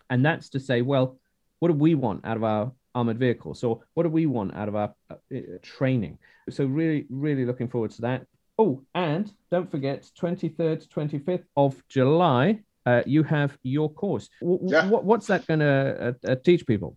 and 0.09 0.25
that's 0.25 0.49
to 0.49 0.59
say 0.59 0.81
well 0.81 1.19
what 1.61 1.69
do 1.69 1.75
we 1.75 1.95
want 1.95 2.25
out 2.25 2.37
of 2.37 2.45
our 2.45 2.73
armored 2.95 3.19
vehicles. 3.19 3.61
So, 3.61 3.83
what 3.95 4.05
do 4.05 4.09
we 4.09 4.27
want 4.27 4.55
out 4.55 4.69
of 4.69 4.77
our 4.77 4.95
uh, 5.11 5.17
training? 5.63 6.19
So, 6.51 6.65
really, 6.65 7.07
really 7.11 7.45
looking 7.45 7.69
forward 7.69 7.91
to 7.93 8.03
that. 8.03 8.27
Oh, 8.59 8.83
and 8.95 9.33
don't 9.51 9.71
forget, 9.71 10.09
23rd, 10.21 10.87
25th 10.89 11.45
of 11.57 11.83
July, 11.89 12.61
uh, 12.87 13.03
you 13.05 13.25
have 13.25 13.59
your 13.63 13.93
course. 13.93 14.29
W- 14.41 14.61
yeah. 14.63 14.87
what's 14.87 15.27
that 15.27 15.47
going 15.47 15.61
to 15.61 16.15
uh, 16.27 16.31
uh, 16.31 16.37
teach 16.37 16.67
people? 16.67 16.97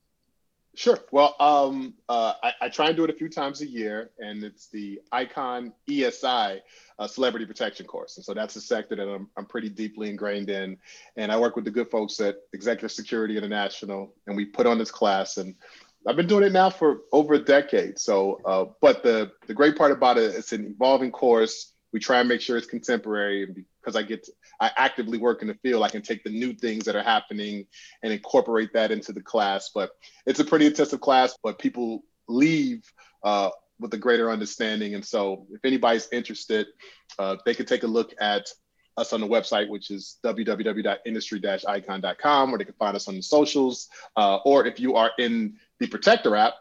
Sure. 0.77 0.99
Well, 1.09 1.35
um, 1.39 1.95
uh, 2.07 2.33
I, 2.43 2.53
I, 2.61 2.69
try 2.69 2.89
and 2.89 2.95
do 2.95 3.03
it 3.03 3.09
a 3.09 3.13
few 3.13 3.29
times 3.29 3.61
a 3.61 3.67
year, 3.67 4.11
and 4.19 4.43
it's 4.43 4.67
the 4.67 5.01
Icon 5.11 5.73
ESI 5.89 6.59
uh, 6.99 7.07
Celebrity 7.07 7.47
Protection 7.47 7.87
course. 7.87 8.17
And 8.17 8.23
so 8.23 8.35
that's 8.35 8.55
a 8.57 8.61
sector 8.61 8.95
that 8.95 9.09
I'm, 9.09 9.27
I'm 9.35 9.47
pretty 9.47 9.69
deeply 9.69 10.07
ingrained 10.07 10.51
in. 10.51 10.77
And 11.15 11.31
I 11.31 11.39
work 11.39 11.55
with 11.55 11.65
the 11.65 11.71
good 11.71 11.89
folks 11.89 12.19
at 12.19 12.35
Executive 12.53 12.91
Security 12.91 13.37
International, 13.37 14.13
and 14.27 14.37
we 14.37 14.45
put 14.45 14.67
on 14.67 14.77
this 14.77 14.91
class. 14.91 15.37
And 15.37 15.55
I've 16.05 16.15
been 16.15 16.27
doing 16.27 16.43
it 16.43 16.51
now 16.51 16.69
for 16.69 17.01
over 17.11 17.33
a 17.33 17.43
decade. 17.43 17.97
So, 17.97 18.39
uh, 18.45 18.65
but 18.79 19.01
the, 19.01 19.31
the 19.47 19.55
great 19.55 19.77
part 19.77 19.91
about 19.91 20.19
it, 20.19 20.35
it's 20.35 20.53
an 20.53 20.63
evolving 20.67 21.09
course. 21.09 21.73
We 21.91 21.99
try 21.99 22.19
and 22.19 22.29
make 22.29 22.41
sure 22.41 22.55
it's 22.55 22.67
contemporary 22.67 23.65
because 23.87 23.97
I 23.97 24.03
get 24.03 24.25
to, 24.25 24.33
I 24.59 24.69
actively 24.75 25.17
work 25.17 25.41
in 25.41 25.47
the 25.47 25.53
field, 25.63 25.81
I 25.81 25.87
can 25.87 26.01
take 26.01 26.25
the 26.25 26.29
new 26.29 26.51
things 26.51 26.83
that 26.85 26.97
are 26.97 27.03
happening 27.03 27.65
and 28.03 28.11
incorporate 28.11 28.73
that 28.73 28.91
into 28.91 29.13
the 29.13 29.21
class. 29.21 29.71
But 29.73 29.91
it's 30.25 30.41
a 30.41 30.45
pretty 30.45 30.65
intensive 30.65 30.99
class, 30.99 31.37
but 31.41 31.57
people 31.57 32.03
leave 32.27 32.83
uh, 33.23 33.51
with 33.79 33.93
a 33.93 33.97
greater 33.97 34.29
understanding. 34.29 34.93
And 34.93 35.05
so, 35.05 35.47
if 35.51 35.63
anybody's 35.63 36.09
interested, 36.11 36.67
uh, 37.17 37.37
they 37.45 37.55
could 37.55 37.69
take 37.69 37.83
a 37.83 37.87
look 37.87 38.13
at 38.19 38.49
us 38.97 39.13
on 39.13 39.21
the 39.21 39.27
website, 39.27 39.69
which 39.69 39.89
is 39.89 40.17
www.industry-icon.com, 40.25 42.53
or 42.53 42.57
they 42.57 42.65
can 42.65 42.73
find 42.73 42.97
us 42.97 43.07
on 43.07 43.15
the 43.15 43.21
socials. 43.21 43.87
Uh, 44.17 44.39
or 44.43 44.67
if 44.67 44.81
you 44.81 44.95
are 44.95 45.11
in 45.17 45.55
the 45.79 45.87
Protector 45.87 46.35
app, 46.35 46.55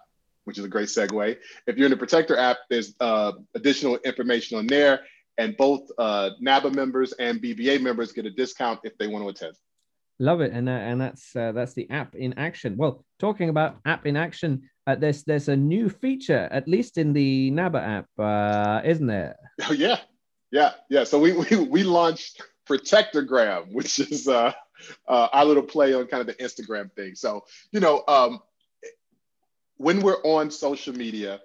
which 0.45 0.59
is 0.59 0.65
a 0.65 0.69
great 0.69 0.87
segue, 0.87 1.39
if 1.67 1.77
you're 1.77 1.87
in 1.87 1.91
the 1.91 1.97
Protector 1.97 2.39
app, 2.39 2.59
there's 2.71 2.95
uh, 3.01 3.33
additional 3.57 3.97
information 4.05 4.59
on 4.59 4.69
there 4.69 5.01
and 5.39 5.57
both 5.57 5.91
uh, 5.99 6.31
NABA 6.41 6.71
members 6.71 7.13
and 7.13 7.41
BBA 7.41 7.81
members 7.81 8.13
get 8.13 8.27
a 8.27 8.31
discount 8.31 8.81
if 8.85 8.97
they 8.99 9.07
want 9.07 9.25
to 9.25 9.29
attend. 9.29 9.57
Love 10.19 10.41
it, 10.41 10.51
and 10.53 10.67
uh, 10.67 10.73
and 10.73 10.99
that's 10.99 11.37
uh, 11.37 11.53
that's 11.53 11.75
the 11.75 11.89
app 11.91 12.15
in 12.15 12.39
action. 12.39 12.77
Well, 12.79 13.05
talking 13.19 13.51
about 13.51 13.77
app 13.85 14.07
in 14.07 14.17
action, 14.17 14.63
uh, 14.87 14.95
there's 14.95 15.25
there's 15.25 15.49
a 15.49 15.57
new 15.57 15.91
feature, 15.91 16.49
at 16.51 16.67
least 16.67 16.97
in 16.97 17.13
the 17.13 17.51
NABA 17.51 17.79
app, 17.79 18.07
uh, 18.19 18.81
isn't 18.83 19.07
there? 19.07 19.37
Oh 19.69 19.73
yeah, 19.73 19.99
yeah, 20.51 20.73
yeah. 20.89 21.05
So 21.05 21.19
we 21.19 21.33
we, 21.33 21.57
we 21.57 21.83
launched 21.83 22.41
Protectogram, 22.67 23.73
which 23.73 23.99
is 23.99 24.27
uh, 24.27 24.53
uh, 25.07 25.29
our 25.33 25.45
little 25.45 25.63
play 25.63 25.93
on 25.93 26.07
kind 26.07 26.23
of 26.23 26.27
the 26.27 26.43
Instagram 26.43 26.91
thing. 26.93 27.15
So 27.15 27.45
you 27.71 27.81
know, 27.81 28.03
um, 28.09 28.41
when 29.77 30.01
we're 30.01 30.23
on 30.23 30.51
social 30.51 30.95
media, 30.95 31.41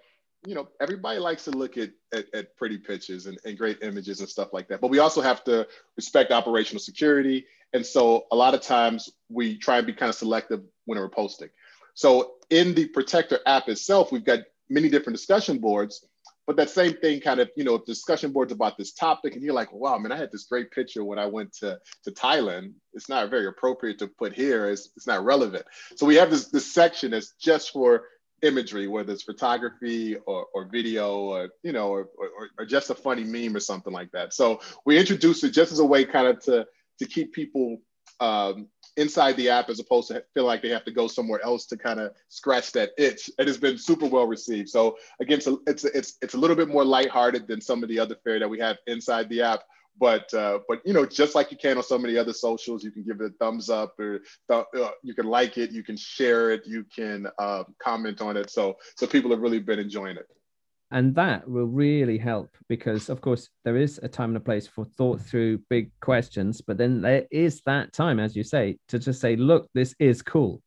you 0.46 0.56
know, 0.56 0.68
everybody 0.80 1.20
likes 1.20 1.44
to 1.46 1.52
look 1.52 1.78
at, 1.78 1.92
at, 2.14 2.26
at 2.34 2.58
pretty 2.58 2.78
pictures 2.78 3.28
and, 3.28 3.38
and, 3.46 3.58
great 3.58 3.80
images 3.84 4.22
and 4.22 4.30
stuff 4.30 4.54
like 4.54 4.68
that. 4.70 4.82
But 4.82 4.90
we 4.90 5.00
also 5.00 5.22
have 5.22 5.44
to 5.44 5.68
respect 5.96 6.32
operational 6.32 6.80
security. 6.80 7.46
And 7.74 7.86
so 7.86 8.26
a 8.32 8.36
lot 8.36 8.54
of 8.54 8.62
times 8.62 9.10
we 9.30 9.58
try 9.58 9.78
and 9.78 9.88
be 9.88 9.94
kind 9.94 10.10
of 10.10 10.16
selective 10.16 10.62
when 10.86 10.98
we're 10.98 11.10
posting. 11.10 11.50
So 11.94 12.34
in 12.50 12.74
the 12.74 12.88
Protector 12.88 13.40
app 13.46 13.70
itself, 13.70 14.12
we've 14.12 14.26
got 14.26 14.40
many 14.70 14.90
different 14.90 15.18
discussion 15.18 15.60
boards. 15.60 16.06
But 16.48 16.56
that 16.56 16.72
same 16.72 16.94
thing 16.98 17.22
kind 17.22 17.40
of, 17.40 17.52
you 17.56 17.64
know, 17.64 17.78
discussion 17.78 18.32
boards 18.32 18.52
about 18.52 18.78
this 18.78 18.94
topic 18.94 19.36
and 19.36 19.44
you're 19.44 19.54
like, 19.54 19.72
wow, 19.72 19.98
man, 20.00 20.12
I 20.12 20.18
had 20.18 20.32
this 20.32 20.46
great 20.46 20.72
picture 20.72 21.04
when 21.06 21.20
I 21.20 21.28
went 21.28 21.54
to, 21.58 21.80
to 22.04 22.12
Thailand. 22.12 22.74
It's 22.94 23.08
not 23.08 23.30
very 23.30 23.46
appropriate 23.46 24.00
to 24.00 24.08
put 24.08 24.34
here. 24.34 24.68
It's, 24.68 24.90
it's 24.98 25.06
not 25.06 25.24
relevant. 25.24 25.66
So 25.96 26.06
we 26.08 26.16
have 26.16 26.32
this, 26.32 26.48
this 26.48 26.74
section 26.74 27.12
that's 27.12 27.34
just 27.40 27.72
for 27.72 28.06
imagery, 28.44 28.88
whether 28.88 29.14
it's 29.14 29.24
photography 29.24 30.16
or, 30.26 30.46
or 30.54 30.66
video 30.66 31.20
or, 31.20 31.50
you 31.64 31.72
know, 31.72 31.90
or, 31.90 32.10
or, 32.18 32.50
or, 32.58 32.66
just 32.66 32.90
a 32.90 32.96
funny 32.96 33.24
meme 33.24 33.56
or 33.56 33.60
something 33.60 33.94
like 33.94 34.12
that. 34.12 34.34
So 34.34 34.60
we 34.86 34.98
introduced 34.98 35.44
it 35.44 35.52
just 35.52 35.72
as 35.72 35.80
a 35.80 35.86
way 35.86 36.06
kind 36.06 36.28
of 36.28 36.40
to, 36.46 36.66
to 37.00 37.06
keep 37.06 37.34
people 37.34 37.78
um, 38.20 38.68
inside 38.98 39.36
the 39.38 39.50
app 39.50 39.70
as 39.70 39.80
opposed 39.80 40.10
to 40.10 40.24
feel 40.34 40.46
like 40.46 40.62
they 40.62 40.70
have 40.70 40.86
to 40.86 40.92
go 40.92 41.08
somewhere 41.08 41.44
else 41.44 41.66
to 41.68 41.78
kind 41.78 42.00
of 42.00 42.12
scratch 42.30 42.72
that 42.74 42.92
itch. 42.98 43.30
It 43.40 43.48
has 43.48 43.58
been 43.58 43.78
super 43.78 44.06
well 44.06 44.28
received. 44.28 44.70
So 44.70 44.98
again, 45.20 45.42
so 45.42 45.62
it's, 45.68 45.86
it's, 45.86 46.18
it's 46.22 46.34
a 46.34 46.38
little 46.38 46.56
bit 46.56 46.68
more 46.68 46.86
lighthearted 46.86 47.48
than 47.48 47.62
some 47.62 47.84
of 47.84 47.90
the 47.90 48.00
other 48.00 48.16
fare 48.24 48.40
that 48.40 48.50
we 48.50 48.60
have 48.60 48.78
inside 48.88 49.30
the 49.30 49.42
app 49.42 49.62
but 50.02 50.34
uh, 50.34 50.60
but 50.68 50.82
you 50.84 50.94
know 50.94 51.06
just 51.06 51.36
like 51.36 51.52
you 51.52 51.58
can 51.58 51.78
on 51.78 51.84
so 51.84 51.98
many 51.98 52.18
other 52.18 52.34
socials 52.34 52.84
you 52.84 52.92
can 52.92 53.04
give 53.04 53.22
it 53.22 53.32
a 53.32 53.34
thumbs 53.40 53.70
up 53.70 53.98
or 54.00 54.20
th- 54.50 54.66
uh, 54.76 54.90
you 55.04 55.14
can 55.14 55.28
like 55.28 55.60
it 55.60 55.72
you 55.72 55.84
can 55.84 55.96
share 55.96 56.50
it 56.52 56.66
you 56.66 56.84
can 56.94 57.28
uh, 57.38 57.64
comment 57.82 58.20
on 58.20 58.36
it. 58.36 58.50
So 58.50 58.76
so 58.98 59.06
people 59.06 59.30
have 59.32 59.40
really 59.40 59.60
been 59.60 59.80
enjoying 59.80 60.18
it. 60.18 60.28
And 60.90 61.16
that 61.16 61.48
will 61.48 61.68
really 61.68 62.18
help 62.18 62.50
because 62.68 63.10
of 63.10 63.22
course 63.22 63.48
there 63.64 63.78
is 63.78 64.00
a 64.04 64.10
time 64.10 64.32
and 64.32 64.38
a 64.38 64.42
place 64.42 64.68
for 64.68 64.84
thought 64.84 65.22
through 65.22 65.60
big 65.70 65.90
questions 66.02 66.60
but 66.60 66.78
then 66.78 67.02
there 67.02 67.26
is 67.32 67.62
that 67.66 67.94
time 67.94 68.20
as 68.20 68.36
you 68.36 68.44
say 68.44 68.78
to 68.90 69.00
just 69.00 69.22
say 69.22 69.36
look 69.36 69.70
this 69.74 69.94
is 70.00 70.22
cool. 70.24 70.62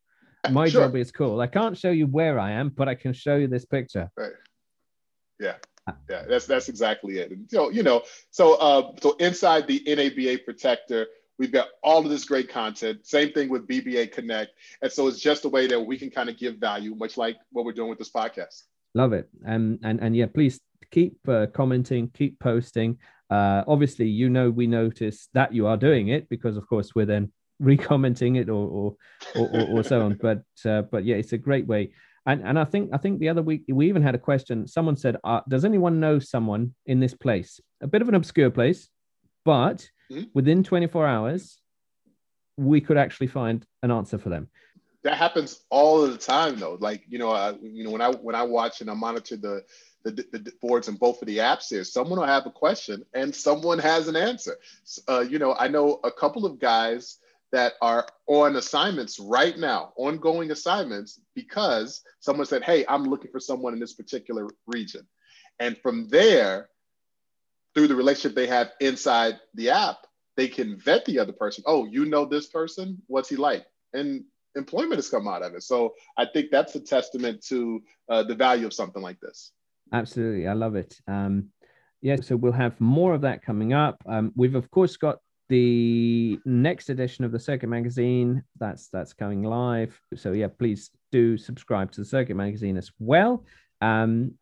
My 0.49 0.69
sure. 0.69 0.83
job 0.83 0.95
is 0.95 1.11
cool. 1.11 1.41
I 1.41 1.47
can't 1.47 1.77
show 1.77 1.91
you 1.91 2.07
where 2.07 2.39
i 2.39 2.51
am 2.51 2.69
but 2.69 2.87
i 2.87 2.95
can 2.95 3.11
show 3.13 3.35
you 3.35 3.47
this 3.47 3.65
picture. 3.65 4.09
Right. 4.15 4.31
Yeah 5.39 5.57
yeah, 6.09 6.23
that's 6.27 6.45
that's 6.45 6.69
exactly 6.69 7.19
it. 7.19 7.31
And, 7.31 7.49
so 7.49 7.69
you 7.69 7.83
know, 7.83 8.03
so 8.31 8.55
uh, 8.55 8.91
so 9.01 9.15
inside 9.19 9.67
the 9.67 9.83
NABA 9.85 10.43
protector, 10.43 11.07
we've 11.37 11.51
got 11.51 11.67
all 11.83 12.03
of 12.03 12.09
this 12.09 12.25
great 12.25 12.49
content. 12.49 13.05
Same 13.05 13.31
thing 13.31 13.49
with 13.49 13.67
BBA 13.67 14.11
Connect, 14.11 14.51
and 14.81 14.91
so 14.91 15.07
it's 15.07 15.19
just 15.19 15.45
a 15.45 15.49
way 15.49 15.67
that 15.67 15.79
we 15.79 15.97
can 15.97 16.09
kind 16.09 16.29
of 16.29 16.37
give 16.37 16.57
value, 16.57 16.95
much 16.95 17.17
like 17.17 17.37
what 17.51 17.65
we're 17.65 17.73
doing 17.73 17.89
with 17.89 17.99
this 17.99 18.11
podcast. 18.11 18.63
Love 18.93 19.13
it, 19.13 19.29
um, 19.45 19.79
and 19.83 19.99
and 20.01 20.15
yeah, 20.15 20.25
please 20.25 20.59
keep 20.91 21.17
uh, 21.27 21.47
commenting, 21.47 22.09
keep 22.13 22.39
posting. 22.39 22.97
Uh, 23.29 23.63
obviously, 23.67 24.07
you 24.07 24.29
know, 24.29 24.49
we 24.49 24.67
notice 24.67 25.29
that 25.33 25.53
you 25.53 25.67
are 25.67 25.77
doing 25.77 26.09
it 26.09 26.29
because, 26.29 26.57
of 26.57 26.67
course, 26.67 26.93
we're 26.95 27.05
then 27.05 27.31
recommenting 27.59 28.35
it 28.35 28.49
or 28.49 28.67
or 28.67 28.95
or, 29.35 29.49
or, 29.49 29.79
or 29.79 29.83
so 29.83 30.01
on. 30.01 30.17
But 30.21 30.43
uh, 30.65 30.83
but 30.83 31.05
yeah, 31.05 31.15
it's 31.15 31.33
a 31.33 31.37
great 31.37 31.67
way. 31.67 31.91
And, 32.25 32.41
and 32.43 32.57
I 32.57 32.65
think 32.65 32.89
I 32.91 32.97
think 32.97 33.19
the 33.19 33.29
other 33.29 33.43
week 33.43 33.63
we 33.67 33.87
even 33.87 34.01
had 34.01 34.15
a 34.15 34.19
question. 34.19 34.67
Someone 34.67 34.97
said, 34.97 35.17
uh, 35.23 35.41
"Does 35.47 35.63
anyone 35.63 35.99
know 35.99 36.17
someone 36.17 36.73
in 36.85 36.99
this 36.99 37.13
place? 37.13 37.59
A 37.81 37.87
bit 37.87 38.01
of 38.01 38.09
an 38.09 38.15
obscure 38.15 38.49
place, 38.49 38.89
but 39.43 39.87
mm-hmm. 40.11 40.23
within 40.33 40.63
24 40.63 41.05
hours, 41.05 41.59
we 42.57 42.81
could 42.81 42.97
actually 42.97 43.27
find 43.27 43.65
an 43.83 43.91
answer 43.91 44.17
for 44.17 44.29
them." 44.29 44.49
That 45.03 45.17
happens 45.17 45.63
all 45.69 46.07
the 46.07 46.17
time, 46.17 46.57
though. 46.57 46.77
Like 46.79 47.03
you 47.07 47.19
know, 47.19 47.29
uh, 47.29 47.53
you 47.61 47.83
know 47.83 47.91
when 47.91 48.01
I 48.01 48.09
when 48.09 48.33
I 48.35 48.41
watch 48.41 48.81
and 48.81 48.89
I 48.89 48.95
monitor 48.95 49.37
the 49.37 49.63
the, 50.03 50.11
the, 50.31 50.53
boards 50.61 50.87
in 50.87 50.95
both 50.95 51.21
of 51.21 51.27
the 51.27 51.39
apps 51.39 51.69
here, 51.69 51.83
someone 51.83 52.19
will 52.19 52.27
have 52.27 52.45
a 52.45 52.51
question 52.51 53.03
and 53.13 53.33
someone 53.33 53.79
has 53.79 54.07
an 54.07 54.15
answer. 54.15 54.55
Uh, 55.07 55.21
you 55.21 55.39
know, 55.39 55.55
I 55.55 55.67
know 55.67 55.99
a 56.03 56.11
couple 56.11 56.45
of 56.45 56.59
guys 56.59 57.17
that 57.55 57.75
are 57.81 58.05
on 58.27 58.57
assignments 58.57 59.17
right 59.17 59.57
now, 59.57 59.93
ongoing 59.95 60.51
assignments, 60.51 61.21
because 61.35 62.01
someone 62.19 62.45
said, 62.45 62.63
Hey, 62.63 62.83
I'm 62.89 63.05
looking 63.05 63.31
for 63.31 63.39
someone 63.39 63.71
in 63.71 63.79
this 63.79 63.93
particular 63.93 64.49
region. 64.67 65.07
And 65.61 65.77
from 65.77 66.09
there, 66.09 66.67
through 67.73 67.87
the 67.87 67.95
relationship 67.95 68.35
they 68.35 68.47
have 68.47 68.71
inside 68.81 69.39
the 69.53 69.69
app, 69.69 69.99
they 70.35 70.49
can 70.49 70.77
vet 70.77 71.05
the 71.05 71.17
other 71.17 71.31
person. 71.31 71.63
Oh, 71.65 71.85
you 71.85 72.03
know 72.03 72.25
this 72.25 72.47
person? 72.47 73.01
What's 73.07 73.29
he 73.29 73.37
like? 73.37 73.65
And 73.93 74.25
employment 74.55 74.95
has 74.95 75.07
come 75.07 75.25
out 75.25 75.41
of 75.41 75.53
it. 75.53 75.63
So 75.63 75.93
I 76.17 76.25
think 76.25 76.51
that's 76.51 76.75
a 76.75 76.81
testament 76.81 77.41
to 77.47 77.81
uh, 78.09 78.23
the 78.23 78.35
value 78.35 78.65
of 78.65 78.73
something 78.73 79.01
like 79.01 79.21
this. 79.21 79.53
Absolutely. 79.93 80.45
I 80.45 80.53
love 80.53 80.75
it. 80.75 80.99
Um, 81.07 81.51
yeah, 82.01 82.17
so 82.21 82.35
we'll 82.35 82.51
have 82.51 82.81
more 82.81 83.13
of 83.13 83.21
that 83.21 83.43
coming 83.43 83.71
up. 83.71 84.03
Um, 84.05 84.33
we've, 84.35 84.55
of 84.55 84.69
course, 84.71 84.97
got 84.97 85.19
the 85.47 86.39
next 86.45 86.89
edition 86.89 87.23
of 87.23 87.31
the 87.31 87.39
Circuit 87.39 87.67
Magazine 87.67 88.43
that's 88.59 88.89
that's 88.89 89.13
coming 89.13 89.43
live. 89.43 89.99
So 90.15 90.31
yeah, 90.31 90.47
please 90.47 90.91
do 91.11 91.37
subscribe 91.37 91.91
to 91.93 92.01
the 92.01 92.05
Circuit 92.05 92.35
Magazine 92.35 92.77
as 92.77 92.91
well. 92.99 93.45
Um, 93.81 94.33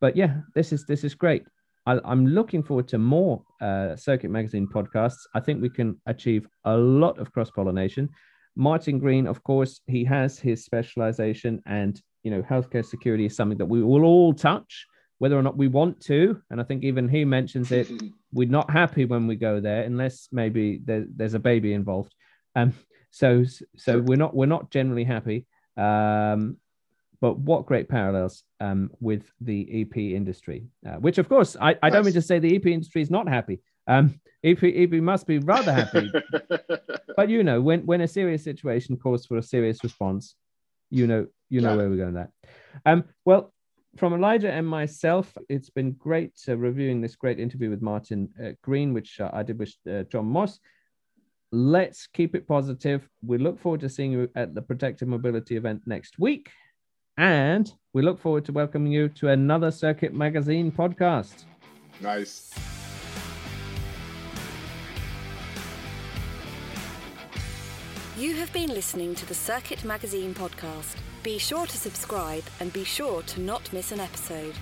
but 0.00 0.16
yeah, 0.16 0.38
this 0.54 0.72
is 0.72 0.84
this 0.86 1.04
is 1.04 1.14
great. 1.14 1.44
I, 1.86 1.98
am 2.04 2.26
looking 2.26 2.62
forward 2.62 2.88
to 2.88 2.98
more 2.98 3.42
uh, 3.60 3.96
Circuit 3.96 4.30
Magazine 4.30 4.66
podcasts. 4.66 5.26
I 5.34 5.40
think 5.40 5.62
we 5.62 5.70
can 5.70 6.00
achieve 6.06 6.46
a 6.64 6.76
lot 6.76 7.18
of 7.18 7.32
cross 7.32 7.50
pollination. 7.50 8.10
Martin 8.56 8.98
Green, 8.98 9.26
of 9.26 9.42
course, 9.44 9.80
he 9.86 10.04
has 10.04 10.38
his 10.38 10.64
specialization, 10.64 11.62
and 11.66 12.00
you 12.24 12.30
know, 12.30 12.42
healthcare 12.42 12.84
security 12.84 13.26
is 13.26 13.36
something 13.36 13.58
that 13.58 13.66
we 13.66 13.82
will 13.82 14.04
all 14.04 14.34
touch 14.34 14.86
whether 15.18 15.38
or 15.38 15.42
not 15.42 15.56
we 15.56 15.68
want 15.68 16.00
to. 16.02 16.40
And 16.50 16.60
I 16.60 16.64
think 16.64 16.84
even 16.84 17.08
he 17.08 17.24
mentions 17.24 17.72
it. 17.72 17.90
we're 18.32 18.48
not 18.48 18.70
happy 18.70 19.04
when 19.04 19.26
we 19.26 19.36
go 19.36 19.60
there 19.60 19.82
unless 19.82 20.28
maybe 20.32 20.80
there, 20.84 21.06
there's 21.14 21.34
a 21.34 21.38
baby 21.38 21.72
involved. 21.72 22.14
Um, 22.54 22.74
so 23.10 23.44
so 23.76 24.00
we're 24.00 24.16
not 24.16 24.34
we're 24.34 24.46
not 24.46 24.70
generally 24.70 25.04
happy. 25.04 25.46
Um, 25.76 26.58
but 27.20 27.38
what 27.38 27.66
great 27.66 27.88
parallels 27.88 28.44
um, 28.60 28.90
with 29.00 29.24
the 29.40 29.82
EP 29.82 29.96
industry, 29.96 30.66
uh, 30.86 30.96
which 30.96 31.18
of 31.18 31.28
course 31.28 31.56
I, 31.60 31.76
I 31.82 31.90
don't 31.90 32.04
mean 32.04 32.14
to 32.14 32.22
say 32.22 32.38
the 32.38 32.54
EP 32.54 32.66
industry 32.66 33.02
is 33.02 33.10
not 33.10 33.28
happy. 33.28 33.60
Um, 33.88 34.20
EP, 34.44 34.62
EP 34.62 34.90
must 34.92 35.26
be 35.26 35.38
rather 35.38 35.72
happy. 35.72 36.12
but 37.16 37.28
you 37.28 37.42
know, 37.42 37.60
when 37.60 37.86
when 37.86 38.02
a 38.02 38.08
serious 38.08 38.44
situation 38.44 38.96
calls 38.96 39.26
for 39.26 39.38
a 39.38 39.42
serious 39.42 39.82
response, 39.82 40.36
you 40.90 41.06
know, 41.06 41.26
you 41.48 41.60
know 41.60 41.76
where 41.76 41.88
we're 41.88 41.96
going 41.96 42.14
with 42.14 42.26
that. 42.26 42.50
Um, 42.86 43.04
well, 43.24 43.52
from 43.98 44.14
Elijah 44.14 44.50
and 44.50 44.66
myself, 44.66 45.36
it's 45.48 45.70
been 45.70 45.92
great 45.92 46.32
uh, 46.48 46.56
reviewing 46.56 47.00
this 47.00 47.16
great 47.16 47.40
interview 47.40 47.68
with 47.68 47.82
Martin 47.82 48.28
uh, 48.42 48.50
Green, 48.62 48.94
which 48.94 49.20
uh, 49.20 49.30
I 49.32 49.42
did 49.42 49.58
with 49.58 49.74
uh, 49.90 50.04
John 50.04 50.26
Moss. 50.26 50.60
Let's 51.50 52.06
keep 52.06 52.34
it 52.34 52.46
positive. 52.46 53.08
We 53.26 53.38
look 53.38 53.58
forward 53.58 53.80
to 53.80 53.88
seeing 53.88 54.12
you 54.12 54.30
at 54.36 54.54
the 54.54 54.62
Protected 54.62 55.08
Mobility 55.08 55.56
event 55.56 55.82
next 55.86 56.18
week. 56.18 56.50
And 57.16 57.72
we 57.92 58.02
look 58.02 58.20
forward 58.20 58.44
to 58.44 58.52
welcoming 58.52 58.92
you 58.92 59.08
to 59.10 59.30
another 59.30 59.70
Circuit 59.70 60.14
Magazine 60.14 60.70
podcast. 60.70 61.44
Nice. 62.00 62.54
You 68.18 68.34
have 68.34 68.52
been 68.52 68.70
listening 68.70 69.14
to 69.14 69.26
the 69.26 69.34
Circuit 69.34 69.84
Magazine 69.84 70.34
podcast. 70.34 70.96
Be 71.22 71.38
sure 71.38 71.66
to 71.66 71.76
subscribe 71.76 72.42
and 72.58 72.72
be 72.72 72.82
sure 72.82 73.22
to 73.22 73.40
not 73.40 73.72
miss 73.72 73.92
an 73.92 74.00
episode. 74.00 74.56